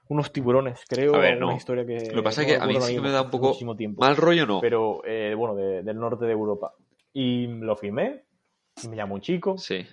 unos 0.09 0.31
tiburones, 0.31 0.83
creo, 0.87 1.15
A 1.15 1.19
ver, 1.19 1.37
una 1.37 1.47
no. 1.47 1.55
historia 1.55 1.85
que. 1.85 2.09
Lo 2.11 2.17
que 2.17 2.23
pasa 2.23 2.41
es 2.41 2.47
que 2.47 2.55
a 2.57 2.65
mí 2.65 2.79
sí 2.81 2.95
que 2.95 3.01
me 3.01 3.11
da 3.11 3.21
un 3.23 3.29
poco 3.29 3.55
tiempo 3.75 4.01
Mal 4.01 4.15
rollo 4.17 4.45
no. 4.47 4.59
pero 4.59 5.01
eh, 5.05 5.33
bueno, 5.35 5.55
de- 5.55 5.83
del 5.83 5.99
norte 5.99 6.25
de 6.25 6.31
Europa. 6.31 6.73
Y 7.13 7.47
lo 7.47 7.75
firmé, 7.75 8.23
y 8.83 8.87
me 8.87 8.95
llamó 8.95 9.15
un 9.15 9.21
chico, 9.21 9.57
Sí. 9.57 9.85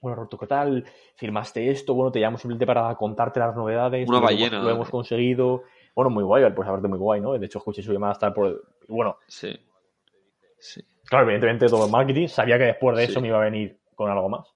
bueno, 0.00 0.16
Roberto, 0.16 0.36
¿qué 0.38 0.46
tal? 0.46 0.84
¿Firmaste 1.16 1.70
esto? 1.70 1.94
Bueno, 1.94 2.10
te 2.10 2.18
llamo 2.20 2.38
simplemente 2.38 2.66
para 2.66 2.94
contarte 2.96 3.38
las 3.40 3.54
novedades. 3.56 4.08
Una 4.08 4.18
lo 4.20 4.28
hemos- 4.28 4.40
ballena, 4.40 4.62
Lo 4.62 4.70
hemos 4.70 4.90
conseguido. 4.90 5.62
Bueno, 5.94 6.10
muy 6.10 6.24
guay, 6.24 6.44
pues 6.54 6.66
aparte 6.68 6.88
muy 6.88 6.98
guay, 6.98 7.20
¿no? 7.20 7.32
De 7.38 7.44
hecho, 7.46 7.58
escuché 7.58 7.82
su 7.82 7.92
llamada 7.92 8.12
hasta 8.12 8.32
por... 8.32 8.64
Bueno, 8.88 9.16
Sí. 9.28 9.54
Sí. 10.62 10.80
claro, 11.04 11.24
evidentemente 11.24 11.66
todo 11.66 11.86
el 11.86 11.90
marketing. 11.90 12.28
Sabía 12.28 12.56
que 12.56 12.64
después 12.64 12.96
de 12.96 13.06
Sí. 13.06 13.10
eso 13.12 13.20
me 13.20 13.28
iba 13.28 13.38
a 13.38 13.44
venir 13.44 13.76
con 13.96 14.10
algo 14.10 14.28
más. 14.28 14.46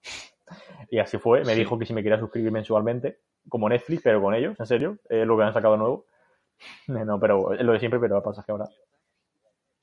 Y 0.88 0.98
así 1.00 1.18
fue. 1.18 1.40
Me 1.40 1.54
Sí. 1.54 1.58
dijo 1.60 1.76
que 1.78 1.84
si 1.84 1.92
me 1.92 2.02
quería 2.02 2.18
suscribir 2.18 2.52
mensualmente, 2.52 3.18
como 3.48 3.68
Netflix, 3.68 4.02
pero 4.02 4.22
con 4.22 4.34
ellos, 4.34 4.58
en 4.58 4.66
serio. 4.66 4.98
Es 5.08 5.26
lo 5.26 5.36
que 5.36 5.42
han 5.42 5.52
sacado 5.52 5.76
nuevo. 5.76 6.06
Eh, 6.88 6.92
No, 7.06 7.18
pero 7.18 7.52
es 7.52 7.60
lo 7.62 7.72
de 7.72 7.80
siempre, 7.80 7.98
pero 8.00 8.22
pasa 8.22 8.42
que 8.44 8.52
ahora. 8.52 8.66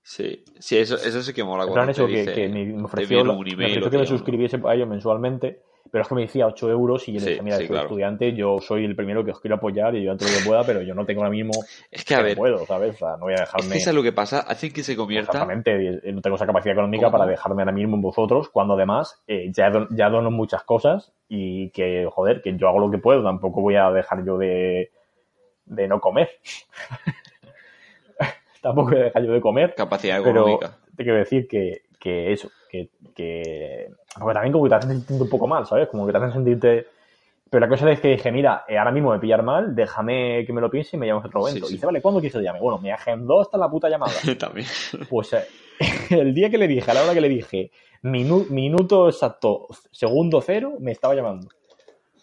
Sí. 0.02 0.44
Sí, 0.60 0.78
eso, 0.78 0.96
eso 0.96 1.22
sí 1.22 1.34
que 1.34 1.44
mola 1.44 1.66
que, 1.66 1.72
dice, 2.08 2.34
que 2.34 2.50
me, 2.50 2.84
ofreció, 2.84 3.24
me 3.24 3.32
ofreció 3.32 3.90
que 3.90 3.98
me 3.98 4.06
suscribiese 4.06 4.60
a 4.66 4.74
ellos 4.76 4.88
mensualmente, 4.88 5.62
pero 5.92 6.02
es 6.02 6.08
que 6.08 6.16
me 6.16 6.22
decía 6.22 6.48
8 6.48 6.70
euros 6.72 7.08
y 7.08 7.14
yo 7.14 7.22
le 7.22 7.36
Sí, 7.36 7.42
mira, 7.42 7.58
sí, 7.58 7.64
soy 7.68 7.76
claro. 7.76 7.88
estudiante, 7.88 8.34
yo 8.34 8.60
soy 8.62 8.86
el 8.86 8.96
primero 8.96 9.24
que 9.24 9.32
os 9.32 9.40
quiero 9.40 9.56
apoyar 9.56 9.96
y 9.96 10.04
yo 10.04 10.12
antes 10.12 10.32
lo 10.32 10.40
que 10.40 10.46
pueda, 10.46 10.66
pero 10.66 10.82
yo 10.82 10.96
no 10.96 11.06
tengo 11.06 11.22
ahora 11.22 11.32
mismo 11.32 11.64
Es 11.92 12.06
que, 12.06 12.16
a 12.16 12.20
no 12.20 12.24
ver, 12.24 12.38
puedo, 12.38 12.66
¿sabes? 12.66 12.96
O 12.96 12.98
sea, 12.98 13.12
no 13.18 13.26
voy 13.26 13.34
a 13.34 13.40
es 13.40 13.46
dejarme 13.46 13.70
que 13.70 13.78
eso 13.80 13.90
es 13.90 13.96
lo 13.96 14.04
que 14.04 14.12
pasa. 14.12 14.40
Hacen 14.40 14.72
que 14.72 14.84
se 14.84 14.96
convierta. 14.96 15.32
exactamente, 15.32 16.02
y 16.04 16.12
no 16.12 16.22
tengo 16.22 16.36
esa 16.38 16.46
capacidad 16.46 16.74
económica 16.74 17.08
¿Cómo? 17.08 17.18
para 17.20 17.30
dejarme 17.32 17.62
ahora 17.62 17.72
mismo 17.72 17.96
en 17.96 18.02
vosotros, 18.02 18.50
cuando 18.50 18.74
además 18.74 19.22
eh, 19.28 19.50
ya, 19.54 19.70
don- 19.70 19.88
ya 19.92 20.10
dono 20.10 20.32
muchas 20.32 20.64
cosas 20.64 21.12
y 21.30 21.70
que, 21.72 22.08
joder, 22.12 22.42
que 22.42 22.56
yo 22.58 22.68
hago 22.68 22.80
lo 22.80 22.90
que 22.92 22.98
puedo, 22.98 23.24
tampoco 23.24 23.62
voy 23.62 23.76
a 23.76 23.90
dejar 23.92 24.26
yo 24.26 24.38
de, 24.38 24.92
de 25.66 25.88
no 25.88 26.00
comer. 26.02 26.30
tampoco 28.62 28.92
voy 28.92 29.00
a 29.00 29.04
dejar 29.06 29.24
yo 29.24 29.34
de 29.34 29.42
comer. 29.42 29.76
Capacidad 29.76 30.22
Pero 30.24 30.32
económica. 30.38 30.78
te 30.96 31.04
quiero 31.04 31.20
decir 31.20 31.48
que, 31.48 31.82
que 32.00 32.32
eso, 32.32 32.50
que, 32.70 32.90
que 33.16 33.90
porque 34.20 34.34
también 34.34 34.52
como 34.54 34.64
que 34.66 34.70
te 34.70 34.76
hacen 34.76 34.90
sentirte 34.90 35.24
un 35.24 35.30
poco 35.30 35.48
mal, 35.48 35.66
¿sabes? 35.66 35.88
Como 35.90 36.06
que 36.06 36.12
te 36.12 36.18
hacen 36.18 36.34
sentirte... 36.34 36.88
Pero 37.50 37.62
la 37.68 37.70
cosa 37.70 37.92
es 37.92 38.00
que 38.00 38.08
dije, 38.10 38.32
mira, 38.32 38.64
eh, 38.68 38.80
ahora 38.80 38.92
mismo 38.92 39.12
me 39.12 39.20
pillar 39.20 39.44
mal, 39.44 39.76
déjame 39.76 40.44
que 40.46 40.52
me 40.54 40.60
lo 40.62 40.72
piense 40.72 40.96
y 40.96 41.00
me 41.00 41.06
llamas 41.06 41.26
otro 41.26 41.42
momento. 41.42 41.60
Sí, 41.66 41.68
sí. 41.68 41.74
Y 41.74 41.78
dice, 41.78 41.86
vale, 41.86 42.02
¿cuándo 42.02 42.20
quieres 42.20 42.34
que 42.34 42.40
te 42.40 42.46
llame? 42.46 42.60
Bueno, 42.60 42.80
me 42.80 42.92
agendó 42.92 43.42
hasta 43.42 43.60
la 43.60 43.70
puta 43.70 43.90
llamada. 43.90 44.14
También. 44.40 44.68
Pues 45.08 45.34
eh, 45.34 45.44
el 46.10 46.34
día 46.34 46.50
que 46.50 46.58
le 46.58 46.68
dije, 46.68 46.90
a 46.90 46.96
la 46.96 47.04
hora 47.04 47.14
que 47.14 47.22
le 47.22 47.30
dije, 47.30 47.70
minu- 48.02 48.48
minuto 48.50 49.08
exacto, 49.08 49.68
segundo 49.92 50.42
cero, 50.42 50.74
me 50.80 50.92
estaba 50.94 51.14
llamando. 51.14 51.48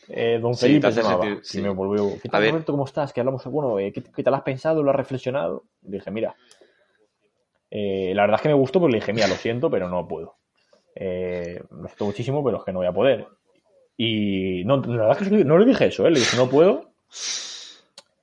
Eh, 0.08 0.40
don 0.42 0.54
Sí, 0.54 0.66
Felipe 0.66 0.90
se 0.90 1.00
llamaba. 1.02 1.24
Y 1.54 1.60
me 1.60 1.68
volvió, 1.68 2.18
¿qué 2.20 2.28
tal. 2.28 2.44
Roberto? 2.48 2.72
¿Cómo 2.72 2.84
estás? 2.86 3.12
Que 3.12 3.20
hablamos, 3.20 3.44
bueno, 3.44 3.78
eh, 3.78 3.92
¿qué, 3.92 4.02
qué 4.02 4.24
te 4.24 4.30
lo 4.30 4.34
has 4.36 4.42
pensado? 4.42 4.82
¿Lo 4.82 4.90
has 4.90 4.96
reflexionado? 4.96 5.62
Le 5.82 5.98
dije, 5.98 6.10
mira, 6.10 6.34
la 7.70 8.22
verdad 8.22 8.34
es 8.36 8.42
que 8.42 8.48
me 8.48 8.54
gustó, 8.54 8.80
pero 8.80 8.90
le 8.90 8.98
dije, 8.98 9.12
mira, 9.12 9.28
lo 9.28 9.34
siento, 9.36 9.70
pero 9.70 9.88
no 9.88 10.08
puedo. 10.08 10.34
Eh, 10.94 11.62
lo 11.70 11.86
siento 11.86 12.04
muchísimo, 12.04 12.44
pero 12.44 12.58
es 12.58 12.64
que 12.64 12.72
no 12.72 12.80
voy 12.80 12.88
a 12.88 12.92
poder. 12.92 13.26
Y 13.96 14.64
no, 14.64 14.78
la 14.78 15.06
verdad 15.06 15.22
es 15.22 15.28
que 15.28 15.44
no 15.44 15.58
le 15.58 15.66
dije 15.66 15.86
eso, 15.86 16.06
¿eh? 16.06 16.10
le 16.10 16.20
dije, 16.20 16.36
no 16.36 16.48
puedo. 16.48 16.90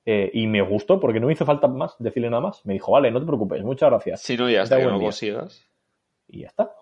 Eh, 0.04 0.30
y 0.32 0.46
me 0.46 0.62
gustó 0.62 0.98
porque 0.98 1.20
no 1.20 1.26
me 1.26 1.34
hizo 1.34 1.44
falta 1.44 1.68
más 1.68 1.94
decirle 1.98 2.30
nada 2.30 2.40
más. 2.40 2.64
Me 2.64 2.72
dijo, 2.72 2.92
vale, 2.92 3.10
no 3.10 3.20
te 3.20 3.26
preocupes, 3.26 3.62
muchas 3.62 3.90
gracias. 3.90 4.22
Si 4.22 4.36
no, 4.36 4.48
ya 4.48 4.62
hasta 4.62 4.76
Da 4.76 4.80
que 4.82 4.88
no 4.88 5.00
consigas. 5.00 5.66
Y 6.26 6.40
ya 6.40 6.48
está. 6.48 6.72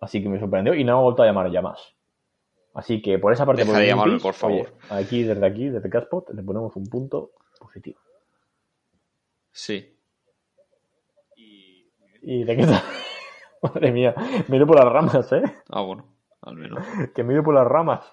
Así 0.00 0.22
que 0.22 0.28
me 0.28 0.40
sorprendió 0.40 0.74
y 0.74 0.84
no 0.84 0.94
me 0.94 0.98
ha 0.98 1.02
vuelto 1.02 1.22
a 1.22 1.26
llamar 1.26 1.50
ya 1.50 1.62
más. 1.62 1.94
Así 2.74 3.00
que 3.00 3.18
por 3.18 3.32
esa 3.32 3.46
parte, 3.46 3.64
Deja 3.64 3.96
por 3.96 4.10
de 4.10 4.18
por 4.18 4.34
favor. 4.34 4.74
oye, 4.90 5.00
aquí, 5.00 5.22
desde 5.22 5.46
aquí, 5.46 5.68
desde 5.68 5.88
Caspot, 5.88 6.30
le 6.30 6.42
ponemos 6.42 6.74
un 6.74 6.86
punto 6.88 7.32
positivo. 7.58 8.00
Sí. 9.52 9.94
y 12.22 12.44
te 12.44 12.56
quita. 12.56 12.82
Madre 13.74 13.92
mía, 13.92 14.14
me 14.48 14.66
por 14.66 14.76
las 14.76 14.92
ramas, 14.92 15.32
¿eh? 15.32 15.42
Ah, 15.70 15.82
bueno, 15.82 16.04
al 16.42 16.56
menos. 16.56 16.84
Que 17.14 17.22
me 17.22 17.40
por 17.42 17.54
las 17.54 17.66
ramas. 17.66 18.04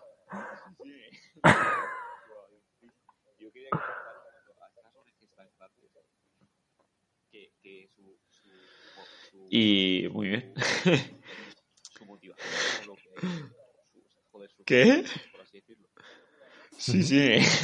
Yo 3.39 3.51
quería 3.51 3.69
comentar 3.71 4.85
a 4.85 4.91
casos 4.91 5.05
que 5.17 5.25
están 5.25 5.47
grandes. 5.57 5.89
Que, 7.31 7.51
que 7.63 7.87
su, 7.95 8.15
su, 8.29 8.49
su, 9.31 9.47
Y 9.49 10.07
muy 10.11 10.27
bien. 10.27 10.53
¿Qué? 14.65 15.03
Sí, 16.77 17.03
sí, 17.03 17.17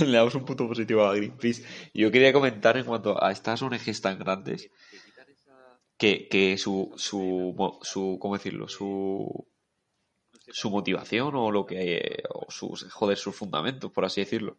le 0.06 0.18
damos 0.18 0.34
un 0.34 0.44
punto 0.44 0.68
positivo 0.68 1.04
a 1.06 1.16
Greenpeace. 1.16 1.64
Yo 1.94 2.12
quería 2.12 2.34
comentar 2.34 2.78
en 2.78 2.86
cuanto 2.86 3.24
a 3.24 3.32
estas 3.32 3.62
ONGs 3.62 4.02
tan 4.02 4.18
grandes 4.18 4.72
que, 6.06 6.28
que 6.28 6.58
su, 6.58 6.94
su, 6.98 7.56
su, 7.82 8.18
¿cómo 8.20 8.36
decirlo? 8.36 8.68
Su, 8.68 9.48
su 10.52 10.70
motivación 10.70 11.36
o 11.36 11.50
lo 11.52 11.66
que, 11.66 12.22
o 12.32 12.52
sus, 12.52 12.92
joder, 12.92 13.18
sus 13.18 13.36
fundamentos, 13.36 13.92
por 13.92 14.06
así 14.06 14.22
decirlo, 14.22 14.58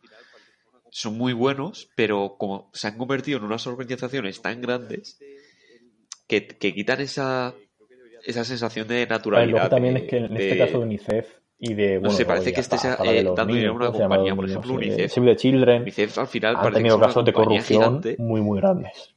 son 0.91 1.17
muy 1.17 1.33
buenos, 1.33 1.89
pero 1.95 2.37
como 2.39 2.71
se 2.75 2.89
han 2.89 2.99
convertido 2.99 3.39
en 3.39 3.45
unas 3.45 3.67
organizaciones 3.67 4.43
tan 4.43 4.61
grandes 4.61 5.19
que, 6.27 6.47
que 6.49 6.75
quitan 6.75 7.01
esa, 7.01 7.55
esa 8.25 8.45
sensación 8.45 8.89
de 8.89 9.07
naturalidad. 9.07 9.51
luego 9.53 9.69
también 9.69 9.97
es 9.99 10.03
que 10.05 10.17
en 10.17 10.35
de- 10.35 10.49
este 10.51 10.59
caso 10.59 10.79
de 10.79 10.85
UNICEF 10.85 11.29
y 11.59 11.75
de. 11.75 11.99
Bueno, 11.99 12.17
sé, 12.17 12.25
parece 12.27 12.53
que 12.53 12.61
hasta- 12.61 12.77
esté 12.77 12.89
hasta 12.89 13.05
la 13.05 13.13
de 13.13 13.21
eh, 13.21 13.25
dando 13.37 13.55
dinero 13.55 13.73
a 13.73 13.77
una 13.77 13.93
compañía, 13.93 14.35
por 14.35 14.45
ejemplo, 14.49 14.75
UNICEF. 14.75 15.13
Save 15.13 15.27
the 15.29 15.37
Children 15.37 15.83
UNICEF 15.83 16.19
al 16.19 16.27
final 16.27 16.57
han 16.57 16.73
tenido 16.73 16.99
casos 17.01 17.25
de 17.25 17.33
corrupción 17.33 17.63
gigante 17.81 18.17
muy, 18.19 18.41
muy 18.41 18.59
grandes. 18.59 19.15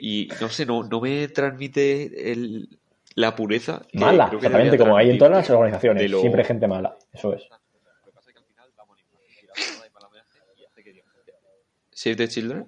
Y 0.00 0.28
no 0.40 0.48
sé, 0.48 0.64
no, 0.66 0.82
no 0.82 1.00
me 1.00 1.28
transmite 1.28 2.32
el, 2.32 2.68
la 3.14 3.34
pureza. 3.36 3.82
que 3.90 3.98
Mala, 3.98 4.28
creo 4.28 4.40
que 4.40 4.46
exactamente, 4.46 4.78
como 4.78 4.96
hay 4.96 5.10
en 5.10 5.18
todas 5.18 5.32
las 5.32 5.50
organizaciones. 5.50 6.10
lo- 6.10 6.20
Siempre 6.20 6.40
hay 6.42 6.46
gente 6.48 6.66
mala, 6.66 6.96
eso 7.12 7.34
es. 7.34 7.42
Lo 7.42 7.48
que 8.06 8.12
pasa 8.12 8.30
es 8.30 8.34
que 8.34 8.38
al 8.40 8.44
final 8.46 8.70
da 8.76 8.84
buena 8.84 9.02
imagen. 9.02 9.26
Y 9.42 9.46
la 9.46 9.52
persona 9.54 9.84
de 9.84 9.90
mala 9.90 10.08
imagen 10.08 10.42
y 10.58 10.64
hace 10.64 10.82
que 10.84 10.92
diga, 10.92 11.04
Save 11.92 12.16
the 12.16 12.28
Children. 12.28 12.66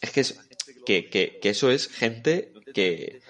Es 0.00 0.10
que 0.12 0.20
es 0.20 0.38
que, 0.86 1.08
que, 1.10 1.38
que 1.40 1.48
eso 1.50 1.70
es 1.70 1.88
gente 1.88 2.52
que 2.74 3.20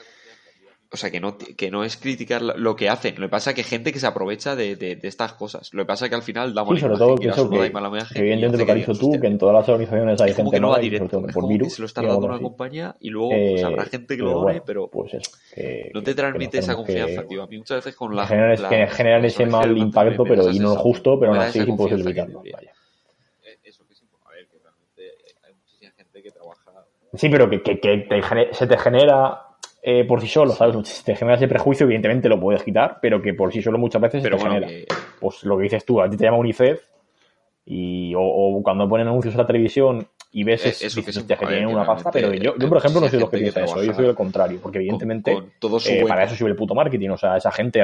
o 0.90 0.96
sea 0.96 1.10
que 1.10 1.20
no 1.20 1.36
que 1.36 1.70
no 1.70 1.84
es 1.84 1.96
criticar 1.98 2.40
lo- 2.40 2.74
que 2.74 2.88
hacen 2.88 3.14
lo 3.16 3.26
que 3.26 3.30
pasa 3.30 3.50
es 3.50 3.56
que 3.56 3.62
gente 3.62 3.92
que 3.92 3.98
se 3.98 4.06
aprovecha 4.06 4.56
de, 4.56 4.74
de, 4.74 4.96
de 4.96 5.08
estas 5.08 5.34
cosas 5.34 5.68
lo 5.74 5.82
que 5.82 5.86
pasa 5.86 6.06
es 6.06 6.08
que 6.08 6.14
al 6.14 6.22
final 6.22 6.54
da 6.54 6.64
Sí, 6.66 6.80
sobre 6.80 6.96
todo 6.96 7.16
que 7.16 7.28
eso 7.28 7.50
que, 7.50 7.70
mala 7.70 7.88
imagen, 7.88 8.08
que 8.14 8.18
evidentemente 8.20 8.58
lo 8.58 8.64
que 8.66 8.72
has 8.72 8.78
dicho 8.78 8.94
tú, 8.94 9.20
que 9.20 9.26
en 9.26 9.36
todas 9.36 9.54
las 9.54 9.68
organizaciones 9.68 10.20
hay 10.20 10.30
es 10.30 10.36
gente 10.36 10.50
que 10.56 10.60
no 10.60 10.70
va 10.70 10.78
directo 10.78 11.08
todo 11.18 11.28
es 11.28 11.34
por 11.34 11.46
virus. 11.46 11.74
se 11.74 11.82
lo 11.82 11.86
está 11.86 12.00
dando 12.02 12.24
una 12.26 12.36
así. 12.36 12.42
compañía 12.44 12.96
y 13.00 13.10
luego 13.10 13.28
pues, 13.30 13.62
Eh, 13.62 13.64
habrá 13.66 13.84
gente 13.84 14.16
que 14.16 14.22
lo 14.22 14.32
bueno, 14.40 14.46
done 14.46 14.62
pero 14.64 14.88
pues 14.88 15.12
eso, 15.14 15.30
que, 15.54 15.90
no 15.92 16.02
te 16.02 16.14
transmite 16.14 16.58
esa 16.58 16.74
confianza 16.74 17.20
que- 17.22 17.28
tío 17.28 17.42
a 17.42 17.46
mí 17.46 17.58
muchas 17.58 17.76
veces 17.84 17.94
con 17.94 18.10
que 18.10 18.16
la, 18.16 18.26
generan, 18.26 18.62
la- 18.62 18.68
que 18.70 18.86
generan 18.86 19.24
ese 19.26 19.44
mal 19.46 19.76
impacto, 19.76 20.24
pero 20.24 20.48
y 20.50 20.58
no 20.58 20.72
es 20.72 20.78
justo, 20.78 21.20
pero 21.20 21.32
aún 21.32 21.40
así 21.42 21.64
puedes 21.64 22.00
evitarlo. 22.00 22.42
vaya. 22.50 22.72
Eh, 23.44 23.58
eso 23.64 23.86
que 23.86 23.94
sí 23.94 24.06
a 24.24 24.30
ver 24.30 24.46
que 24.48 24.58
realmente 24.58 25.12
hay 25.46 25.52
muchísima 25.54 25.90
gente 25.96 26.22
que 26.22 26.30
trabaja 26.30 26.72
Sí, 27.14 27.28
pero 27.28 27.48
que, 27.50 27.62
que, 27.62 27.78
que 27.80 27.98
te 28.08 28.22
gene- 28.22 28.48
se 28.52 28.66
te 28.66 28.76
genera 28.78 29.42
eh, 29.82 30.04
por 30.04 30.20
sí 30.20 30.28
solo, 30.28 30.52
¿sabes? 30.52 30.88
Si 30.88 31.04
te 31.04 31.14
genera 31.16 31.36
ese 31.36 31.48
prejuicio, 31.48 31.84
evidentemente 31.84 32.28
lo 32.28 32.38
puedes 32.40 32.62
quitar, 32.62 32.98
pero 33.00 33.22
que 33.22 33.34
por 33.34 33.52
sí 33.52 33.62
solo 33.62 33.78
muchas 33.78 34.02
veces 34.02 34.22
pero 34.22 34.36
se 34.38 34.44
te 34.44 34.48
bueno 34.50 34.66
genera. 34.66 34.86
que 34.86 34.94
Pues 35.20 35.44
lo 35.44 35.56
que 35.56 35.62
dices 35.64 35.84
tú, 35.84 36.00
a 36.00 36.08
ti 36.10 36.16
te 36.16 36.24
llama 36.24 36.38
UNICEF 36.38 36.80
y, 37.64 38.14
o, 38.14 38.20
o 38.22 38.62
cuando 38.62 38.88
ponen 38.88 39.06
anuncios 39.06 39.34
en 39.34 39.38
la 39.38 39.46
televisión 39.46 40.06
y 40.30 40.44
ves 40.44 40.64
Eh, 40.66 40.68
es, 40.70 40.82
eso 40.84 41.02
que 41.02 41.34
a 41.34 41.38
ver, 41.38 41.48
tienen 41.48 41.68
que 41.68 41.74
una 41.74 41.86
pasta, 41.86 42.10
pero 42.10 42.32
yo, 42.34 42.42
yo 42.42 42.54
hay 42.60 42.66
por 42.68 42.78
ejemplo, 42.78 43.00
no 43.00 43.08
soy 43.08 43.20
los 43.20 43.30
que 43.30 43.38
piensa 43.38 43.64
eso, 43.64 43.82
yo 43.82 43.94
soy 43.94 44.06
al 44.06 44.14
contrario, 44.14 44.58
porque 44.62 44.78
evidentemente 44.78 45.32
con, 45.32 45.42
con 45.44 45.52
todo 45.58 45.80
su 45.80 45.90
eh, 45.90 46.04
para 46.06 46.24
eso 46.24 46.34
sirve 46.34 46.50
el 46.50 46.56
puto 46.56 46.74
marketing, 46.74 47.10
o 47.10 47.16
sea, 47.16 47.36
esa 47.36 47.50
gente 47.50 47.82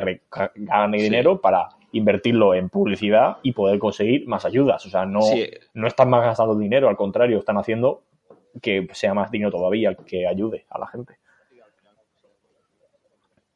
gana 0.56 0.96
dinero 0.96 1.40
para 1.40 1.68
invertirlo 1.92 2.54
en 2.54 2.68
publicidad 2.70 3.36
y 3.42 3.52
poder 3.52 3.78
conseguir 3.78 4.26
más 4.26 4.44
ayudas, 4.44 4.84
o 4.84 4.90
sea, 4.90 5.06
no, 5.06 5.22
Sí. 5.22 5.48
no 5.74 5.86
están 5.86 6.10
más 6.10 6.22
gastando 6.22 6.54
dinero, 6.56 6.88
al 6.88 6.96
contrario, 6.96 7.38
están 7.38 7.56
haciendo 7.56 8.02
que 8.60 8.86
sea 8.92 9.14
más 9.14 9.30
digno 9.30 9.50
todavía 9.50 9.90
el 9.90 9.96
que 9.96 10.26
ayude 10.26 10.64
a 10.70 10.78
la 10.78 10.86
gente. 10.86 11.14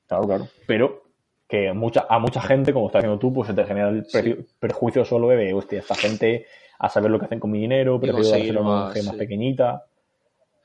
Claro, 0.08 0.26
claro. 0.26 0.48
Pero 0.66 1.04
que 1.46 1.72
mucha, 1.72 2.06
a 2.08 2.18
mucha 2.18 2.40
gente, 2.40 2.72
como 2.72 2.86
estás 2.86 3.00
haciendo 3.00 3.18
tú, 3.18 3.32
pues 3.32 3.46
se 3.48 3.54
te 3.54 3.64
genera 3.64 3.88
el 3.90 4.04
pre- 4.10 4.44
perjuicio 4.58 5.04
solo 5.04 5.28
de, 5.28 5.54
hostia, 5.54 5.78
esta 5.78 5.94
gente 5.94 6.46
a 6.78 6.88
saber 6.88 7.10
lo 7.10 7.18
que 7.18 7.26
hacen 7.26 7.40
con 7.40 7.50
mi 7.50 7.58
dinero, 7.60 8.00
prefiero 8.00 8.28
hacerlo 8.28 8.60
en 8.60 8.66
una 8.66 8.76
más, 8.76 8.96
ONG 8.96 9.04
más 9.04 9.12
sí. 9.14 9.18
pequeñita. 9.18 9.86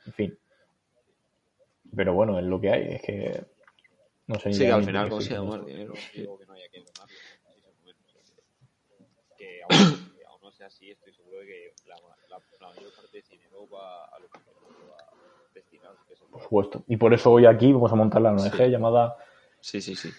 En 0.05 0.13
fin. 0.13 0.37
Pero 1.95 2.13
bueno, 2.13 2.39
es 2.39 2.45
lo 2.45 2.59
que 2.59 2.69
hay, 2.71 2.87
es 2.95 3.01
que 3.01 3.45
no 4.27 4.39
sé 4.39 4.49
ni 4.49 4.55
sí 4.55 4.65
que 4.65 4.71
al 4.71 4.83
final 4.83 5.11
estoy 5.11 5.45
más 5.45 5.65
dinero 5.65 5.93
sí. 6.11 6.25
que 9.37 9.61
aún, 9.63 10.11
que 10.17 10.25
aún 10.25 10.41
no 10.41 10.51
sea 10.51 10.67
así 10.67 10.91
estoy 10.91 11.13
seguro 11.13 11.39
de 11.39 11.45
que 11.45 11.73
la, 11.87 11.95
la, 12.29 12.39
la 12.59 12.67
mayor 12.69 12.91
parte 12.95 13.11
de 13.11 13.19
ese 13.19 13.35
dinero 13.35 13.67
va 13.69 14.05
a 14.05 14.19
lo 14.19 14.27
que 14.27 14.39
va 14.89 14.97
destinado 15.53 15.95
Por 16.31 16.41
supuesto. 16.41 16.83
Y 16.87 16.97
por 16.97 17.13
eso 17.13 17.31
hoy 17.31 17.45
aquí 17.45 17.71
vamos 17.73 17.91
a 17.91 17.95
montar 17.95 18.21
la 18.21 18.31
ONG 18.31 18.51
Sí. 18.57 18.63
llamada 18.69 19.15
sí 19.63 19.81
sí 19.81 19.95
sí 19.95 20.11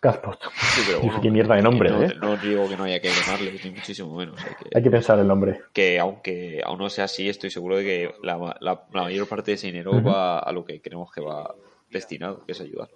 Caspot. 0.00 0.38
Sí, 0.74 0.82
pero 0.86 1.00
bueno, 1.02 1.20
Qué 1.20 1.30
mierda 1.30 1.56
de 1.56 1.62
nombre, 1.62 1.90
no, 1.90 2.02
¿eh? 2.02 2.14
no 2.20 2.36
digo 2.36 2.68
que 2.68 2.76
no 2.76 2.84
haya 2.84 3.00
que 3.00 3.10
donarle, 3.10 3.58
ni 3.64 3.70
muchísimo 3.70 4.14
menos. 4.14 4.38
Hay 4.44 4.54
que, 4.54 4.76
Hay 4.76 4.82
que 4.82 4.90
pensar 4.90 5.18
el 5.18 5.26
nombre. 5.26 5.62
que 5.72 5.98
aunque 5.98 6.62
aún 6.64 6.78
no 6.78 6.90
sea 6.90 7.04
así, 7.06 7.28
estoy 7.28 7.50
seguro 7.50 7.76
de 7.76 7.84
que 7.84 8.14
la, 8.22 8.36
la, 8.60 8.86
la 8.92 9.02
mayor 9.02 9.26
parte 9.26 9.50
de 9.50 9.54
ese 9.56 9.68
dinero 9.68 10.02
va 10.02 10.38
a 10.38 10.52
lo 10.52 10.64
que 10.64 10.80
creemos 10.80 11.10
que 11.10 11.22
va 11.22 11.54
destinado, 11.90 12.44
que 12.44 12.52
es 12.52 12.60
ayudar. 12.60 12.88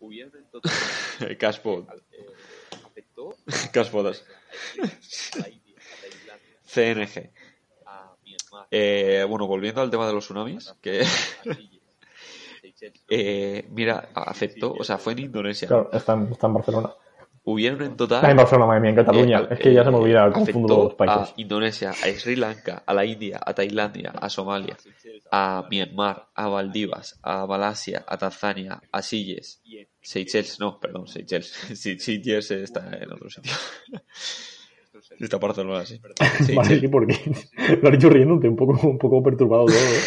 Caspod. 1.38 1.86
Caspodas. 3.72 4.24
CNG. 6.62 7.30
Eh, 8.70 9.24
bueno, 9.28 9.46
volviendo 9.46 9.80
al 9.80 9.90
tema 9.90 10.06
de 10.06 10.12
los 10.12 10.24
tsunamis, 10.24 10.74
que 10.80 11.04
eh, 13.08 13.66
mira, 13.70 14.08
aceptó, 14.14 14.72
o 14.72 14.84
sea, 14.84 14.98
fue 14.98 15.12
en 15.14 15.20
Indonesia. 15.20 15.68
Claro, 15.68 15.90
está 15.92 16.14
en, 16.14 16.32
está 16.32 16.46
en 16.46 16.54
Barcelona. 16.54 16.90
Hubieron 17.48 17.80
en 17.82 17.96
total 17.96 18.24
Ah, 18.24 18.30
en 18.32 18.36
Barcelona, 18.38 18.66
madre 18.66 18.80
mía, 18.80 18.90
en 18.90 18.96
Cataluña. 18.96 19.40
eh, 19.42 19.46
es 19.50 19.60
que 19.60 19.72
ya 19.72 19.84
se 19.84 19.90
me 19.90 19.96
eh, 19.98 20.00
olvida, 20.00 20.32
confundo 20.32 20.84
los 20.84 20.94
países. 20.94 21.30
A 21.30 21.32
Indonesia, 21.36 21.90
a 21.90 21.94
Sri 21.94 22.34
Lanka, 22.34 22.82
a 22.84 22.92
la 22.92 23.04
India, 23.04 23.38
a 23.40 23.54
Tailandia, 23.54 24.10
a 24.10 24.28
Somalia, 24.28 24.76
a 25.30 25.64
Myanmar, 25.70 26.26
a 26.34 26.48
Maldivas, 26.48 27.20
a 27.22 27.46
Malasia, 27.46 28.04
a 28.08 28.18
Tanzania, 28.18 28.82
a 28.90 29.00
Seychelles. 29.00 29.62
Seychelles, 30.00 30.58
no, 30.58 30.80
perdón, 30.80 31.06
Seychelles. 31.06 31.46
Seychelles 31.74 32.50
está 32.50 32.90
en 33.00 33.12
otro 33.12 33.30
sitio. 33.30 33.52
Está 35.20 35.38
Barcelona, 35.38 35.86
sí. 35.86 36.00
Vale, 36.52 36.78
Seychelles. 36.78 36.80
sí, 36.80 36.88
porque 36.88 37.14
lo 37.82 37.88
has 37.88 37.92
dicho 37.92 38.10
riéndote, 38.10 38.48
un 38.48 38.56
poco, 38.56 38.88
un 38.88 38.98
poco 38.98 39.22
perturbado 39.22 39.66
todo. 39.66 39.76
¿eh? 39.76 40.00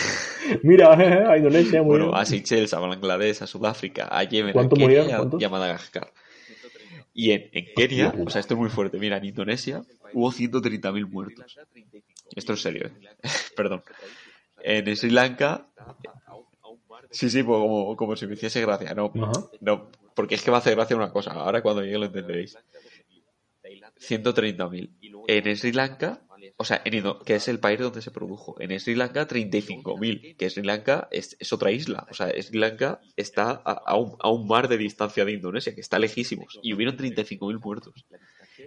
Mira, 0.64 0.94
a 1.32 1.38
Indonesia, 1.38 1.82
Bueno, 1.82 2.14
a 2.16 2.26
Seychelles, 2.26 2.74
a 2.74 2.80
Bangladesh, 2.80 3.42
a 3.42 3.48
Sudáfrica, 3.48 4.08
a 4.12 4.24
Yemen, 4.24 4.52
a 4.52 4.54
¿Cuánto 4.54 4.76
Kenia 4.76 4.88
murieron? 5.06 5.40
y 5.40 5.44
a- 5.44 5.50
Madagascar. 5.50 6.12
Y 7.14 7.32
en, 7.32 7.50
en 7.54 7.66
Kenia, 7.76 8.14
o 8.26 8.30
sea, 8.30 8.40
esto 8.40 8.54
es 8.54 8.60
muy 8.60 8.70
fuerte. 8.70 8.98
Mira, 8.98 9.18
en 9.18 9.26
Indonesia 9.26 9.82
hubo 10.14 10.32
130.000 10.32 11.06
muertos. 11.08 11.58
Esto 12.36 12.54
es 12.54 12.62
serio, 12.62 12.88
¿eh? 12.88 12.94
Perdón. 13.56 13.84
En 14.64 14.96
Sri 14.96 15.10
Lanka. 15.10 15.68
Sí, 17.12 17.30
sí, 17.30 17.44
pues 17.44 17.58
como, 17.60 17.96
como 17.96 18.16
si 18.16 18.28
me 18.28 18.34
hiciese 18.36 18.62
gracia. 18.62 18.94
No, 18.94 19.12
Ajá. 19.22 19.32
no, 19.62 19.90
porque 20.16 20.36
es 20.36 20.44
que 20.44 20.52
va 20.52 20.58
a 20.58 20.60
hacer 20.60 20.76
gracia 20.76 20.96
una 20.96 21.12
cosa. 21.12 21.32
Ahora 21.32 21.62
cuando 21.62 21.82
llegue 21.82 21.98
lo 21.98 22.06
entenderéis. 22.06 22.56
130.000. 23.98 24.90
En 25.28 25.58
Sri 25.58 25.72
Lanka, 25.72 26.22
o 26.62 26.66
sea, 26.66 26.82
en 26.84 27.04
que 27.26 27.36
es 27.36 27.48
el 27.48 27.60
país 27.60 27.80
donde 27.80 28.02
se 28.02 28.12
produjo. 28.12 28.56
En 28.60 28.78
Sri 28.82 28.94
Lanka, 28.96 29.26
35.000. 29.26 30.36
Que 30.36 30.50
Sri 30.50 30.64
Lanka 30.64 31.08
es, 31.10 31.38
es 31.40 31.54
otra 31.54 31.72
isla. 31.72 32.06
O 32.12 32.14
sea, 32.14 32.30
Sri 32.42 32.60
Lanka 32.60 33.00
está 33.16 33.52
a, 33.64 33.72
a 33.72 33.96
un, 33.96 34.18
a 34.20 34.30
un 34.30 34.46
mar 34.46 34.68
de 34.68 34.78
distancia 34.78 35.24
de 35.24 35.32
Indonesia, 35.32 35.74
que 35.74 35.80
está 35.80 36.00
lejísimos. 36.00 36.60
Y 36.62 36.74
hubieron 36.74 36.98
35.000 36.98 37.62
muertos. 37.64 38.06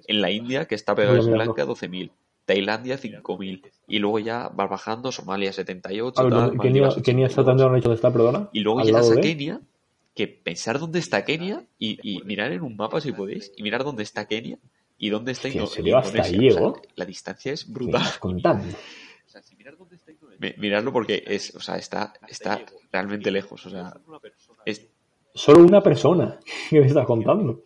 En 0.08 0.22
la 0.22 0.30
India, 0.30 0.64
que 0.64 0.74
está 0.74 0.94
pegada 0.94 1.18
a 1.18 1.22
Sri 1.22 1.36
Lanka, 1.36 1.66
12.000. 1.66 2.10
Tailandia, 2.46 2.98
5.000. 2.98 3.62
Y 3.86 3.98
luego 3.98 4.18
ya 4.18 4.48
va 4.48 4.66
bajando, 4.66 5.12
Somalia, 5.12 5.52
78. 5.52 6.18
A 6.18 6.24
ver, 6.24 6.32
tal, 6.32 6.40
¿dónde- 6.48 6.62
Kenia, 6.62 7.26
está 7.26 7.42
82. 7.42 7.46
tan 7.46 7.56
derecho 7.72 7.88
de 7.90 7.94
estar, 7.94 8.12
perdona. 8.12 8.48
Y 8.54 8.60
luego 8.60 8.80
llegas 8.82 9.10
a 9.10 9.14
de- 9.16 9.20
Kenia, 9.20 9.60
que 10.14 10.28
pensar 10.28 10.78
dónde 10.78 10.98
está 10.98 11.24
Kenia 11.24 11.62
y, 11.78 11.98
y 12.02 12.22
mirar 12.24 12.52
en 12.52 12.62
un 12.62 12.74
mapa 12.76 13.00
si 13.02 13.12
podéis, 13.12 13.52
y 13.56 13.62
mirar 13.62 13.84
dónde 13.84 14.02
está 14.02 14.26
Kenia 14.26 14.58
y 15.02 15.10
dónde 15.10 15.32
está 15.32 15.48
Hostia, 15.48 15.58
¿en 15.60 15.64
Indo- 15.64 15.74
serio? 15.74 15.98
¿Hasta 15.98 16.18
Indonesia. 16.28 16.62
O 16.62 16.74
sea, 16.74 16.82
la 16.94 17.04
distancia 17.04 17.52
es 17.52 17.64
¿Qué 17.64 17.72
brutal. 17.72 18.02
estás 18.02 18.18
contando? 18.18 18.64
Mi- 20.38 20.54
Miradlo 20.58 20.92
porque 20.92 21.24
es, 21.26 21.54
o 21.56 21.60
sea, 21.60 21.76
está, 21.76 22.12
está 22.28 22.60
realmente 22.92 23.30
lejos. 23.32 23.66
O 23.66 23.70
sea, 23.70 23.94
es- 24.64 24.86
Solo 25.34 25.64
una 25.64 25.82
persona. 25.82 26.38
¿Qué 26.70 26.80
me 26.80 26.86
estás 26.86 27.06
contando? 27.06 27.60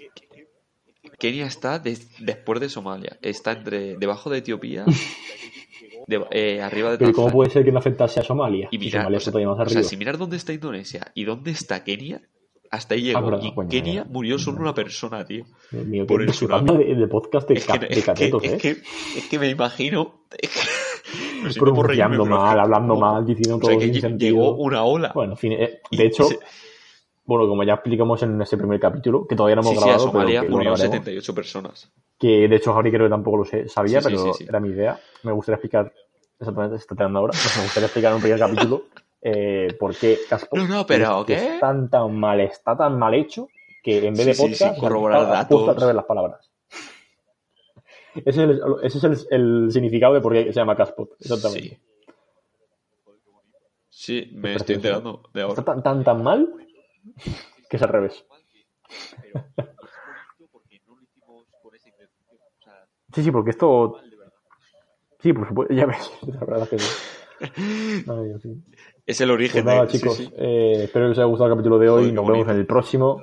Kenia 1.18 1.47
está 1.47 1.78
des- 1.78 2.09
después 2.24 2.59
de 2.61 2.68
Somalia. 2.68 3.18
Está 3.20 3.53
entre 3.53 3.97
debajo 3.97 4.30
de 4.30 4.39
Etiopía 4.39 4.84
de- 6.07 6.26
eh, 6.30 6.62
arriba 6.62 6.91
de 6.93 6.99
Pero 6.99 7.12
¿cómo 7.12 7.30
puede 7.30 7.51
ser 7.51 7.64
que 7.64 7.72
no 7.72 7.80
afectase 7.80 8.20
a 8.20 8.22
Somalia? 8.22 8.68
Y 8.70 8.76
Si 8.78 8.84
mirar, 8.84 9.03
Somalia 9.03 9.16
o 9.18 9.20
sea, 9.20 9.30
está 9.30 9.41
más 9.41 9.53
o 9.53 9.57
sea, 9.57 9.62
arriba. 9.78 9.82
si 9.91 9.97
mirar 9.99 10.16
dónde 10.18 10.37
está 10.37 10.53
Indonesia 10.55 11.11
y 11.14 11.24
dónde 11.24 11.51
está 11.51 11.84
Kenia, 11.84 12.22
hasta 12.70 12.94
ahí 12.94 13.02
llegó. 13.02 13.18
Ah, 13.34 13.38
y 13.42 13.54
coño, 13.54 13.68
Kenia 13.68 13.94
verdad. 14.00 14.10
murió 14.12 14.38
solo 14.38 14.60
una 14.60 14.74
persona, 14.74 15.24
tío. 15.24 15.44
Mío, 15.72 16.06
por 16.06 16.22
el 16.22 16.30
tsunami. 16.30 16.76
de, 16.84 16.94
de 16.94 17.06
podcast 17.08 17.48
de, 17.48 17.54
Es 17.54 17.66
que, 17.66 17.78
de 17.78 17.86
es, 17.90 17.94
que, 17.98 18.02
catetos, 18.02 18.42
es, 18.44 18.52
¿eh? 18.52 18.58
que, 18.58 18.70
es 19.18 19.28
que 19.28 19.38
me 19.38 19.48
imagino. 19.50 20.22
Por 21.58 21.86
reírme, 21.86 22.16
Pronunciando 22.16 22.22
es 22.24 22.28
mal, 22.30 22.60
hablando 22.60 22.94
no. 22.94 23.00
mal, 23.00 23.24
diciendo 23.26 23.56
O 23.56 23.58
todo 23.60 23.70
sea, 23.70 23.78
que 23.78 23.92
sin 23.92 24.00
sentido. 24.00 24.34
llegó 24.36 24.56
una 24.56 24.82
ola. 24.84 25.12
Bueno, 25.14 25.32
en 25.32 25.38
fin, 25.38 25.52
eh, 25.52 25.80
Y 25.90 25.96
de 25.96 26.06
hecho, 26.06 26.24
ese- 26.24 26.40
bueno, 27.24 27.46
como 27.46 27.62
ya 27.62 27.74
explicamos 27.74 28.22
en 28.22 28.40
ese 28.42 28.56
primer 28.56 28.80
capítulo, 28.80 29.26
que 29.26 29.36
todavía 29.36 29.56
no 29.56 29.62
hemos 29.62 29.74
sí, 29.74 29.78
sí, 29.78 29.82
a 29.82 29.86
grabado, 29.86 30.06
pero 30.12 30.22
Somalia 30.22 30.40
que 30.40 30.46
grabaremos, 30.48 30.80
78 30.80 31.34
personas. 31.34 31.92
que 32.18 32.48
de 32.48 32.56
hecho 32.56 32.72
Javi 32.74 32.90
creo 32.90 33.06
que 33.06 33.10
tampoco 33.10 33.36
lo 33.38 33.44
sé, 33.44 33.68
sabía, 33.68 34.00
Sí, 34.00 34.08
pero 34.10 34.32
era 34.48 34.60
mi 34.60 34.70
idea. 34.70 34.98
Me 35.22 35.32
gustaría 35.32 35.56
explicar, 35.56 35.92
exactamente, 36.40 36.78
se 36.78 36.82
está 36.82 36.94
tirando 36.96 37.18
ahora, 37.20 37.32
me 37.56 37.62
gustaría 37.62 37.86
explicar 37.86 38.10
en 38.10 38.16
un 38.16 38.22
primer 38.22 38.38
capítulo 38.40 38.82
eh, 39.28 39.76
por 39.78 39.94
qué 39.96 40.18
Caspo 40.28 40.56
No, 40.56 40.68
no, 40.68 40.86
pero, 40.86 41.24
que 41.26 41.34
¿qué? 41.34 41.54
es 41.54 41.60
tan, 41.60 41.90
tan 41.90 42.14
mal, 42.18 42.40
está 42.40 42.76
tan 42.76 42.96
mal 42.98 43.12
hecho 43.14 43.48
que 43.82 44.06
en 44.06 44.14
vez 44.14 44.26
de 44.26 44.34
Sí, 44.34 44.42
sí, 44.54 44.64
podcast 44.64 44.78
corroborar 44.78 45.22
está 45.22 45.32
datos. 45.34 45.68
al 45.68 45.76
revés 45.80 45.94
las 45.96 46.04
palabras. 46.04 46.50
Ese 48.14 48.28
es, 48.30 48.36
el, 48.38 48.60
ese 48.82 48.98
es 48.98 49.04
el, 49.04 49.16
el 49.30 49.72
significado 49.72 50.14
de 50.14 50.20
por 50.20 50.32
qué 50.32 50.44
se 50.44 50.52
llama 50.52 50.76
Caspot, 50.76 51.10
exactamente. 51.20 51.68
Sí. 51.68 51.82
Sí, 53.88 54.30
me 54.34 54.50
Es 54.54 54.56
estoy 54.58 54.76
enterando 54.76 55.22
de 55.34 55.40
Está 55.46 55.60
ahora. 55.60 55.64
tan, 55.64 55.82
tan, 55.82 56.04
tan 56.04 56.22
mal 56.22 56.54
que 57.68 57.76
es 57.76 57.82
al 57.82 57.88
revés. 57.88 58.24
Sí, 63.14 63.22
sí, 63.22 63.30
porque 63.30 63.50
esto. 63.50 63.98
Sí, 65.20 65.32
por 65.32 65.48
supuesto, 65.48 65.74
ya 65.74 65.86
ves. 65.86 66.10
La 66.26 66.40
verdad 66.40 66.62
es 66.62 66.68
que 66.70 66.78
sí. 66.78 66.90
Ay. 68.08 68.75
Es 69.07 69.20
el 69.20 69.28
Pues 69.28 69.34
origen 69.38 69.64
nada, 69.64 69.86
de. 69.86 69.90
sí, 69.92 69.98
chicos, 69.98 70.16
sí. 70.16 70.30
eh, 70.36 70.80
espero 70.84 71.07
que 71.07 71.12
os 71.12 71.18
haya 71.18 71.26
gustado 71.26 71.50
el 71.50 71.57
capítulo 71.57 71.78
de 71.78 71.88
hoy. 71.88 72.00
Joder, 72.02 72.14
Nos 72.14 72.24
vemos 72.24 72.36
bonito. 72.38 72.50
en 72.52 72.59
el 72.59 72.66
próximo. 72.66 73.22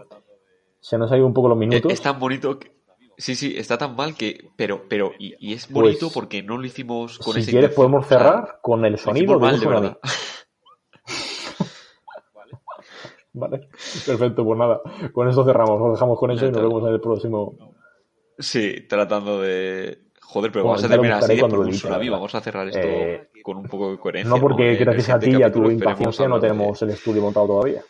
Se 0.80 0.98
nos 0.98 1.12
ha 1.12 1.18
ido 1.18 1.26
un 1.28 1.34
poco 1.34 1.50
los 1.50 1.58
Eh, 1.58 1.60
minutos. 1.60 1.92
Es 1.92 2.02
tan 2.02 2.20
bonito 2.20 2.58
que. 2.58 2.72
Sí, 3.18 3.36
sí, 3.36 3.54
está 3.58 3.78
tan 3.78 3.96
mal 3.96 4.16
que. 4.16 4.50
Pero, 4.56 4.84
pero, 4.90 5.12
y, 5.20 5.36
y 5.40 5.54
es 5.54 5.68
Pues, 5.68 5.74
bonito 5.74 6.10
porque 6.14 6.42
no 6.42 6.58
lo 6.58 6.66
hicimos 6.66 7.20
con 7.20 7.34
si 7.36 7.42
esa 7.42 7.52
quieres, 7.52 7.70
intención. 7.72 7.76
podemos 7.92 8.08
cerrar 8.08 8.60
con 8.62 8.86
el 8.86 8.98
sonido 8.98 9.40
mal, 9.40 9.60
de 9.60 9.68
verdad. 9.68 9.98
Vale, 13.34 13.68
perfecto, 14.06 14.46
pues 14.46 14.60
nada. 14.60 14.82
Con 15.12 15.28
eso 15.28 15.44
cerramos. 15.44 15.82
Os 15.82 15.94
dejamos 15.94 16.20
con 16.20 16.32
eso 16.32 16.46
y 16.48 16.52
nos 16.52 16.62
vemos 16.62 16.84
en 16.88 16.94
el 16.94 17.02
próximo. 17.02 17.58
Sí, 18.38 18.86
tratando 18.88 19.42
de. 19.42 20.00
Joder, 20.34 20.52
pero 20.52 20.64
Bueno, 20.64 20.72
vamos 20.78 20.84
a 20.86 20.90
terminar 20.90 21.18
así 21.20 21.36
de. 21.36 22.10
Vamos 22.10 22.34
a 22.34 22.42
cerrar 22.42 22.68
esto 22.68 22.80
Eh, 22.82 23.30
con 23.44 23.58
un 23.58 23.68
poco 23.68 23.92
de 23.92 24.00
coherencia. 24.00 24.30
No 24.36 24.42
porque 24.42 24.76
gracias 24.78 25.10
a 25.12 25.20
ti 25.20 25.26
siguiente 25.26 25.44
y 25.44 25.44
a 25.48 25.52
tu 25.52 25.70
impaciencia 25.70 26.28
no 26.28 26.40
de- 26.40 26.42
tenemos 26.50 26.82
el 26.82 26.90
estudio 26.90 27.22
montado 27.22 27.46
todavía. 27.48 27.84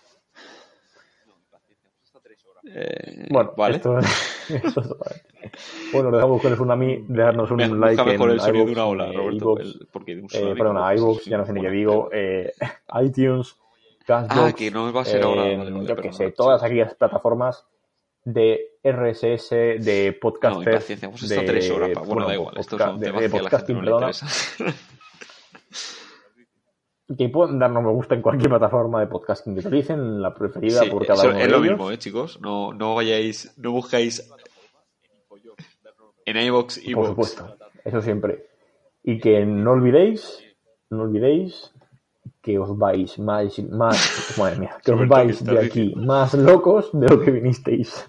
Eh, 2.66 3.28
Bueno, 3.30 3.54
vale. 3.56 3.78
esto, 3.78 3.98
esto 4.50 4.82
es 4.82 4.88
todo. 4.89 4.98
Bueno, 5.94 6.12
dejamos 6.12 6.41
con 6.41 6.52
el 6.52 6.58
tsunami, 6.58 7.06
dejarnos 7.08 7.52
un 7.52 7.80
like 7.80 8.04
mejor 8.04 8.30
en 8.30 8.34
el 8.36 8.39
sonido 8.41 8.66
de 8.66 8.72
una 8.74 8.86
ola, 8.86 9.10
eh, 9.10 9.14
Roberto. 9.14 9.58
el- 9.60 9.88
porque 9.91 10.16
un 10.16 10.28
eh, 10.34 10.56
perdona, 10.58 10.94
iVoox, 10.96 11.26
ya 11.26 11.38
no 11.38 11.46
sé 11.46 11.54
ni 11.54 11.62
qué 11.62 11.70
digo, 11.70 12.10
eh, 12.12 12.52
iTunes, 13.02 13.56
Castbox, 14.06 14.54
Ah, 14.54 14.54
que 14.54 14.70
no 14.72 14.91
va 14.91 15.02
a 15.02 15.06
ser 15.06 15.24
ahora. 15.24 15.44
eh, 15.50 15.58
Vale, 15.58 15.72
vale, 15.72 15.88
yo 15.88 15.96
que 15.96 16.12
sé, 16.12 16.32
todas 16.32 16.62
aquellas 16.62 16.94
plataformas 16.96 17.66
de 18.26 18.78
RSS, 18.84 19.50
de 19.52 20.12
No, 20.14 20.20
podcaster, 20.20 20.74
impaciencia. 20.74 21.08
Hemos 21.08 21.24
estado 21.24 21.42
de, 21.42 21.48
tres 21.48 21.72
horas. 21.72 21.90
Bueno, 21.94 22.06
bueno, 22.14 22.28
da 22.28 22.34
igual. 22.36 22.58
Estos 22.58 22.82
son 22.82 23.00
de- 23.00 23.06
temas 23.08 23.22
de 23.22 23.30
que 23.30 23.38
a 23.38 23.42
la 23.42 23.50
gente 23.50 23.50
podcasting, 23.50 23.76
no 23.76 23.82
le 23.82 23.92
perdona. 23.92 24.08
interesan. 24.08 24.74
que 27.18 27.30
pueden 27.30 27.60
darnos 27.60 27.84
me 27.84 27.92
gusta 27.92 28.16
en 28.16 28.22
cualquier 28.22 28.50
plataforma 28.50 29.00
de 29.02 29.08
podcasting 29.08 29.54
que 29.56 29.68
utilicen, 29.68 30.22
la 30.22 30.34
preferida 30.34 30.84
Sí, 30.84 30.90
por 30.90 31.06
cada 31.06 31.20
eso 31.20 31.30
uno 31.30 31.38
de 31.38 31.44
es 31.44 31.52
lo 31.52 31.58
ellos. 31.58 31.70
mismo, 31.72 31.92
¿eh, 31.92 31.98
chicos? 32.00 32.40
No, 32.42 32.74
no 32.74 32.96
vayáis, 32.96 33.54
no 33.58 33.72
buscáis 33.72 34.30
en 36.26 36.38
iVoox 36.38 36.78
y 36.88 36.96
Por 36.96 37.08
supuesto, 37.08 37.58
eso 37.84 38.02
siempre. 38.02 38.46
Y 39.04 39.20
que 39.20 39.46
no 39.46 39.72
olvidéis, 39.74 40.40
no 40.90 41.04
olvidéis 41.04 41.72
que 42.42 42.58
os 42.58 42.78
vais 42.78 43.20
más, 43.20 43.60
más 43.70 44.36
madre 44.40 44.60
mía, 44.60 44.78
que 44.84 44.92
os 44.94 44.98
Roberto, 44.98 45.16
¿qué 45.16 45.26
vais 45.26 45.44
de 45.46 45.60
aquí 45.66 45.94
más 45.96 46.34
locos 46.34 46.90
de 46.94 47.08
lo 47.10 47.20
que 47.20 47.32
vinisteis. 47.32 48.08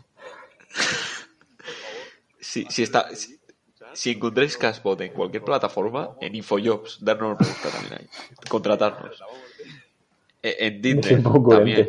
Si, 2.41 2.67
si, 2.69 2.83
está, 2.85 3.09
si, 3.17 3.41
si 3.95 4.11
encontráis 4.11 4.57
Cashbot 4.57 5.01
en 5.01 5.13
cualquier 5.13 5.43
plataforma, 5.43 6.11
en 6.21 6.37
Infojobs, 6.37 7.03
darnos 7.03 7.31
me 7.41 7.47
gusta 7.47 7.71
también 7.71 7.95
ahí. 8.01 8.07
Contratarnos. 8.49 9.23
Eh, 10.43 10.57
En 10.61 10.81
Tinder 10.83 11.23
también. 11.23 11.89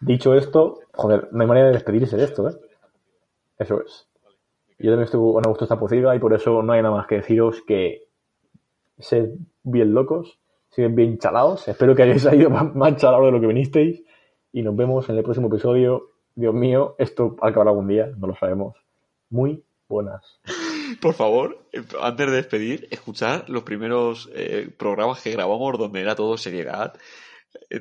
Dicho 0.00 0.34
esto, 0.34 0.80
joder, 0.92 1.28
no 1.32 1.40
hay 1.40 1.48
manera 1.48 1.68
de 1.68 1.72
despedirse 1.72 2.16
de 2.16 2.24
esto, 2.24 2.48
¿eh? 2.48 2.54
Eso 3.58 3.80
es. 3.80 4.06
Yo 4.78 4.90
también 4.90 5.04
estuve, 5.04 5.32
no 5.34 5.40
me 5.40 5.48
gustó 5.48 5.64
esta 5.64 5.78
posibilidad 5.78 6.14
y 6.14 6.18
por 6.18 6.34
eso 6.34 6.62
no 6.62 6.72
hay 6.72 6.82
nada 6.82 6.94
más 6.94 7.06
que 7.06 7.16
deciros 7.16 7.62
que 7.62 8.08
sed 8.98 9.30
bien 9.62 9.94
locos, 9.94 10.38
sed 10.68 10.90
bien 10.90 11.18
chalados. 11.18 11.66
Espero 11.68 11.94
que 11.94 12.02
hayáis 12.02 12.24
ido 12.32 12.50
más, 12.50 12.74
más 12.74 12.96
chalados 12.96 13.26
de 13.26 13.32
lo 13.32 13.40
que 13.40 13.46
vinisteis 13.46 14.02
y 14.52 14.62
nos 14.62 14.76
vemos 14.76 15.08
en 15.08 15.16
el 15.16 15.22
próximo 15.22 15.48
episodio. 15.48 16.10
Dios 16.34 16.54
mío, 16.54 16.96
esto 16.98 17.36
acabará 17.40 17.70
algún 17.70 17.88
día, 17.88 18.10
no 18.16 18.28
lo 18.28 18.36
sabemos. 18.36 18.76
Muy 19.30 19.64
buenas. 19.88 20.40
Por 21.00 21.14
favor, 21.14 21.66
antes 22.00 22.26
de 22.26 22.36
despedir, 22.36 22.88
escuchar 22.90 23.48
los 23.48 23.62
primeros 23.62 24.30
eh, 24.34 24.68
programas 24.76 25.22
que 25.22 25.32
grabamos 25.32 25.78
donde 25.78 26.00
era 26.00 26.14
todo 26.14 26.36
seriedad, 26.36 26.94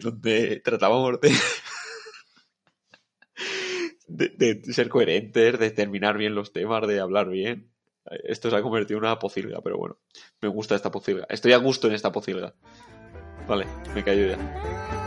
donde 0.02 0.62
tratábamos 0.64 1.20
de, 1.20 1.32
de, 4.08 4.30
de 4.30 4.74
ser 4.74 4.90
coherentes, 4.90 5.60
de 5.60 5.72
terminar 5.72 6.18
bien 6.18 6.36
los 6.36 6.54
temas, 6.54 6.88
de 6.88 7.00
hablar 7.00 7.30
bien. 7.30 7.72
Esto 8.24 8.50
se 8.50 8.56
ha 8.56 8.62
convertido 8.62 8.98
en 9.00 9.06
una 9.06 9.20
pocilga, 9.20 9.62
pero 9.62 9.78
bueno, 9.78 9.98
me 10.42 10.50
gusta 10.50 10.76
esta 10.76 10.92
pocilga. 10.92 11.26
Estoy 11.30 11.54
a 11.54 11.58
gusto 11.58 11.88
en 11.88 11.94
esta 11.94 12.12
pocilga. 12.12 12.54
Vale, 13.48 13.66
me 13.94 14.04
callo 14.04 14.28
ya. 14.28 15.03